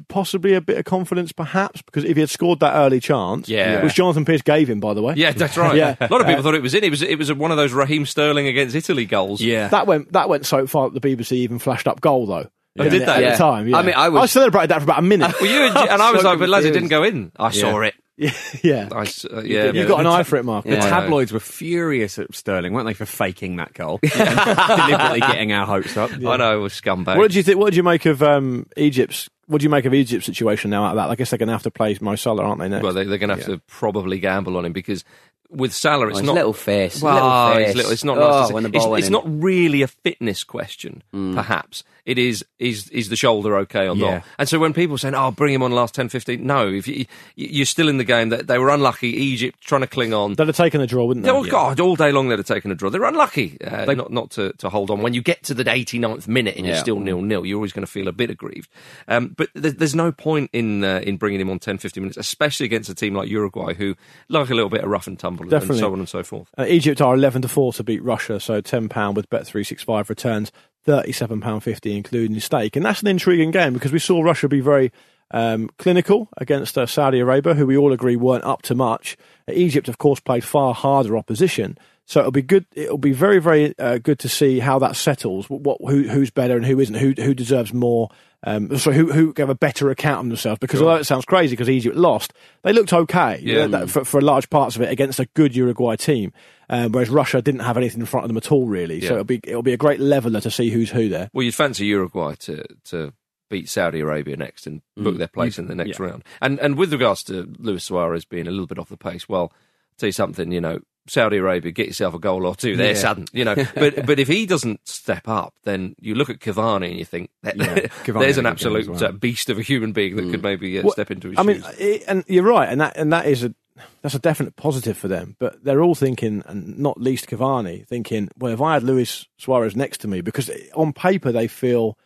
possibly 0.09 0.55
a 0.55 0.61
bit 0.61 0.79
of 0.79 0.85
confidence, 0.85 1.33
perhaps, 1.33 1.83
because 1.83 2.05
if 2.05 2.17
he 2.17 2.21
had 2.21 2.31
scored 2.31 2.61
that 2.61 2.75
early 2.75 3.01
chance, 3.01 3.49
Yeah. 3.49 3.83
which 3.83 3.95
Jonathan 3.95 4.25
Pearce 4.25 4.43
gave 4.43 4.69
him, 4.69 4.81
by 4.81 4.95
the 4.95 5.03
way, 5.03 5.15
Yeah, 5.17 5.33
that's 5.33 5.57
right. 5.57 5.75
Yeah. 5.77 5.97
A 6.01 6.09
lot 6.11 6.21
of 6.21 6.27
people 6.27 6.41
Uh, 6.41 6.43
thought 6.43 6.55
it 6.55 6.63
was 6.63 6.75
in. 6.75 6.85
It 6.85 6.91
was 6.91 7.03
it 7.03 7.17
was 7.19 7.33
one 7.33 7.51
of 7.51 7.57
those 7.57 7.73
Raheem 7.73 8.07
Sterling 8.07 8.47
against 8.47 8.75
Italy 8.77 9.05
goals. 9.07 9.41
yeah, 9.41 9.69
that 9.69 9.87
went 9.87 10.13
that 10.13 10.29
went 10.29 10.47
so 10.47 10.67
far 10.67 10.91
that 10.91 11.01
the 11.01 11.17
BBC 11.17 11.33
even 11.39 11.59
flashed 11.59 11.87
up 11.89 12.01
goal 12.01 12.27
though. 12.27 12.49
Oh, 12.79 12.85
At 12.85 12.91
did 12.91 13.03
that 13.03 13.07
they? 13.07 13.13
at 13.13 13.23
Yeah. 13.23 13.31
the 13.33 13.37
time? 13.39 13.69
Yeah. 13.69 13.79
I 13.79 13.83
mean, 13.83 13.95
I 13.97 14.09
was- 14.11 14.31
celebrated 14.33 14.69
that 14.71 14.79
for 14.81 14.85
about 14.85 14.99
a 14.99 15.03
minute. 15.03 15.35
Well, 15.41 15.51
you 15.51 15.61
and, 15.67 15.77
and 15.77 16.03
I 16.03 16.13
was 16.13 16.21
So 16.23 16.29
like, 16.29 16.39
but 16.39 16.49
lads, 16.51 16.67
it 16.67 16.73
didn't 16.73 16.89
go 16.89 17.05
in. 17.05 17.33
I 17.39 17.51
saw 17.51 17.81
it. 17.81 17.95
yeah, 18.19 18.33
yeah. 18.63 18.89
I 18.93 19.03
s- 19.03 19.25
uh, 19.25 19.43
yeah, 19.43 19.73
You've 19.73 19.89
got 19.89 20.01
an 20.01 20.07
eye 20.07 20.23
for 20.25 20.37
it, 20.37 20.45
Mark. 20.45 20.65
The 20.67 20.77
tabloids 20.77 21.33
were 21.33 21.41
furious 21.41 22.19
at 22.19 22.35
Sterling, 22.35 22.73
weren't 22.75 22.87
they, 22.87 22.93
for 22.95 23.07
faking 23.07 23.57
that 23.57 23.73
goal, 23.75 23.99
deliberately 24.03 25.21
getting 25.21 25.53
our 25.53 25.67
hopes 25.67 25.97
up. 25.97 26.11
I 26.13 26.37
know, 26.37 26.59
it 26.59 26.61
was 26.61 26.73
scumbag. 26.73 27.17
What 27.17 27.29
did 27.29 27.35
you 27.35 27.43
think? 27.43 27.59
What 27.59 27.67
did 27.71 27.77
you 27.77 27.83
make 27.83 28.05
of 28.07 28.23
um, 28.23 28.67
Egypt's? 28.77 29.29
What 29.47 29.61
do 29.61 29.65
you 29.65 29.71
make 29.71 29.85
of 29.85 29.95
Egypt's 29.95 30.27
situation 30.27 30.71
now? 30.71 30.85
Out 30.85 30.91
of 30.91 30.97
that, 30.97 31.11
I 31.11 31.15
guess 31.15 31.31
they're 31.31 31.39
going 31.39 31.49
to 31.49 31.53
have 31.55 31.63
to 31.63 31.71
play 31.71 31.97
Mo 32.01 32.17
Salah, 32.17 32.43
aren't 32.43 32.61
they? 32.61 32.69
Next? 32.69 32.83
Well, 32.83 32.93
they, 32.93 33.05
they're 33.05 33.19
going 33.19 33.31
to 33.31 33.37
have 33.37 33.47
to 33.47 33.59
probably 33.67 34.19
gamble 34.19 34.57
on 34.57 34.65
him 34.65 34.73
because 34.73 35.05
with 35.51 35.73
Salah, 35.73 36.09
it's 36.09 36.17
Oh, 36.17 36.21
his 36.21 36.27
not 36.27 36.35
little 36.35 36.53
face, 36.53 37.01
Well, 37.03 37.15
little 37.15 37.59
it's 37.59 37.67
face. 37.69 37.77
little- 37.77 37.93
it's 37.93 38.05
not 38.05 38.19
Oh, 38.19 38.21
nice 38.21 38.41
to 38.43 38.47
see. 38.49 38.55
when 38.55 38.63
the 38.65 38.71
it's, 38.75 38.87
it's 39.05 39.11
not 39.11 39.25
really 39.27 39.83
a 39.83 39.89
fitness 39.89 40.45
question, 40.45 41.03
perhaps. 41.13 41.85
It 42.05 42.19
is 42.19 42.45
is 42.61 42.89
is 42.91 43.09
the 43.09 43.17
shoulder 43.17 43.57
okay 43.59 43.89
or 43.89 43.97
Yeah. 43.97 44.11
not? 44.15 44.25
And 44.39 44.49
so 44.49 44.61
when 44.61 44.73
people 44.73 44.97
saying, 44.97 45.17
"Oh, 45.17 45.33
bring 45.33 45.53
him 45.53 45.65
on 45.65 45.73
last 45.73 45.93
10, 45.93 46.09
15, 46.09 46.47
no, 46.47 46.69
if 46.69 46.87
you, 46.87 47.05
you're 47.35 47.67
still 47.67 47.89
in 47.89 47.97
the 47.99 48.05
game, 48.05 48.29
that 48.29 48.47
they 48.47 48.59
were 48.59 48.69
unlucky. 48.71 49.09
Egypt 49.09 49.61
trying 49.61 49.81
to 49.81 49.89
cling 49.89 50.15
on. 50.15 50.35
They'd 50.35 50.47
have 50.47 50.57
taken 50.57 50.81
a 50.81 50.87
draw, 50.87 51.05
wouldn't 51.05 51.27
they? 51.27 51.33
Oh 51.33 51.43
God! 51.43 51.81
All 51.81 51.97
day 51.97 52.13
long 52.13 52.29
they'd 52.29 52.39
have 52.39 52.47
taken 52.47 52.71
a 52.71 52.77
draw. 52.77 52.91
They're 52.91 53.03
unlucky 53.03 53.59
uh, 53.61 53.93
not 53.95 54.13
not 54.13 54.31
to, 54.33 54.53
to 54.59 54.69
hold 54.69 54.93
on. 54.93 55.01
When 55.03 55.15
you 55.15 55.21
get 55.21 55.43
to 55.45 55.55
the 55.55 55.65
89th 55.65 56.29
minute 56.29 56.55
and 56.57 56.65
you're 56.65 56.77
still 56.77 57.01
nil 57.01 57.23
nil, 57.23 57.45
you're 57.45 57.57
always 57.57 57.73
going 57.73 57.85
to 57.85 57.91
feel 57.91 58.07
a 58.07 58.13
bit 58.13 58.31
aggrieved. 58.31 58.69
Um, 59.09 59.35
but 59.37 59.49
there's, 59.55 59.75
there's 59.75 59.95
no 59.97 60.13
point 60.13 60.51
in 60.53 60.85
uh, 60.85 61.01
in 61.03 61.17
bringing 61.17 61.41
him 61.41 61.51
on 61.51 61.59
10, 61.59 61.79
15 61.79 62.05
minutes, 62.05 62.17
especially 62.17 62.67
against 62.67 62.89
a 62.89 62.95
team 62.95 63.15
like 63.17 63.29
Uruguay, 63.29 63.75
who 63.75 63.97
like 64.29 64.49
a 64.51 64.55
little 64.55 64.71
bit 64.71 64.85
of 64.85 64.91
rough 64.91 65.09
and 65.09 65.19
tumble 65.19 65.36
and- 65.45 65.53
and 65.53 65.61
Definitely. 65.61 65.79
so 65.81 65.93
on 65.93 65.99
and 65.99 66.09
so 66.09 66.23
forth. 66.23 66.49
Uh, 66.59 66.65
Egypt 66.69 67.01
are 67.01 67.15
eleven 67.15 67.43
to 67.43 67.49
four 67.49 67.73
to 67.75 67.85
beat 67.85 68.03
Russia, 68.03 68.41
so 68.41 68.61
ten 68.61 68.89
pound 68.89 69.17
with 69.17 69.29
Bet 69.31 69.47
three 69.47 69.65
six 69.65 69.83
five 69.83 70.09
returns 70.09 70.53
thirty 70.85 71.13
seven 71.13 71.41
pound 71.41 71.63
fifty, 71.65 71.97
including 71.97 72.39
stake, 72.41 72.77
and 72.77 72.85
that's 72.85 73.01
an 73.03 73.09
intriguing 73.09 73.51
game 73.51 73.73
because 73.73 73.93
we 73.93 73.99
saw 73.99 74.21
Russia 74.23 74.49
be 74.49 74.61
very 74.61 74.93
um, 75.33 75.69
clinical 75.79 76.29
against 76.37 76.79
uh, 76.79 76.87
Saudi 76.87 77.19
Arabia, 77.19 77.55
who 77.55 77.67
we 77.67 77.77
all 77.77 77.93
agree 77.93 78.15
weren't 78.15 78.45
up 78.45 78.63
to 78.63 78.75
much. 78.77 79.17
Uh, 79.49 79.53
Egypt, 79.55 79.89
of 79.89 79.99
course, 79.99 80.21
played 80.21 80.45
far 80.45 80.73
harder 80.73 81.17
opposition. 81.17 81.77
So 82.09 82.21
it'll 82.21 82.33
be 82.33 82.43
good. 82.43 82.67
It'll 82.75 82.99
be 82.99 83.13
very, 83.13 83.41
very 83.41 83.77
uh, 83.79 83.99
good 83.99 84.21
to 84.21 84.29
see 84.29 84.61
how 84.61 84.79
that 84.79 84.95
settles. 84.95 85.51
What, 85.51 85.81
what 85.81 85.91
who, 85.91 86.05
who's 86.09 86.31
better 86.31 86.57
and 86.57 86.65
who 86.65 86.79
isn't. 86.79 86.95
Who 86.95 87.15
who 87.21 87.35
deserves 87.35 87.75
more. 87.75 88.11
Um, 88.45 88.79
so 88.79 88.93
who 88.93 89.13
who 89.13 89.33
gave 89.33 89.49
a 89.49 89.57
better 89.57 89.91
account 89.91 90.21
of 90.21 90.29
themselves? 90.29 90.61
Because 90.61 90.81
although 90.81 90.97
it 90.97 91.05
sounds 91.05 91.25
crazy, 91.25 91.55
because 91.55 91.69
Egypt 91.69 91.97
lost, 91.97 92.33
they 92.63 92.73
looked 92.73 92.93
okay. 92.93 93.41
Yeah. 93.43 93.87
For, 93.87 94.05
for 94.05 94.21
large 94.21 94.49
parts 94.51 94.77
of 94.77 94.83
it 94.83 94.91
against 94.93 95.19
a 95.19 95.27
good 95.35 95.57
Uruguay 95.57 95.97
team. 95.97 96.33
Um, 96.71 96.93
whereas 96.93 97.11
Russia 97.11 97.43
didn't 97.43 97.61
have 97.61 97.77
anything 97.77 98.01
in 98.01 98.07
front 98.07 98.25
of 98.25 98.29
them 98.29 98.37
at 98.37 98.53
all, 98.53 98.67
really. 98.67 99.01
Yeah. 99.01 99.09
So 99.09 99.15
it'll 99.15 99.25
be 99.25 99.41
it'll 99.43 99.63
be 99.63 99.73
a 99.73 99.77
great 99.77 99.99
leveler 99.99 100.41
to 100.41 100.51
see 100.51 100.71
who's 100.71 100.91
who 100.91 101.09
there. 101.09 101.29
Well, 101.33 101.43
you'd 101.45 101.55
fancy 101.57 101.87
Uruguay 101.87 102.35
to 102.41 102.65
to 102.85 103.13
beat 103.51 103.69
Saudi 103.69 103.99
Arabia 104.01 104.37
next 104.37 104.69
and 104.69 104.81
book 104.97 105.15
Mm. 105.17 105.19
their 105.19 105.29
place 105.29 105.59
in 105.59 105.67
the 105.67 105.75
next 105.75 105.99
round. 105.99 106.23
And 106.41 106.61
and 106.61 106.77
with 106.79 106.93
regards 106.93 107.25
to 107.25 107.53
Luis 107.59 107.83
Suarez 107.83 108.25
being 108.25 108.47
a 108.47 108.51
little 108.53 108.67
bit 108.69 108.79
off 108.79 108.91
the 108.91 108.97
pace, 108.97 109.29
well, 109.29 109.51
I'll 109.53 109.99
tell 109.99 110.07
you 110.09 110.13
something, 110.13 110.53
you 110.53 110.61
know, 110.61 110.79
Saudi 111.09 111.37
Arabia, 111.37 111.71
get 111.73 111.87
yourself 111.87 112.15
a 112.15 112.19
goal 112.19 112.47
or 112.47 112.55
two 112.55 112.77
there, 112.77 112.89
Yeah. 112.89 112.95
son. 112.95 113.27
You 113.33 113.45
know, 113.45 113.55
but 113.75 114.07
but 114.07 114.19
if 114.19 114.29
he 114.29 114.47
doesn't 114.47 114.87
step 114.87 115.29
up, 115.29 115.55
then 115.65 115.95
you 116.01 116.15
look 116.15 116.31
at 116.31 116.39
Cavani 116.41 116.89
and 116.91 116.99
you 116.99 117.05
think 117.05 117.31
that, 117.43 117.57
Cavani 118.05 118.21
there's 118.21 118.39
an 118.39 118.45
had 118.45 118.55
a 118.55 118.57
good 118.57 118.65
game 118.65 118.77
absolute 118.77 118.89
well. 118.89 119.05
uh, 119.05 119.13
beast 119.13 119.49
of 119.51 119.59
a 119.59 119.63
human 119.63 119.93
being 119.93 120.17
that 120.17 120.31
could 120.31 120.43
maybe 120.43 120.79
uh, 120.79 120.83
Well, 120.83 120.93
step 120.93 121.11
into 121.11 121.31
his 121.31 121.39
I 121.39 121.43
mean, 121.43 121.63
it, 121.79 122.05
and 122.09 122.25
you're 122.27 122.45
right, 122.45 122.69
and 122.69 122.81
that 122.81 122.97
and 122.97 123.13
that 123.13 123.27
is 123.27 123.45
a 123.45 123.55
that's 124.03 124.15
a 124.15 124.19
definite 124.19 124.57
positive 124.57 124.97
for 124.97 125.07
them. 125.09 125.37
But 125.39 125.63
they're 125.63 125.83
all 125.83 125.95
thinking, 125.95 126.43
and 126.47 126.79
not 126.79 126.99
least 127.01 127.27
Cavani, 127.29 127.87
thinking, 127.87 128.31
well, 128.39 128.53
if 128.53 128.61
I 128.61 128.73
had 128.75 128.83
Luis 128.83 129.27
Suarez 129.39 129.77
next 129.77 129.99
to 130.01 130.09
me, 130.09 130.23
because 130.23 130.51
on 130.75 130.93
paper 130.95 131.31
they 131.31 131.47
feel 131.47 131.99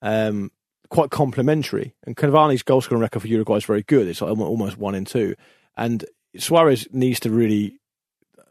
um, 0.00 0.52
quite 0.90 1.10
complementary, 1.10 1.94
and 2.04 2.16
Cavani's 2.16 2.62
goal 2.62 2.80
scoring 2.80 3.02
record 3.02 3.20
for 3.20 3.28
Uruguay 3.28 3.56
is 3.56 3.64
very 3.64 3.82
good. 3.82 4.06
It's 4.08 4.20
like 4.22 4.30
almost 4.30 4.78
one 4.78 4.94
in 4.94 5.04
two, 5.04 5.34
and 5.76 6.04
Suarez 6.36 6.86
needs 6.92 7.20
to 7.20 7.30
really 7.30 7.80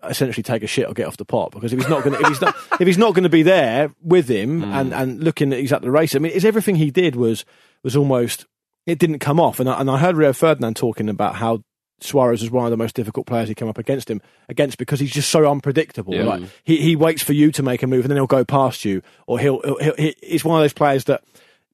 essentially 0.04 0.44
take 0.44 0.64
a 0.64 0.68
shit 0.68 0.88
or 0.88 0.94
get 0.94 1.08
off 1.08 1.18
the 1.18 1.26
pot 1.26 1.52
because 1.52 1.74
if 1.74 1.80
he's 1.80 1.90
not 1.90 2.04
going 2.04 2.16
to 2.16 2.22
if 2.22 2.28
he's 2.28 2.42
not 2.42 2.56
if 2.80 2.88
he's 2.88 2.98
not 2.98 3.14
going 3.14 3.24
to 3.24 3.30
be 3.30 3.44
there 3.44 3.92
with 4.02 4.30
him 4.30 4.62
mm. 4.62 4.74
and 4.74 4.94
and 4.94 5.24
looking 5.24 5.52
at 5.52 5.60
he's 5.60 5.74
at 5.74 5.82
the 5.82 5.92
race 5.92 6.16
I 6.16 6.20
mean 6.20 6.32
it's 6.34 6.46
everything 6.46 6.76
he 6.76 6.92
did 6.92 7.16
was 7.16 7.46
was 7.84 7.96
almost 7.96 8.46
it 8.88 8.98
didn't 8.98 9.20
come 9.20 9.40
off. 9.40 9.60
And 9.60 9.70
I, 9.70 9.80
and 9.80 9.92
I 9.92 10.00
heard 10.00 10.16
Rio 10.16 10.34
Ferdinand 10.34 10.76
talking 10.76 11.10
about 11.10 11.36
how 11.36 11.62
Suarez 12.00 12.42
was 12.42 12.50
one 12.50 12.66
of 12.66 12.72
the 12.72 12.78
most 12.78 12.96
difficult 12.96 13.28
players 13.28 13.50
he 13.50 13.56
came 13.56 13.68
up 13.68 13.78
against 13.78 14.10
him 14.10 14.22
against 14.50 14.78
because 14.78 15.00
he's 15.00 15.12
just 15.12 15.30
so 15.30 15.50
unpredictable. 15.50 16.16
Yeah. 16.16 16.24
like 16.24 16.44
he 16.64 16.78
he 16.78 16.96
waits 16.96 17.22
for 17.22 17.34
you 17.34 17.52
to 17.52 17.62
make 17.62 17.84
a 17.84 17.88
move 17.88 18.06
and 18.06 18.10
then 18.10 18.18
he'll 18.18 18.28
go 18.28 18.46
past 18.46 18.86
you 18.86 19.02
or 19.28 19.40
he'll, 19.40 19.62
he'll, 19.62 19.80
he'll 19.80 19.96
he, 19.96 20.16
he's 20.24 20.46
one 20.46 20.60
of 20.60 20.64
those 20.64 20.74
players 20.74 21.04
that 21.06 21.24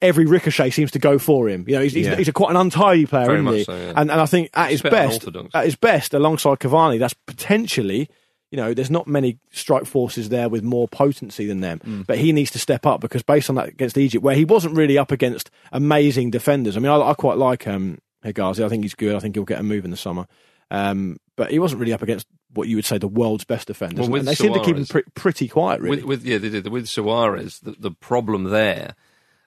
every 0.03 0.25
ricochet 0.25 0.69
seems 0.69 0.91
to 0.91 0.99
go 0.99 1.17
for 1.17 1.49
him 1.49 1.65
you 1.67 1.75
know 1.75 1.81
he's, 1.81 1.93
he's, 1.93 2.05
Yeah. 2.05 2.15
he's 2.15 2.27
a 2.27 2.33
quite 2.33 2.51
an 2.51 2.57
untidy 2.57 3.07
player 3.07 3.25
Very 3.25 3.39
isn't 3.39 3.53
he 3.53 3.63
so, 3.63 3.75
yeah. 3.75 3.93
and 3.95 4.11
and 4.11 4.21
I 4.21 4.25
think 4.27 4.51
at 4.53 4.69
his 4.69 4.81
best 4.83 5.27
at 5.53 5.65
his 5.65 5.75
best 5.75 6.13
alongside 6.13 6.59
Cavani 6.59 6.99
that's 6.99 7.15
potentially 7.15 8.09
you 8.51 8.57
know, 8.57 8.71
there's 8.71 8.91
not 8.91 9.07
many 9.07 9.39
strike 9.49 9.87
forces 9.87 10.29
there 10.29 10.47
with 10.47 10.61
more 10.61 10.87
potency 10.87 11.47
than 11.47 11.61
them. 11.61 11.79
Mm. 11.79 12.05
But 12.05 12.19
he 12.19 12.31
needs 12.31 12.51
to 12.51 12.59
step 12.59 12.85
up 12.85 13.01
because 13.01 13.23
based 13.23 13.49
on 13.49 13.55
that 13.55 13.69
against 13.69 13.97
Egypt, 13.97 14.23
where 14.23 14.35
he 14.35 14.45
wasn't 14.45 14.77
really 14.77 14.95
up 14.95 15.11
against 15.11 15.49
amazing 15.71 16.29
defenders. 16.29 16.77
I 16.77 16.79
mean, 16.79 16.91
I, 16.91 17.01
I 17.01 17.13
quite 17.15 17.39
like 17.39 17.65
um, 17.65 17.97
Hegazi. 18.23 18.63
I 18.63 18.69
think 18.69 18.83
he's 18.83 18.93
good. 18.93 19.15
I 19.15 19.19
think 19.19 19.35
he'll 19.35 19.43
get 19.43 19.59
a 19.59 19.63
move 19.63 19.85
in 19.85 19.89
the 19.89 19.97
summer. 19.97 20.27
Um, 20.69 21.17
but 21.35 21.49
he 21.49 21.57
wasn't 21.57 21.81
really 21.81 21.93
up 21.93 22.03
against 22.03 22.27
what 22.53 22.67
you 22.67 22.75
would 22.75 22.85
say 22.85 22.99
the 22.99 23.07
world's 23.07 23.43
best 23.43 23.69
defenders. 23.69 24.07
Well, 24.07 24.19
and 24.19 24.27
they 24.27 24.35
seem 24.35 24.53
to 24.53 24.59
keep 24.59 24.77
him 24.77 24.85
pre- 24.85 25.01
pretty 25.15 25.47
quiet, 25.47 25.81
really. 25.81 26.03
With, 26.03 26.05
with 26.05 26.23
yeah, 26.23 26.37
they 26.37 26.49
did 26.49 26.67
with 26.67 26.87
Suarez. 26.87 27.59
The, 27.59 27.71
the 27.71 27.91
problem 27.91 28.43
there, 28.43 28.93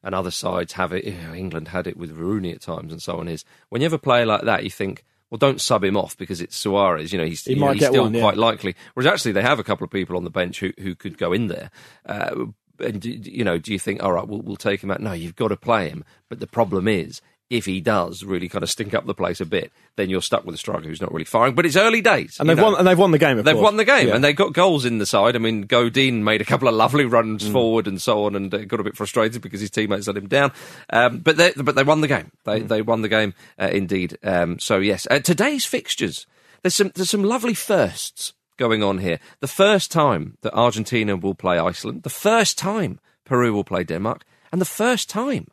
and 0.07 0.15
other 0.15 0.31
sides 0.31 0.75
have 0.75 0.93
it. 0.93 1.05
You 1.05 1.13
know, 1.13 1.35
England 1.35 1.69
had 1.69 1.87
it 1.87 1.97
with 1.97 2.13
Rooney 2.13 2.53
at 2.53 2.63
times, 2.63 2.93
and 2.93 3.03
so 3.03 3.19
on. 3.19 3.29
Is 3.29 3.45
when 3.69 3.83
you 3.83 3.87
have 3.87 3.93
a 3.93 3.99
player 3.99 4.25
like 4.25 4.43
that, 4.43 4.65
you 4.65 4.71
think, 4.71 5.05
well, 5.29 5.37
don't 5.37 5.61
sub 5.61 5.83
him 5.83 5.97
off 5.97 6.17
because 6.17 6.41
it's 6.41 6.57
Suarez. 6.57 7.13
You 7.13 7.19
know, 7.19 7.27
he's, 7.27 7.45
He 7.45 7.55
you 7.55 7.61
know, 7.61 7.73
he's 7.73 7.85
still 7.85 8.05
one, 8.05 8.15
yeah. 8.15 8.21
quite 8.21 8.37
likely. 8.37 8.77
Whereas 8.95 9.13
actually, 9.13 9.33
they 9.33 9.43
have 9.43 9.59
a 9.59 9.65
couple 9.65 9.85
of 9.85 9.91
people 9.91 10.17
on 10.17 10.25
the 10.25 10.31
bench 10.31 10.61
who 10.61 10.73
who 10.79 10.95
could 10.95 11.19
go 11.19 11.33
in 11.33 11.49
there. 11.49 11.71
Uh, 12.07 12.47
and 12.79 13.01
do, 13.01 13.11
you 13.11 13.43
know, 13.43 13.59
do 13.59 13.73
you 13.73 13.79
think, 13.79 14.03
all 14.03 14.13
right, 14.13 14.29
we'll, 14.29 14.43
we'll 14.43 14.57
take 14.57 14.83
him 14.83 14.91
out? 14.91 15.01
No, 15.01 15.13
you've 15.13 15.35
got 15.35 15.49
to 15.49 15.57
play 15.57 15.89
him. 15.89 16.05
But 16.29 16.41
the 16.41 16.47
problem 16.47 16.89
is. 16.89 17.21
If 17.49 17.65
he 17.65 17.81
does 17.81 18.25
really 18.25 18.49
kind 18.49 18.65
of 18.65 18.71
stink 18.71 18.93
up 18.93 19.07
the 19.07 19.15
place 19.15 19.41
a 19.41 19.47
bit, 19.47 19.71
then 19.95 20.11
you're 20.11 20.21
stuck 20.21 20.45
with 20.45 20.57
a 20.57 20.59
striker 20.59 20.89
who's 20.89 21.01
not 21.01 21.13
really 21.13 21.25
firing. 21.25 21.55
But 21.55 21.65
it's 21.65 21.77
early 21.77 22.01
days, 22.01 22.39
and 22.41 22.49
they've 22.49 22.57
know. 22.57 22.65
won. 22.73 22.75
And 22.79 22.87
they've 22.89 22.99
won 22.99 23.13
the 23.13 23.19
game. 23.19 23.39
Of 23.39 23.45
They've 23.45 23.55
course. 23.55 23.63
won 23.63 23.77
the 23.77 23.85
game 23.85 24.09
Yeah. 24.09 24.17
and 24.17 24.25
they 24.25 24.33
got 24.33 24.53
goals 24.53 24.85
in 24.85 24.99
the 24.99 25.07
side. 25.07 25.37
I 25.37 25.39
mean, 25.39 25.63
Godin 25.63 26.25
made 26.25 26.41
a 26.41 26.45
couple 26.45 26.67
of 26.67 26.75
lovely 26.75 27.05
runs 27.05 27.45
Mm. 27.45 27.53
forward 27.53 27.87
and 27.87 28.03
so 28.03 28.25
on, 28.25 28.35
and 28.35 28.53
uh, 28.53 28.65
got 28.65 28.81
a 28.81 28.83
bit 28.83 28.97
frustrated 28.97 29.43
because 29.43 29.61
his 29.61 29.71
teammates 29.71 30.09
let 30.09 30.17
him 30.17 30.27
down. 30.27 30.51
Um, 30.91 31.19
but 31.19 31.37
they 31.37 31.53
but 31.57 31.77
they 31.77 31.85
won 31.85 32.01
the 32.01 32.09
game. 32.09 32.33
They 32.45 32.61
Mm. 32.63 32.69
they 32.69 32.83
won 32.83 33.03
the 33.03 33.09
game 33.09 33.33
uh, 33.61 33.69
indeed. 33.73 34.19
Um, 34.25 34.59
so 34.59 34.79
yes, 34.79 35.07
uh, 35.09 35.21
today's 35.21 35.65
fixtures. 35.65 36.27
There's 36.63 36.75
some 36.75 36.91
there's 36.97 37.11
some 37.11 37.23
lovely 37.23 37.55
firsts 37.55 38.33
going 38.57 38.83
on 38.83 38.99
here. 38.99 39.21
The 39.41 39.47
first 39.47 39.93
time 39.93 40.37
that 40.41 40.53
Argentina 40.53 41.15
will 41.15 41.35
play 41.35 41.59
Iceland. 41.61 42.03
The 42.03 42.11
first 42.11 42.59
time 42.59 42.99
Peru 43.25 43.53
will 43.53 43.63
play 43.65 43.85
Denmark, 43.85 44.25
and 44.51 44.61
the 44.61 44.65
first 44.65 45.09
time 45.09 45.47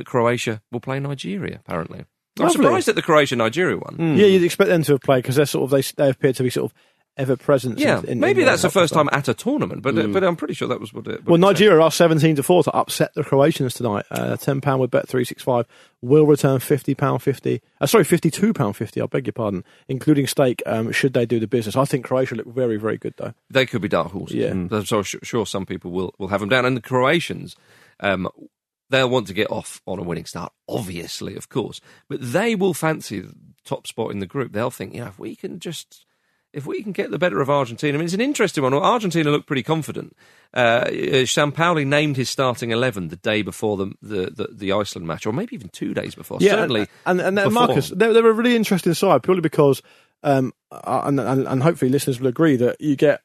that 0.00 0.06
Croatia 0.06 0.60
will 0.72 0.80
play 0.80 0.98
Nigeria. 0.98 1.60
Apparently. 1.66 2.04
I'm 2.38 2.46
Lovely. 2.46 2.62
surprised 2.64 2.88
at 2.88 2.94
the 2.94 3.02
Croatia 3.02 3.36
Nigeria 3.36 3.76
one. 3.76 4.16
Yeah, 4.16 4.26
you'd 4.26 4.42
expect 4.44 4.68
them 4.70 4.82
to 4.84 4.92
have 4.92 5.00
played 5.02 5.22
because 5.22 5.36
they're 5.36 5.46
sort 5.46 5.64
of 5.64 5.70
they 5.70 5.82
they 6.02 6.10
appear 6.10 6.32
to 6.32 6.42
be 6.42 6.50
sort 6.50 6.70
of 6.70 6.76
ever 7.16 7.36
present. 7.36 7.78
Yeah, 7.78 7.98
in, 7.98 8.04
in, 8.06 8.20
maybe 8.20 8.40
in 8.42 8.46
that's 8.46 8.62
the 8.62 8.70
first 8.70 8.94
time 8.94 9.10
at 9.12 9.28
a 9.28 9.34
tournament, 9.34 9.82
but 9.82 9.98
uh, 9.98 10.06
but 10.06 10.24
I'm 10.24 10.36
pretty 10.36 10.54
sure 10.54 10.68
that 10.68 10.80
was 10.80 10.94
what 10.94 11.06
it. 11.06 11.24
What 11.24 11.26
Well, 11.26 11.34
it 11.34 11.38
said. 11.38 11.64
Nigeria 11.64 11.82
are 11.82 11.90
17 11.90 12.36
to 12.36 12.42
4 12.42 12.62
to 12.62 12.70
upset 12.72 13.12
the 13.14 13.24
Croatians 13.24 13.74
tonight. 13.74 14.06
Uh, 14.10 14.36
£10 14.36 14.78
with 14.78 14.90
Bet365 14.90 15.66
will 16.00 16.24
return 16.24 16.60
£50.50. 16.60 17.60
Uh, 17.80 17.86
sorry, 17.86 18.04
£52.50, 18.04 19.02
I 19.02 19.06
beg 19.06 19.26
your 19.26 19.32
pardon, 19.32 19.64
including 19.88 20.26
stake, 20.26 20.62
um, 20.66 20.92
should 20.92 21.12
they 21.12 21.26
do 21.26 21.40
the 21.40 21.46
business. 21.48 21.76
I 21.76 21.84
think 21.84 22.06
Croatia 22.06 22.36
look 22.36 22.46
very, 22.46 22.76
very 22.78 22.96
good, 22.96 23.14
though. 23.18 23.34
they 23.50 23.66
could 23.66 23.82
be 23.82 23.88
dark 23.88 24.12
horses. 24.12 24.36
Yeah. 24.36 24.52
I'm 24.52 25.02
sure 25.04 25.44
some 25.44 25.66
people 25.66 25.90
will, 25.90 26.14
will 26.18 26.28
have 26.28 26.40
them 26.40 26.48
down. 26.48 26.64
And 26.64 26.76
the 26.76 26.80
Croatians, 26.80 27.54
um, 27.98 28.28
they'll 28.90 29.08
want 29.08 29.28
to 29.28 29.34
get 29.34 29.50
off 29.50 29.80
on 29.86 29.98
a 29.98 30.02
winning 30.02 30.26
start, 30.26 30.52
obviously, 30.68 31.36
of 31.36 31.48
course. 31.48 31.80
But 32.08 32.18
they 32.20 32.54
will 32.54 32.74
fancy 32.74 33.20
the 33.20 33.34
top 33.64 33.86
spot 33.86 34.10
in 34.10 34.18
the 34.18 34.26
group. 34.26 34.52
They'll 34.52 34.70
think, 34.70 34.94
you 34.94 35.00
know, 35.00 35.06
if 35.06 35.18
we 35.18 35.34
can 35.34 35.58
just. 35.58 36.04
If 36.52 36.66
we 36.66 36.82
can 36.82 36.90
get 36.90 37.12
the 37.12 37.18
better 37.18 37.40
of 37.40 37.48
Argentina, 37.48 37.96
I 37.96 37.98
mean, 37.98 38.06
it's 38.06 38.14
an 38.14 38.20
interesting 38.20 38.64
one. 38.64 38.72
Well, 38.72 38.82
Argentina 38.82 39.30
looked 39.30 39.46
pretty 39.46 39.62
confident. 39.62 40.16
Uh, 40.52 40.58
uh, 40.58 40.90
Sampaoli 41.22 41.86
named 41.86 42.16
his 42.16 42.28
starting 42.28 42.72
11 42.72 43.06
the 43.06 43.14
day 43.14 43.42
before 43.42 43.76
the, 43.76 43.92
the, 44.02 44.30
the, 44.32 44.48
the 44.50 44.72
Iceland 44.72 45.06
match, 45.06 45.26
or 45.26 45.32
maybe 45.32 45.54
even 45.54 45.68
two 45.68 45.94
days 45.94 46.16
before. 46.16 46.38
yeah, 46.40 46.56
Certainly. 46.56 46.88
And, 47.06 47.20
and, 47.20 47.38
and. 47.38 47.54
Marcus, 47.54 47.90
they're, 47.90 48.12
they're 48.12 48.28
a 48.28 48.32
really 48.32 48.56
interesting 48.56 48.94
side 48.94 49.22
purely 49.22 49.42
because, 49.42 49.80
um, 50.24 50.52
and, 50.72 51.20
and, 51.20 51.46
and 51.46 51.62
hopefully 51.62 51.88
listeners 51.88 52.18
will 52.18 52.26
agree 52.26 52.56
that 52.56 52.80
you 52.80 52.96
get 52.96 53.22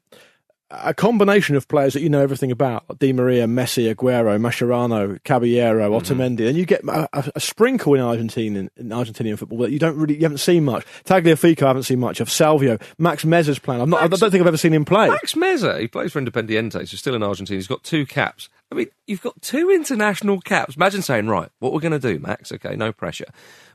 a 0.71 0.93
combination 0.93 1.56
of 1.56 1.67
players 1.67 1.93
that 1.93 2.01
you 2.01 2.10
know 2.10 2.21
everything 2.21 2.51
about, 2.51 2.84
like 2.89 2.99
Di 2.99 3.13
Maria, 3.13 3.45
Messi, 3.45 3.93
Aguero, 3.93 4.39
Mascherano, 4.39 5.21
Caballero, 5.23 5.91
Mm-hmm. 5.91 6.13
Otamendi, 6.21 6.47
and 6.47 6.58
you 6.58 6.65
get 6.65 6.84
a, 6.84 7.08
a, 7.13 7.32
a 7.36 7.39
sprinkle 7.39 7.93
in 7.93 8.01
Argentine 8.01 8.56
in 8.75 8.89
Argentinian 8.89 9.38
football 9.38 9.60
that 9.60 9.71
you 9.71 9.80
don't 9.80 9.95
really, 9.95 10.15
you 10.15 10.21
haven't 10.23 10.39
seen 10.39 10.65
much. 10.65 10.86
Tagliafico, 11.06 11.63
I 11.63 11.67
haven't 11.67 11.84
seen 11.84 11.99
much 11.99 12.19
of. 12.19 12.30
Salvio, 12.30 12.82
Max 12.97 13.23
Meza's 13.23 13.60
playing. 13.60 13.88
Not, 13.89 14.01
I 14.01 14.08
don't 14.08 14.32
think 14.32 14.41
I've 14.41 14.47
ever 14.47 14.58
seen 14.58 14.73
him 14.73 14.86
play. 14.86 15.10
Max 15.10 15.34
Meza, 15.36 15.80
he 15.80 15.88
plays 15.88 16.12
for 16.12 16.19
Independiente, 16.21 16.88
so 16.88 16.97
still 16.97 17.15
in 17.15 17.23
Argentina. 17.23 17.58
He's 17.58 17.67
got 17.67 17.84
two 17.84 18.06
caps. 18.06 18.49
I 18.75 18.79
mean, 18.79 18.88
you've 19.07 19.21
got 19.21 19.41
two 19.41 19.69
international 19.69 20.41
caps. 20.41 20.75
Imagine 20.75 21.01
saying, 21.01 21.27
right, 21.27 21.49
what 21.59 21.71
we're 21.71 21.79
going 21.79 21.97
to 21.97 21.99
do, 21.99 22.19
Max, 22.19 22.51
okay, 22.51 22.75
no 22.75 22.91
pressure. 22.91 23.25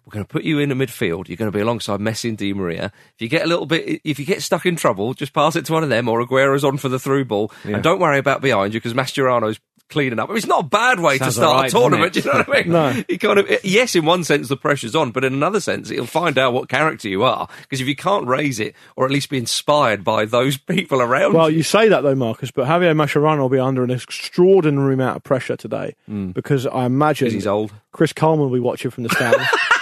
We're 0.04 0.12
going 0.12 0.24
to 0.24 0.28
put 0.28 0.44
you 0.44 0.58
in 0.58 0.68
the 0.68 0.74
midfield. 0.74 1.28
You're 1.28 1.36
going 1.36 1.50
to 1.50 1.56
be 1.56 1.62
alongside 1.62 2.00
Messi 2.00 2.28
and 2.28 2.36
Di 2.36 2.52
Maria. 2.52 2.92
If 3.14 3.22
you 3.22 3.28
get 3.28 3.42
a 3.42 3.46
little 3.46 3.64
bit, 3.66 4.02
if 4.04 4.18
you 4.18 4.26
get 4.26 4.42
stuck 4.42 4.66
in 4.66 4.76
trouble, 4.76 5.14
just 5.14 5.32
pass 5.32 5.56
it 5.56 5.64
to 5.66 5.72
one 5.72 5.82
of 5.82 5.88
them 5.88 6.08
or 6.08 6.20
Aguero's 6.20 6.64
on 6.64 6.76
for 6.76 6.88
the 6.88 6.98
through 6.98 7.24
ball. 7.24 7.50
And 7.74 7.82
don't 7.82 7.98
worry 8.00 8.18
about 8.18 8.42
behind 8.42 8.74
you 8.74 8.80
because 8.80 8.94
Mascherano's 8.94 9.58
cleaning 9.90 10.18
up. 10.18 10.28
I 10.28 10.32
mean, 10.32 10.38
it's 10.38 10.46
not 10.46 10.64
a 10.64 10.68
bad 10.68 11.00
way 11.00 11.18
Sounds 11.18 11.34
to 11.34 11.40
start 11.40 11.54
alright, 11.56 11.70
a 11.70 11.72
tournament. 11.72 12.12
Do 12.14 12.20
you 12.20 12.26
know 12.26 12.38
what 12.38 12.48
I 12.48 12.62
mean? 12.62 12.72
No. 12.72 13.04
He 13.08 13.18
kind 13.18 13.38
of, 13.38 13.64
yes, 13.64 13.94
in 13.94 14.04
one 14.04 14.24
sense, 14.24 14.48
the 14.48 14.56
pressure's 14.56 14.94
on, 14.94 15.10
but 15.10 15.24
in 15.24 15.34
another 15.34 15.60
sense, 15.60 15.90
it'll 15.90 16.06
find 16.06 16.38
out 16.38 16.52
what 16.52 16.68
character 16.68 17.08
you 17.08 17.22
are. 17.24 17.48
Because 17.62 17.80
if 17.80 17.86
you 17.86 17.96
can't 17.96 18.26
raise 18.26 18.60
it 18.60 18.74
or 18.96 19.04
at 19.04 19.10
least 19.10 19.28
be 19.28 19.38
inspired 19.38 20.02
by 20.04 20.24
those 20.24 20.56
people 20.70 21.02
around 21.02 21.34
Well, 21.34 21.50
you, 21.50 21.58
you 21.58 21.62
say 21.62 21.88
that 21.88 22.02
though, 22.02 22.14
Marcus, 22.14 22.50
but 22.50 22.66
Javier 22.66 22.94
Mascherano 22.94 23.40
will 23.40 23.48
be 23.48 23.58
under 23.58 23.84
an 23.84 23.90
extraordinary 23.90 24.94
amount 24.94 25.16
of 25.16 25.24
pressure 25.24 25.56
today 25.56 25.94
hmm. 26.06 26.30
because 26.30 26.66
I 26.66 26.86
imagine 26.86 27.30
he's 27.30 27.46
old. 27.46 27.72
Chris 27.92 28.12
Coleman 28.12 28.48
will 28.48 28.56
be 28.56 28.60
watching 28.60 28.90
from 28.90 29.02
the 29.02 29.10
stands. 29.10 29.44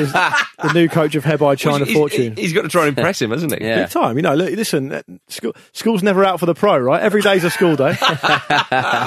Is 0.00 0.12
the 0.12 0.72
new 0.74 0.88
coach 0.88 1.14
of 1.14 1.24
Hebei 1.24 1.56
China 1.58 1.84
He's- 1.84 1.96
Fortune. 1.96 2.36
He's 2.36 2.52
got 2.52 2.62
to 2.62 2.68
try 2.68 2.86
and 2.86 2.96
impress 2.96 3.20
him, 3.20 3.30
hasn't 3.30 3.58
he? 3.58 3.64
Yeah. 3.64 3.82
Big 3.82 3.90
time, 3.90 4.16
you 4.16 4.22
know. 4.22 4.34
Look, 4.34 4.50
listen, 4.52 4.92
uh, 4.92 5.02
school, 5.28 5.52
school's 5.72 6.02
never 6.02 6.24
out 6.24 6.40
for 6.40 6.46
the 6.46 6.54
pro, 6.54 6.78
right? 6.78 7.02
Every 7.02 7.20
day's 7.22 7.44
a 7.44 7.50
school 7.50 7.76
day. 7.76 7.94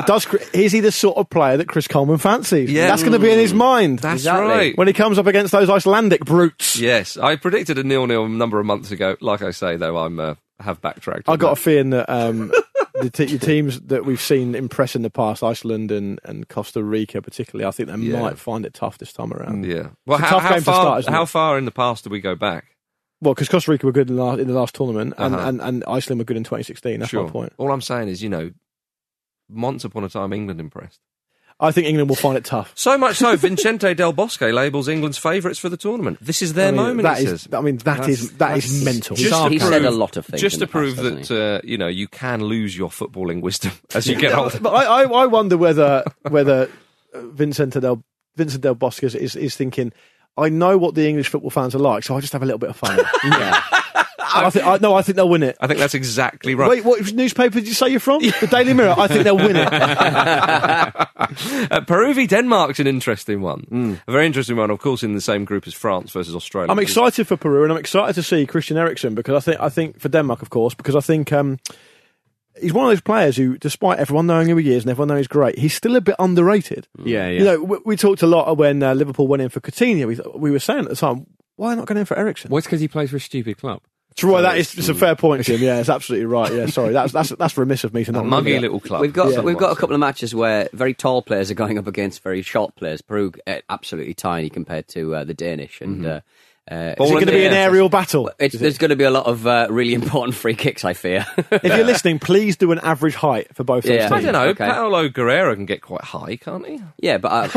Does 0.07 0.25
Chris- 0.25 0.49
is 0.51 0.71
he 0.71 0.79
the 0.79 0.91
sort 0.91 1.17
of 1.17 1.29
player 1.29 1.57
that 1.57 1.67
Chris 1.67 1.87
Coleman 1.87 2.17
fancies? 2.17 2.71
Yeah. 2.71 2.87
that's 2.87 3.01
going 3.03 3.13
to 3.13 3.19
be 3.19 3.31
in 3.31 3.39
his 3.39 3.53
mind 3.53 3.99
That's 3.99 4.21
Exactly. 4.21 4.47
right. 4.47 4.77
when 4.77 4.87
he 4.87 4.93
comes 4.93 5.17
up 5.19 5.27
against 5.27 5.51
those 5.51 5.69
Icelandic 5.69 6.21
brutes. 6.25 6.77
Yes, 6.79 7.17
I 7.17 7.35
predicted 7.35 7.77
a 7.77 7.83
nil-nil 7.83 8.25
a 8.25 8.29
number 8.29 8.59
of 8.59 8.65
months 8.65 8.91
ago. 8.91 9.15
Like 9.21 9.41
I 9.41 9.51
say, 9.51 9.75
though, 9.77 9.97
I'm 9.97 10.19
uh, 10.19 10.35
have 10.59 10.81
backtracked. 10.81 11.27
I 11.29 11.33
on 11.33 11.37
got 11.39 11.51
a 11.51 11.55
that. 11.55 11.61
feeling 11.61 11.89
that 11.91 12.09
um, 12.09 12.51
the, 13.01 13.09
t- 13.09 13.25
the 13.25 13.37
teams 13.45 13.79
that 13.81 14.05
we've 14.05 14.21
seen 14.21 14.55
impress 14.55 14.95
in 14.95 15.01
the 15.01 15.09
past, 15.09 15.43
Iceland 15.43 15.91
and, 15.91 16.19
and 16.23 16.47
Costa 16.47 16.83
Rica 16.83 17.21
particularly, 17.21 17.67
I 17.67 17.71
think 17.71 17.89
they 17.89 17.95
Yeah. 17.97 18.21
might 18.21 18.37
find 18.37 18.65
it 18.65 18.73
tough 18.73 18.97
this 18.97 19.11
time 19.13 19.33
around. 19.33 19.65
Yeah. 19.65 19.89
Well, 20.05 20.17
how, 20.17 20.39
tough 20.39 20.41
how 20.43 20.59
far? 20.59 21.01
start, 21.01 21.13
how 21.13 21.25
far 21.25 21.57
in 21.57 21.65
the 21.65 21.71
past 21.71 22.03
do 22.05 22.09
we 22.09 22.19
go 22.21 22.35
back? 22.35 22.65
Well, 23.21 23.33
because 23.33 23.49
Costa 23.49 23.71
Rica 23.71 23.85
were 23.85 23.91
good 23.91 24.09
in 24.09 24.15
the 24.17 24.23
last, 24.23 24.39
in 24.39 24.47
the 24.47 24.53
last 24.53 24.75
tournament, 24.75 25.13
and, 25.17 25.35
Uh-huh. 25.35 25.47
and, 25.49 25.61
and 25.61 25.83
Iceland 25.87 26.19
were 26.19 26.25
good 26.25 26.37
in 26.37 26.43
2016. 26.43 26.99
That's 26.99 27.13
my 27.13 27.27
point. 27.29 27.53
All 27.57 27.71
I'm 27.71 27.81
saying 27.81 28.07
is, 28.09 28.21
you 28.21 28.29
know, 28.29 28.51
once 29.49 29.83
upon 29.85 30.03
a 30.03 30.09
time, 30.09 30.33
England 30.33 30.59
impressed. 30.59 30.99
I 31.59 31.71
think 31.71 31.87
England 31.87 32.09
will 32.09 32.17
find 32.17 32.37
it 32.37 32.43
tough. 32.43 32.73
So 32.75 32.97
much 32.97 33.15
so, 33.17 33.35
Vincente 33.37 33.93
Del 33.95 34.11
Bosque 34.11 34.41
labels 34.41 34.89
England's 34.89 35.17
favourites 35.17 35.57
for 35.57 35.69
the 35.69 35.77
tournament. 35.77 36.17
This 36.19 36.41
is 36.41 36.53
their 36.53 36.67
I 36.67 36.71
mean, 36.71 36.75
moment. 36.81 37.03
that 37.03 37.17
he 37.19 37.23
is- 37.25 37.43
says. 37.43 37.53
I 37.53 37.61
mean, 37.61 37.77
that 37.77 38.09
is 38.09 38.31
that 38.37 38.57
is 38.57 38.83
mental. 38.83 39.15
Just 39.15 39.47
He 39.49 39.57
to 39.59 39.65
said 39.65 39.81
prove- 39.81 39.85
a 39.93 39.95
lot 39.95 40.17
of 40.17 40.25
things 40.25 40.41
Just 40.41 40.59
to 40.59 40.67
prove 40.67 40.97
past, 40.97 41.29
that 41.29 41.31
uh, 41.31 41.61
you 41.63 41.77
know 41.77 41.87
you 41.87 42.07
can 42.09 42.43
lose 42.43 42.75
your 42.77 42.89
footballing 42.89 43.41
wisdom 43.41 43.71
as 43.95 44.05
you 44.05 44.15
get 44.17 44.33
older. 44.33 44.59
But 44.59 44.71
I, 44.73 45.03
I, 45.03 45.03
I 45.03 45.25
wonder 45.27 45.57
whether 45.57 46.03
whether 46.29 46.69
uh, 47.13 47.21
Vincent 47.21 47.73
Del 47.79 48.03
Vincent 48.35 48.61
Del 48.61 48.75
Bosque 48.75 49.03
is, 49.03 49.15
is, 49.15 49.35
is 49.37 49.55
thinking. 49.55 49.93
I 50.37 50.49
know 50.49 50.77
what 50.77 50.95
the 50.95 51.07
English 51.07 51.29
football 51.29 51.49
fans 51.51 51.73
are 51.75 51.79
like, 51.79 52.03
so 52.03 52.17
I 52.17 52.19
just 52.19 52.33
have 52.33 52.43
a 52.43 52.45
little 52.45 52.59
bit 52.59 52.69
of 52.71 52.75
fun. 52.75 52.99
yeah. 53.23 53.63
I 54.35 54.49
think, 54.49 54.65
I, 54.65 54.77
no, 54.77 54.93
I 54.95 55.01
think 55.01 55.15
they'll 55.15 55.29
win 55.29 55.43
it. 55.43 55.57
I 55.59 55.67
think 55.67 55.79
that's 55.79 55.93
exactly 55.93 56.55
right. 56.55 56.69
Wait, 56.69 56.85
what 56.85 57.13
newspaper 57.13 57.55
did 57.59 57.67
you 57.67 57.73
say 57.73 57.89
you're 57.89 57.99
from? 57.99 58.21
The 58.21 58.47
Daily 58.49 58.73
Mirror. 58.73 58.95
I 58.97 59.07
think 59.07 59.23
they'll 59.23 59.37
win 59.37 59.55
it. 59.55 59.69
Uh, 61.71 61.81
Peru 61.81 62.13
v 62.13 62.27
Denmark's 62.27 62.79
an 62.79 62.87
interesting 62.87 63.41
one. 63.41 63.99
A 64.07 64.11
very 64.11 64.25
interesting 64.25 64.57
one, 64.57 64.69
of 64.69 64.79
course, 64.79 65.01
in 65.03 65.13
the 65.13 65.21
same 65.21 65.43
group 65.45 65.65
as 65.65 65.73
France 65.73 66.11
versus 66.11 66.35
Australia. 66.35 66.71
I'm 66.71 66.79
excited 66.79 67.27
for 67.27 67.35
Peru, 67.37 67.63
and 67.63 67.71
I'm 67.71 67.79
excited 67.79 68.13
to 68.15 68.23
see 68.23 68.45
Christian 68.45 68.77
Eriksen 68.77 69.15
because 69.15 69.35
I 69.35 69.39
think 69.39 69.61
I 69.61 69.69
think 69.69 69.99
for 69.99 70.09
Denmark, 70.09 70.41
of 70.41 70.49
course, 70.49 70.73
because 70.73 70.95
I 70.95 70.99
think 70.99 71.31
um, 71.33 71.57
he's 72.59 72.73
one 72.73 72.85
of 72.85 72.91
those 72.91 73.01
players 73.01 73.37
who, 73.37 73.57
despite 73.57 73.99
everyone 73.99 74.27
knowing 74.27 74.47
who 74.47 74.55
he 74.57 74.73
is 74.73 74.83
and 74.83 74.91
everyone 74.91 75.07
knowing 75.09 75.19
he's 75.19 75.27
great, 75.27 75.57
he's 75.57 75.73
still 75.73 75.95
a 75.95 76.01
bit 76.01 76.15
underrated. 76.19 76.87
Yeah, 77.03 77.27
yeah. 77.29 77.39
You 77.39 77.45
know, 77.45 77.63
we, 77.63 77.77
we 77.85 77.97
talked 77.97 78.21
a 78.21 78.27
lot 78.27 78.55
when 78.57 78.83
uh, 78.83 78.93
Liverpool 78.93 79.27
went 79.27 79.41
in 79.41 79.49
for 79.49 79.61
Coutinho. 79.61 80.07
We, 80.07 80.39
we 80.39 80.51
were 80.51 80.59
saying 80.59 80.81
at 80.81 80.89
the 80.89 80.95
time, 80.95 81.27
why 81.55 81.73
not 81.75 81.85
going 81.87 81.97
in 81.97 82.05
for 82.05 82.17
Eriksen? 82.17 82.51
Well, 82.51 82.57
it's 82.59 82.67
because 82.67 82.81
he 82.81 82.87
plays 82.87 83.09
for 83.09 83.17
a 83.17 83.21
stupid 83.21 83.57
club. 83.57 83.81
Troy, 84.15 84.41
that 84.43 84.57
is 84.57 84.77
it's 84.77 84.87
a 84.89 84.93
fair 84.93 85.15
point, 85.15 85.43
Jim. 85.43 85.59
Yeah, 85.65 85.79
it's 85.79 85.89
absolutely 85.89 86.25
right. 86.25 86.53
Yeah, 86.53 86.67
sorry, 86.67 86.93
that's 86.93 87.11
that's 87.11 87.29
that's 87.31 87.57
remiss 87.57 87.83
of 87.83 87.93
me 87.93 88.03
to 88.05 88.11
a 88.11 88.13
not 88.13 88.25
muggy 88.25 88.57
little 88.59 88.79
club. 88.79 89.01
We've 89.01 89.11
got 89.13 89.31
Yeah. 89.33 89.41
we've 89.41 89.57
got 89.57 89.71
a 89.71 89.75
couple 89.75 89.93
of 89.93 89.99
matches 89.99 90.33
where 90.33 90.69
very 90.73 90.93
tall 90.93 91.21
players 91.21 91.51
are 91.51 91.55
going 91.55 91.77
up 91.77 91.87
against 91.87 92.23
very 92.23 92.41
short 92.41 92.75
players. 92.75 93.01
Peru 93.01 93.33
uh, 93.45 93.57
absolutely 93.69 94.13
tiny 94.13 94.49
compared 94.49 94.87
to 94.89 95.15
uh, 95.15 95.23
the 95.25 95.33
Danish, 95.33 95.81
and 95.81 96.05
uh, 96.05 96.21
uh, 96.71 96.95
Is 96.99 97.09
it 97.11 97.13
going 97.13 97.25
to 97.27 97.31
be 97.33 97.45
an 97.45 97.53
aerial 97.53 97.89
battle? 97.89 98.31
It's, 98.39 98.55
there's 98.57 98.77
going 98.77 98.89
to 98.89 98.95
be 98.95 99.03
a 99.03 99.11
lot 99.11 99.25
of 99.25 99.45
uh, 99.45 99.67
really 99.69 99.93
important 100.01 100.33
free 100.35 100.55
kicks. 100.55 100.85
I 100.85 100.93
fear. 100.93 101.25
If 101.51 101.63
you're 101.63 101.83
listening, 101.83 102.19
please 102.19 102.55
do 102.55 102.71
an 102.71 102.79
average 102.79 103.15
height 103.15 103.53
for 103.53 103.63
both 103.65 103.83
those 103.83 103.93
Yeah. 103.99 104.13
I 104.13 104.21
don't 104.21 104.33
know. 104.33 104.45
Okay. 104.47 104.65
Paolo 104.67 105.09
Guerrero 105.09 105.53
can 105.55 105.65
get 105.65 105.81
quite 105.81 106.01
high, 106.05 106.37
can't 106.37 106.65
he? 106.65 106.81
yeah, 106.99 107.17
but 107.17 107.31
uh, 107.31 107.49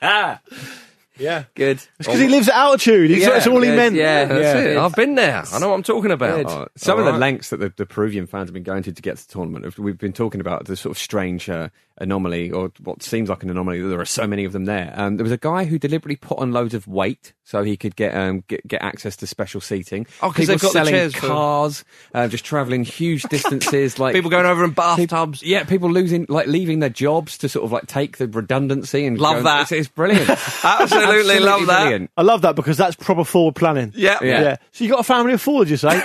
I'm- 0.00 0.38
Yeah, 1.22 1.44
good. 1.54 1.76
It's 1.76 1.88
because 1.98 2.18
he 2.18 2.28
lives 2.28 2.48
at 2.48 2.54
altitude. 2.56 3.10
He's, 3.10 3.22
Yeah, 3.22 3.30
that's 3.30 3.46
all 3.46 3.60
he 3.60 3.68
good, 3.70 3.76
meant. 3.76 3.94
yeah. 3.94 4.24
That's 4.24 4.58
Yeah. 4.58 4.70
it. 4.72 4.76
I've 4.76 4.94
been 4.94 5.14
there. 5.14 5.44
I 5.52 5.58
know 5.60 5.68
what 5.68 5.74
I'm 5.76 5.82
talking 5.82 6.10
about. 6.10 6.36
Good. 6.38 6.46
Uh, 6.46 6.66
some 6.76 6.98
All 6.98 7.06
of 7.06 7.14
the 7.14 7.18
lengths 7.20 7.50
that 7.50 7.58
the, 7.58 7.72
the 7.76 7.86
Peruvian 7.86 8.26
fans 8.26 8.48
have 8.48 8.54
been 8.54 8.62
going 8.64 8.82
to 8.82 8.92
to 8.92 9.02
get 9.02 9.16
to 9.18 9.26
the 9.26 9.32
tournament, 9.32 9.78
we've 9.78 9.96
been 9.98 10.12
talking 10.12 10.40
about 10.40 10.64
the 10.66 10.74
sort 10.76 10.90
of 10.96 10.98
strange 10.98 11.48
uh, 11.48 11.68
anomaly, 11.98 12.50
or 12.50 12.72
what 12.82 13.02
seems 13.02 13.28
like 13.28 13.42
an 13.42 13.50
anomaly, 13.50 13.80
that 13.80 13.88
there 13.88 14.00
are 14.00 14.04
so 14.04 14.26
many 14.26 14.44
of 14.44 14.52
them 14.52 14.64
there. 14.64 14.92
Um, 14.96 15.16
there 15.16 15.24
was 15.24 15.32
a 15.32 15.36
guy 15.38 15.64
who 15.64 15.78
deliberately 15.78 16.16
put 16.16 16.38
on 16.38 16.52
loads 16.52 16.74
of 16.74 16.86
weight 16.86 17.32
so 17.44 17.62
he 17.62 17.76
could 17.76 17.96
get 17.96 18.14
um, 18.14 18.44
get, 18.48 18.66
get 18.66 18.82
access 18.82 19.16
to 19.16 19.26
special 19.26 19.60
seating. 19.60 20.06
Oh, 20.22 20.28
'cause 20.30 20.46
People 20.46 20.46
they've 20.46 20.60
got 20.60 20.68
the 20.68 20.72
selling 20.72 20.92
chairs 20.94 21.14
for- 21.14 21.26
cars, 21.26 21.84
uh, 22.14 22.28
just 22.28 22.44
travelling 22.44 22.84
huge 22.84 23.22
distances, 23.24 23.98
like 23.98 24.14
People 24.14 24.30
going 24.30 24.46
over 24.46 24.64
in 24.64 24.70
bathtubs. 24.70 25.42
Yeah, 25.42 25.64
people 25.64 25.90
losing, 25.90 26.26
like 26.28 26.46
leaving 26.46 26.78
their 26.80 26.88
jobs 26.90 27.36
to 27.38 27.48
sort 27.48 27.64
of 27.64 27.72
like 27.72 27.86
take 27.86 28.16
the 28.18 28.26
redundancy 28.28 29.04
and 29.06 29.18
Love 29.18 29.36
go- 29.38 29.42
that. 29.44 29.62
It's, 29.62 29.72
it's 29.72 29.88
brilliant. 29.88 30.28
Absolutely 30.64 31.40
love 31.40 31.66
that. 31.66 32.08
I 32.16 32.22
love 32.22 32.42
that 32.42 32.56
because 32.56 32.76
that's 32.76 32.96
proper 32.96 33.24
forward 33.24 33.54
planning. 33.56 33.92
Yeah. 33.94 34.18
Yeah. 34.22 34.56
So 34.72 34.84
you 34.84 34.90
got 34.90 35.00
a 35.00 35.04
family 35.04 35.32
of 35.34 35.40
four, 35.42 35.64
did 35.64 35.70
you 35.70 35.76
say? 35.76 36.02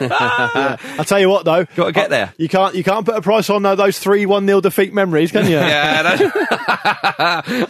Yeah. 0.00 0.76
I'll 0.98 1.04
tell 1.04 1.20
you 1.20 1.28
what, 1.28 1.44
though. 1.44 1.64
Got 1.76 1.86
to 1.86 1.92
get 1.92 2.10
there. 2.10 2.32
You 2.38 2.48
can't 2.48 2.74
you 2.74 2.82
can't 2.84 3.04
put 3.06 3.16
a 3.16 3.22
price 3.22 3.50
on 3.50 3.64
uh, 3.66 3.74
those 3.74 3.98
three 3.98 4.26
one 4.26 4.46
0 4.46 4.60
defeat 4.60 4.92
memories, 4.94 5.30
can 5.32 5.46
you? 5.46 5.58
Yeah, 5.70 6.16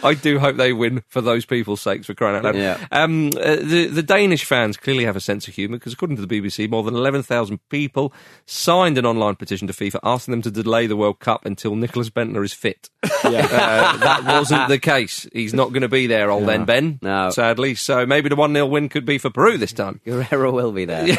I 0.03 0.17
do 0.19 0.39
hope 0.39 0.55
they 0.57 0.73
win 0.73 1.03
for 1.07 1.21
those 1.21 1.45
people's 1.45 1.81
sakes 1.81 2.07
for 2.07 2.13
crying 2.13 2.37
out 2.37 2.43
loud. 2.43 2.55
Yeah. 2.55 2.77
Um, 2.91 3.27
uh, 3.39 3.55
the 3.57 3.87
the 3.87 4.03
Danish 4.03 4.45
fans 4.45 4.77
clearly 4.77 5.05
have 5.05 5.15
a 5.15 5.19
sense 5.19 5.47
of 5.47 5.55
humour 5.55 5.77
because, 5.77 5.93
according 5.93 6.17
to 6.17 6.25
the 6.25 6.41
BBC, 6.41 6.69
more 6.69 6.83
than 6.83 6.95
eleven 6.95 7.23
thousand 7.23 7.59
people 7.69 8.13
signed 8.45 8.97
an 8.97 9.05
online 9.05 9.35
petition 9.35 9.67
to 9.67 9.73
FIFA 9.73 9.99
asking 10.03 10.31
them 10.31 10.41
to 10.43 10.51
delay 10.51 10.87
the 10.87 10.95
World 10.95 11.19
Cup 11.19 11.45
until 11.45 11.73
Nicklas 11.75 12.09
Bendtner 12.09 12.43
is 12.43 12.53
fit. 12.53 12.89
Yeah. 13.23 13.47
Uh, 13.51 13.97
that 13.97 14.23
wasn't 14.25 14.67
the 14.67 14.79
case. 14.79 15.27
He's 15.33 15.53
not 15.53 15.69
going 15.69 15.81
to 15.81 15.89
be 15.89 16.07
there, 16.07 16.31
old 16.31 16.47
then 16.47 16.65
Ben. 16.65 16.99
No. 17.01 17.29
sadly. 17.29 17.75
So 17.75 18.05
maybe 18.05 18.29
the 18.29 18.35
one 18.35 18.53
0 18.53 18.65
win 18.67 18.89
could 18.89 19.05
be 19.05 19.17
for 19.17 19.29
Peru 19.29 19.57
this 19.57 19.73
time. 19.73 19.99
Guerrero 20.05 20.51
will 20.51 20.71
be 20.71 20.85
there. 20.85 21.05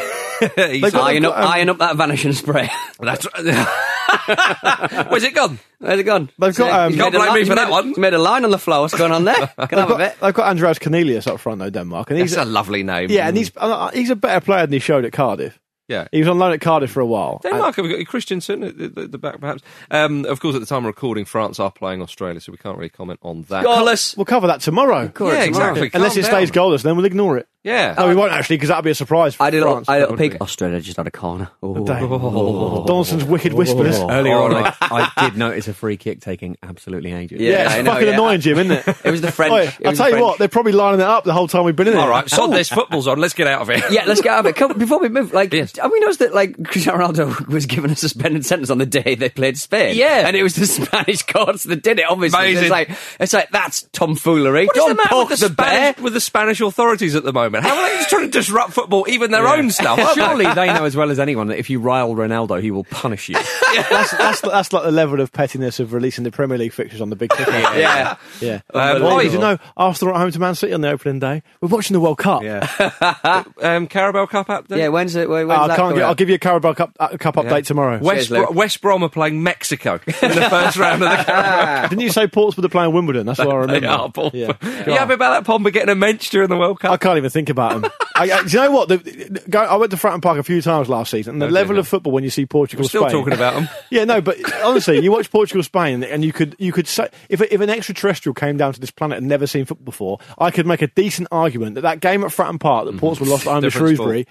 He's- 0.55 0.91
got- 0.91 1.02
Iron 1.03 1.25
up, 1.25 1.37
um, 1.37 1.47
iron 1.47 1.69
up 1.69 1.77
that 1.79 1.95
vanishing 1.95 2.33
spray. 2.33 2.69
that's 2.99 3.25
Where's 5.09 5.23
it 5.23 5.33
gone? 5.35 5.59
Where's 5.79 5.99
it 5.99 6.03
gone? 6.03 6.29
They've 6.39 6.55
got, 6.55 6.71
um, 6.71 6.91
He's 6.93 7.01
Can't 7.01 7.13
a 7.15 7.17
blame 7.19 7.33
me 7.33 7.45
for 7.45 7.55
that 7.55 7.67
a- 7.67 7.71
one. 7.71 7.87
He's 7.89 7.97
made 7.97 8.13
a 8.13 8.19
line 8.19 8.45
on 8.45 8.51
the 8.51 8.57
floor. 8.59 8.81
What's 8.81 8.93
going 8.97 9.11
on 9.11 9.23
there? 9.25 9.35
Can 9.67 9.79
I 9.79 9.81
have 9.81 9.89
a 9.89 9.93
got, 9.93 9.97
bit? 9.97 10.15
they've 10.21 10.33
got 10.33 10.47
Andreas 10.49 10.79
Cornelius 10.79 11.27
up 11.27 11.39
front 11.39 11.59
though, 11.59 11.69
Denmark, 11.69 12.09
and 12.11 12.19
he's 12.19 12.35
That's 12.35 12.47
a 12.47 12.51
lovely 12.51 12.83
name. 12.83 13.09
yeah, 13.09 13.27
and 13.27 13.35
he's 13.37 13.51
uh, 13.57 13.89
he's 13.91 14.09
a 14.09 14.15
better 14.15 14.39
player 14.43 14.61
than 14.65 14.73
he 14.73 14.79
showed 14.79 15.05
at 15.05 15.13
Cardiff. 15.13 15.59
yeah. 15.87 16.07
He 16.11 16.19
was 16.19 16.27
on 16.27 16.39
loan 16.39 16.53
at 16.53 16.61
Cardiff 16.61 16.91
for 16.91 16.99
a 17.01 17.05
while. 17.05 17.39
Denmark 17.43 17.75
have 17.75 17.89
got 17.89 18.05
Christensen 18.07 18.63
at 18.63 18.77
the, 18.77 18.87
the, 18.89 19.07
the 19.07 19.17
back, 19.17 19.39
perhaps. 19.39 19.61
Um, 19.91 20.25
of 20.25 20.39
course, 20.39 20.55
at 20.55 20.61
the 20.61 20.67
time 20.67 20.79
of 20.79 20.85
recording, 20.85 21.25
France 21.25 21.59
are 21.59 21.71
playing 21.71 22.01
Australia, 22.01 22.39
so 22.39 22.51
we 22.51 22.57
can't 22.57 22.77
really 22.77 22.89
comment 22.89 23.19
on 23.23 23.43
that. 23.43 23.65
Goalless. 23.65 24.15
We'll 24.15 24.25
cover 24.25 24.47
that 24.47 24.61
tomorrow. 24.61 25.01
yeah, 25.03 25.09
tomorrow. 25.11 25.41
exactly. 25.41 25.91
Unless 25.93 26.17
it 26.17 26.21
Calm 26.23 26.31
stays 26.31 26.51
down. 26.51 26.65
goalless, 26.71 26.83
then 26.83 26.95
we'll 26.95 27.05
ignore 27.05 27.37
it. 27.37 27.47
Yeah. 27.63 27.95
No, 27.97 28.07
we 28.09 28.15
won't 28.15 28.33
actually, 28.33 28.57
because 28.57 28.69
that'd 28.69 28.83
be 28.83 28.91
a 28.91 28.95
surprise 28.95 29.35
for 29.35 29.43
I 29.43 29.49
did 29.49 29.63
a, 29.63 29.65
France. 29.65 29.87
I 29.89 29.99
did 29.99 30.09
a 30.09 30.11
would 30.11 30.41
Australia 30.41 30.79
just 30.81 30.97
had 30.97 31.07
a 31.07 31.11
corner. 31.11 31.49
Oh. 31.61 31.75
Oh. 31.77 32.83
Donaldson's 32.85 33.23
wicked 33.25 33.53
whispers. 33.53 33.99
Earlier 34.01 34.33
Oh, 34.35 34.45
on. 34.53 34.55
I, 34.65 34.75
I 34.81 35.11
did 35.29 35.37
notice 35.37 35.67
a 35.67 35.73
free 35.73 35.95
kick 35.97 36.19
taking 36.19 36.57
absolutely 36.61 37.13
ages. 37.13 37.39
Yeah, 37.39 37.49
Yeah, 37.51 37.63
it's 37.65 37.73
I 37.75 37.81
know, 37.83 37.91
fucking 37.91 38.07
yeah. 38.07 38.13
annoying, 38.15 38.41
Jim, 38.41 38.57
isn't 38.59 38.71
it? 38.71 38.87
It 39.05 39.11
was 39.11 39.21
the 39.21 39.31
French. 39.31 39.53
Oi, 39.53 39.61
it 39.79 39.87
I'll 39.87 39.93
tell 39.93 40.07
you 40.07 40.13
French. 40.15 40.23
what, 40.23 40.39
they're 40.39 40.47
probably 40.49 40.71
lining 40.73 40.99
it 40.99 41.05
up 41.05 41.23
the 41.23 41.33
whole 41.33 41.47
time 41.47 41.63
we've 41.63 41.75
been 41.75 41.87
in 41.87 41.93
here. 41.93 42.01
All 42.01 42.09
right, 42.09 42.29
sod 42.29 42.51
this. 42.51 42.69
Football's 42.69 43.07
on. 43.07 43.19
Let's 43.19 43.33
get 43.33 43.47
out 43.47 43.61
of 43.61 43.69
it. 43.69 43.83
Yeah, 43.91 44.03
let's 44.05 44.21
get 44.21 44.33
out 44.33 44.39
of 44.39 44.45
it. 44.47 44.55
Come, 44.55 44.77
before 44.77 44.99
we 44.99 45.07
move, 45.09 45.33
like, 45.33 45.53
Yes. 45.53 45.77
have 45.77 45.91
we 45.91 45.99
noticed 46.01 46.19
that 46.19 46.33
like 46.33 46.61
Cristiano 46.65 46.99
Ronaldo 47.07 47.47
was 47.47 47.65
given 47.65 47.91
a 47.91 47.95
suspended 47.95 48.45
sentence 48.45 48.69
on 48.69 48.77
the 48.77 48.85
day 48.85 49.15
they 49.15 49.29
played 49.29 49.57
Spain? 49.57 49.95
Yeah. 49.95 50.27
and 50.27 50.35
it 50.35 50.43
was 50.43 50.55
the 50.55 50.65
Spanish 50.67 51.23
courts 51.23 51.63
that 51.63 51.81
did 51.81 51.99
it. 51.99 52.05
Obviously, 52.09 52.39
Amazing. 52.39 52.63
it's 52.63 52.71
like 52.71 52.89
it's 53.19 53.33
like 53.33 53.51
that's 53.51 53.83
tomfoolery. 53.93 54.65
What 54.65 54.75
is 54.75 54.81
Don't 54.83 54.89
the 54.89 54.95
matter 54.95 55.15
with 55.29 55.39
the, 55.39 55.47
the. 55.47 55.53
Spanish, 55.53 56.01
with 56.01 56.13
the 56.13 56.19
Spanish 56.21 56.59
authorities 56.61 57.15
at 57.15 57.23
the 57.23 57.31
moment? 57.31 57.52
How 57.61 57.75
are 57.77 57.89
they 57.89 57.95
just 57.97 58.09
trying 58.09 58.23
to 58.23 58.31
disrupt 58.31 58.71
football, 58.73 59.05
even 59.07 59.31
their 59.31 59.47
own 59.47 59.69
stuff? 59.69 59.99
Surely 60.15 60.45
they 60.53 60.67
know 60.73 60.85
as 60.85 60.95
well 60.95 61.11
as 61.11 61.19
anyone 61.19 61.47
that 61.47 61.59
if 61.59 61.69
you 61.69 61.79
rile 61.79 62.15
Ronaldo, 62.15 62.61
he 62.61 62.71
will 62.71 62.85
punish 62.85 63.29
you. 63.29 63.35
that's, 63.89 64.11
that's, 64.11 64.41
that's 64.41 64.73
like 64.73 64.83
the 64.83 64.91
level 64.91 65.19
of 65.21 65.31
pettiness 65.31 65.79
of 65.79 65.93
releasing 65.93 66.23
the 66.23 66.31
Premier 66.31 66.57
League 66.57 66.73
fixtures 66.73 67.01
on 67.01 67.09
the 67.09 67.15
big 67.15 67.29
ticket. 67.31 67.53
Yeah. 67.53 68.15
Yeah. 68.41 68.61
Um, 68.73 69.01
Well, 69.03 69.21
you 69.23 69.37
know 69.37 69.57
Arsenal 69.77 70.15
at 70.15 70.19
home 70.19 70.31
to 70.31 70.39
Man 70.39 70.55
City 70.55 70.73
on 70.73 70.81
the 70.81 70.89
opening 70.89 71.19
day? 71.19 71.43
We're 71.61 71.69
watching 71.69 71.93
the 71.93 71.99
World 71.99 72.17
Cup. 72.17 72.41
yeah. 72.43 73.43
Um, 73.61 73.87
Carabao 73.87 74.25
Cup 74.25 74.47
update. 74.47 74.77
Yeah, 74.77 74.89
when's 74.89 75.15
it? 75.15 75.29
When, 75.29 75.47
when's 75.47 75.59
Oh, 75.59 75.63
I 75.63 75.67
can't 75.67 75.77
coming 75.77 75.95
get. 75.97 76.03
I'll 76.05 76.15
give 76.15 76.29
you 76.29 76.35
a 76.35 76.39
Carabao 76.39 76.73
Cup, 76.73 76.95
uh, 76.99 77.09
cup 77.17 77.35
update 77.35 77.65
tomorrow. 77.65 77.99
West, 77.99 78.27
Cheers, 78.27 78.31
Luke. 78.31 78.47
Bro- 78.47 78.55
West 78.57 78.81
Brom 78.81 79.03
are 79.03 79.09
playing 79.09 79.41
Mexico 79.43 79.93
in 80.05 80.13
the 80.31 80.47
first 80.49 80.77
round 80.77 81.03
of 81.03 81.09
the 81.09 81.23
Carabao. 81.23 81.87
Didn't 81.87 82.01
you 82.01 82.09
say 82.09 82.27
Portsmouth 82.27 82.65
are 82.65 82.69
playing 82.69 82.93
Wimbledon? 82.93 83.25
That's 83.25 83.39
what 83.39 83.49
I 83.49 83.55
remember. 83.55 83.79
They 83.81 83.87
are, 83.87 84.11
Paul. 84.11 84.31
Yeah. 84.33 84.53
You 84.61 84.93
happy 84.93 85.13
about 85.13 85.43
that 85.45 85.51
Pomba 85.51 85.71
getting 85.71 85.89
a 85.89 85.95
mensch 85.95 86.29
during 86.29 86.49
the 86.49 86.57
World 86.57 86.79
Cup? 86.79 86.91
I 86.91 86.97
can't 86.97 87.17
even 87.17 87.29
think 87.29 87.42
about 87.49 87.81
them. 87.81 87.91
I, 88.15 88.31
I, 88.31 88.43
do 88.43 88.49
you 88.49 88.63
know 88.63 88.71
what? 88.71 88.89
The, 88.89 88.97
the, 88.97 89.59
I 89.59 89.75
went 89.75 89.91
to 89.91 89.97
Fratton 89.97 90.21
Park 90.21 90.37
a 90.37 90.43
few 90.43 90.61
times 90.61 90.87
last 90.89 91.11
season, 91.11 91.33
and 91.35 91.41
the 91.41 91.45
Okay, 91.47 91.53
level 91.53 91.75
yeah. 91.75 91.79
of 91.81 91.87
football 91.87 92.11
when 92.13 92.23
you 92.23 92.29
see 92.29 92.45
Portugal, 92.45 92.83
We're 92.83 92.89
still 92.89 93.01
Spain. 93.03 93.11
talking 93.11 93.33
about 93.33 93.55
them. 93.55 93.69
Yeah, 93.89 94.05
no, 94.05 94.21
but 94.21 94.37
honestly, 94.63 94.99
you 94.99 95.11
watch 95.11 95.31
Portugal 95.31 95.63
Spain, 95.63 96.03
and 96.03 96.23
you 96.23 96.31
could 96.33 96.55
you 96.59 96.71
could 96.71 96.87
say 96.87 97.09
if 97.29 97.41
if 97.41 97.59
an 97.61 97.69
extraterrestrial 97.69 98.33
came 98.35 98.57
down 98.57 98.73
to 98.73 98.79
this 98.79 98.91
planet 98.91 99.17
and 99.17 99.27
never 99.27 99.47
seen 99.47 99.65
football 99.65 99.85
before, 99.85 100.19
I 100.37 100.51
could 100.51 100.65
make 100.67 100.81
a 100.81 100.87
decent 100.87 101.27
argument 101.31 101.75
that 101.75 101.81
that 101.81 101.99
game 101.99 102.23
at 102.23 102.29
Fratton 102.31 102.59
Park 102.59 102.85
that 102.85 102.97
Portsmouth 102.97 103.29
lost 103.29 103.47
at 103.47 103.51
home 103.53 103.61
to 103.63 103.67
Mm-hmm. 103.69 103.77
Shrewsbury, 103.79 104.27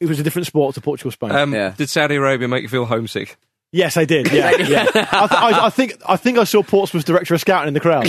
it 0.00 0.06
was 0.06 0.18
a 0.18 0.22
different 0.22 0.46
sport 0.46 0.74
to 0.74 0.80
Portugal 0.80 1.10
Spain. 1.12 1.30
Um, 1.32 1.52
Yeah. 1.54 1.74
Did 1.76 1.88
Saudi 1.90 2.16
Arabia 2.16 2.48
make 2.48 2.62
you 2.62 2.68
feel 2.68 2.84
homesick? 2.86 3.36
yes, 3.72 3.96
I 3.96 4.04
did. 4.04 4.32
Yeah, 4.32 4.50
yeah. 4.56 4.86
I, 4.92 4.92
th- 4.94 5.04
I, 5.12 5.66
I 5.66 5.70
think 5.70 5.94
I 6.08 6.16
think 6.16 6.38
I 6.38 6.44
saw 6.44 6.62
Portsmouth's 6.62 7.04
director 7.04 7.34
of 7.34 7.40
scouting 7.40 7.68
in 7.68 7.74
the 7.74 7.80
crowd. 7.80 8.06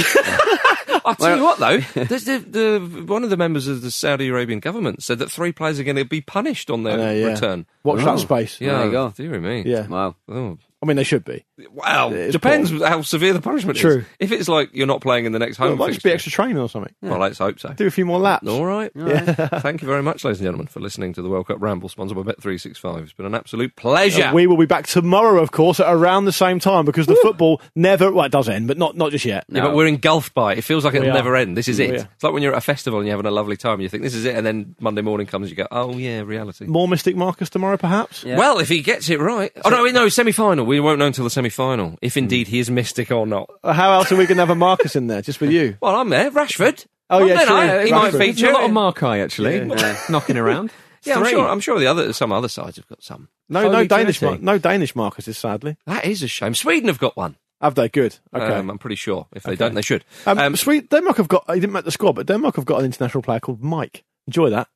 I'll 1.06 1.16
tell 1.16 1.38
you 1.38 1.44
what, 1.44 1.60
though, 1.60 1.78
there's 2.04 2.26
the, 2.26 2.40
the, 2.40 3.04
one 3.06 3.24
of 3.24 3.30
the 3.30 3.38
members 3.38 3.68
of 3.68 3.82
the 3.82 3.92
Saudi 3.92 4.28
Arabian 4.28 4.60
government 4.60 5.04
said 5.04 5.20
that 5.20 5.32
three 5.32 5.52
players 5.52 5.80
are 5.80 5.84
going 5.84 5.96
to 5.98 6.06
be 6.06 6.22
punished 6.22 6.70
on 6.70 6.84
their 6.84 6.98
know, 6.98 7.12
yeah. 7.12 7.26
return. 7.28 7.66
Watch 7.84 8.04
that 8.04 8.20
space. 8.20 8.60
Yeah, 8.62 8.78
There 8.78 8.86
you 8.86 8.92
go. 8.92 9.14
Dear 9.16 9.40
me. 9.40 9.64
Yeah. 9.66 9.88
Wow. 9.88 10.16
Oh. 10.28 10.58
I 10.82 10.88
mean, 10.88 10.98
they 10.98 11.04
should 11.04 11.24
be. 11.24 11.46
Wow. 11.72 12.10
It's 12.12 12.32
Depends 12.32 12.72
how 12.72 13.04
severe 13.04 13.34
the 13.34 13.42
punishment 13.42 13.78
True. 13.78 14.00
is. 14.00 14.06
If 14.20 14.32
it's 14.32 14.50
like 14.50 14.72
you're 14.74 14.88
not 14.88 15.00
playing 15.02 15.26
in 15.26 15.32
the 15.32 15.38
next 15.40 15.60
Well, 15.60 15.70
home 15.70 15.78
it 15.78 15.80
might 15.80 15.88
just 15.94 16.04
be 16.04 16.10
fixture- 16.10 16.14
extra 16.30 16.32
training 16.32 16.58
or 16.58 16.68
something. 16.70 16.94
Well, 17.02 17.20
let's 17.20 17.38
hope 17.38 17.60
so. 17.60 17.70
Do 17.74 17.86
a 17.86 17.92
few 17.92 18.06
more 18.06 18.18
laps. 18.20 18.48
All 18.48 18.66
right. 18.66 18.92
Thank 18.96 19.82
you 19.84 19.88
very 19.88 20.02
much, 20.02 20.24
ladies 20.24 20.40
and 20.40 20.46
gentlemen, 20.48 20.68
for 20.68 20.80
listening 20.80 21.14
to 21.14 21.22
the 21.22 21.30
World 21.30 21.48
Cup 21.48 21.58
Ramble, 21.62 21.90
sponsored 21.90 22.18
by 22.18 22.24
Bet365. 22.32 23.04
It's 23.04 23.14
been 23.14 23.26
an 23.28 23.36
absolute 23.36 23.76
pleasure. 23.76 24.24
Uh, 24.26 24.34
we 24.34 24.48
will 24.48 24.58
be 24.58 24.66
back 24.66 24.88
tomorrow, 24.88 25.42
of 25.42 25.52
course, 25.52 25.80
at 25.80 25.88
around 25.94 26.26
the 26.26 26.32
same 26.32 26.60
time 26.60 26.86
because 26.86 27.06
the 27.06 27.16
football 27.22 27.62
never. 27.76 28.12
Well, 28.12 28.26
it 28.26 28.32
does 28.32 28.50
end, 28.50 28.68
but 28.68 28.78
not 28.78 28.98
not 28.98 29.12
just 29.12 29.26
yet. 29.26 29.46
Yeah, 29.50 29.62
but 29.62 29.76
we're 29.76 29.88
engulfed 29.88 30.34
by 30.34 30.54
it. 30.54 30.58
It 30.60 30.62
feels 30.64 30.84
like 30.84 30.96
it'll 30.96 31.06
We 31.06 31.12
are. 31.12 31.14
never 31.14 31.36
end. 31.36 31.56
This 31.56 31.68
is 31.68 31.80
it. 31.80 31.92
We 31.92 31.98
are. 31.98 32.10
It's 32.16 32.24
like 32.24 32.34
when 32.34 32.42
you're 32.42 32.54
at 32.54 32.58
a 32.58 32.62
festival 32.62 33.00
and 33.00 33.08
you're 33.08 33.16
having 33.16 33.28
a 33.30 33.34
lovely 33.34 33.58
time. 33.58 33.74
And 33.74 33.84
you 33.84 33.90
think 33.90 34.02
this 34.04 34.16
is 34.16 34.26
it, 34.26 34.36
and 34.36 34.46
then 34.46 34.76
Monday 34.80 35.02
morning 35.02 35.28
comes, 35.28 35.50
you 35.52 35.56
go, 35.56 35.68
"Oh 35.72 35.96
yeah, 35.98 36.22
reality." 36.22 36.66
More 36.66 36.88
Mystic 36.88 37.16
Marcus 37.16 37.50
tomorrow, 37.52 37.78
perhaps. 37.78 38.24
Yeah. 38.24 38.38
Well, 38.38 38.58
if 38.60 38.68
he 38.70 38.82
gets 38.82 39.10
it 39.10 39.20
right. 39.20 39.52
Oh 39.64 39.70
no, 39.70 39.86
no, 39.86 40.10
semi-final. 40.10 40.66
We 40.72 40.80
won't 40.80 41.00
know 41.00 41.08
until 41.08 41.26
the 41.26 41.30
semi-final 41.30 41.98
if 42.02 42.16
indeed 42.16 42.48
he 42.48 42.60
is 42.60 42.72
mystic 42.72 43.12
or 43.12 43.28
not. 43.28 43.50
How 43.64 43.92
else 43.94 44.10
are 44.12 44.16
we 44.16 44.26
going 44.26 44.38
to 44.38 44.42
have 44.42 44.50
a 44.50 44.56
Marcus 44.56 44.96
in 44.96 45.08
there? 45.08 45.22
Just 45.22 45.42
with 45.42 45.52
you? 45.52 45.76
Well, 45.82 45.96
I'm 45.98 46.08
there. 46.10 46.32
Rashford. 46.32 46.86
Oh, 47.10 47.26
yeah, 47.26 47.36
Monday 47.36 47.46
true. 47.46 47.56
night, 47.58 47.86
He 47.88 47.92
might 47.92 48.14
Rashford. 48.14 48.18
feature. 48.20 48.50
a 48.50 48.54
lot 48.54 48.64
of 48.64 48.72
Markai 48.72 49.22
actually 49.22 49.58
Yeah. 49.58 49.98
knocking 50.10 50.38
around. 50.38 50.72
Yeah, 51.04 51.18
I'm 51.18 51.26
sure. 51.26 51.48
I'm 51.50 51.60
sure 51.60 51.80
the 51.80 51.88
other 51.88 52.14
some 52.14 52.32
other 52.32 52.48
sides 52.48 52.76
have 52.78 52.88
got 52.88 53.02
some. 53.04 53.28
No, 53.50 53.64
no 53.64 53.72
Foley 53.72 53.88
Danish, 53.88 54.20
jersey. 54.20 54.38
Mar- 54.44 54.54
no 54.54 54.58
Danish 54.60 54.94
Marcuses, 54.94 55.36
sadly. 55.36 55.76
That 55.88 56.06
is 56.06 56.22
a 56.24 56.28
shame. 56.28 56.54
Sweden 56.56 56.88
have 56.90 57.00
got 57.00 57.18
one. 57.18 57.36
Have 57.60 57.74
they? 57.74 57.90
Good. 57.90 58.20
Okay. 58.34 58.46
Um, 58.46 58.70
I'm 58.70 58.78
pretty 58.78 58.96
sure. 58.98 59.28
If 59.34 59.42
they 59.44 59.56
don't, 59.56 59.74
they 59.74 59.82
should. 59.82 60.06
Um, 60.28 60.38
Um, 60.40 60.56
Sweet 60.56 60.90
Denmark 60.92 61.18
have 61.18 61.28
got. 61.28 61.44
He 61.54 61.60
didn't 61.60 61.74
make 61.74 61.86
the 61.86 61.92
squad, 61.92 62.14
but 62.14 62.28
Denmark 62.28 62.56
have 62.56 62.66
got 62.66 62.80
an 62.80 62.86
international 62.86 63.24
player 63.24 63.40
called 63.40 63.62
Mike. 63.64 64.04
Enjoy 64.28 64.52
that. 64.52 64.68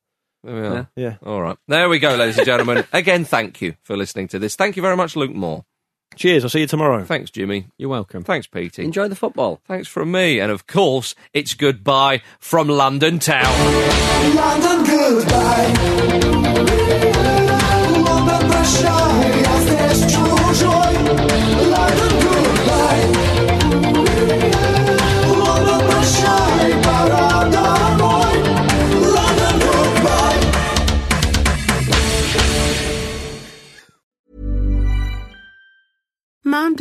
There 0.44 0.56
we 0.56 0.68
are. 0.68 0.90
Yeah. 0.96 1.16
All 1.24 1.42
right. 1.44 1.58
There 1.68 1.88
we 1.90 2.00
go, 2.00 2.16
ladies 2.16 2.38
and 2.40 2.46
gentlemen. 2.48 2.84
Again, 2.94 3.24
thank 3.24 3.62
you 3.62 3.76
for 3.84 3.96
listening 3.96 4.28
to 4.30 4.40
this. 4.40 4.56
Thank 4.56 4.76
you 4.76 4.82
very 4.82 4.98
much, 4.98 5.16
Luke 5.16 5.34
Moore. 5.34 5.64
Cheers. 6.16 6.44
I'll 6.44 6.50
see 6.50 6.62
you 6.62 6.68
tomorrow. 6.68 7.04
Thanks, 7.04 7.32
Jimmy. 7.32 7.68
You're 7.78 7.90
welcome. 7.90 8.24
Thanks, 8.24 8.48
Petey. 8.48 8.84
Enjoy 8.84 9.08
the 9.08 9.16
football. 9.16 9.62
Thanks 9.66 9.88
from 9.88 10.12
me. 10.12 10.40
And 10.40 10.52
of 10.52 10.68
course, 10.68 11.16
it's 11.34 11.54
goodbye 11.54 12.22
from 12.40 12.68
London 12.68 13.20
town. 13.20 13.54
London 14.36 14.86
goodbye. 14.86 16.15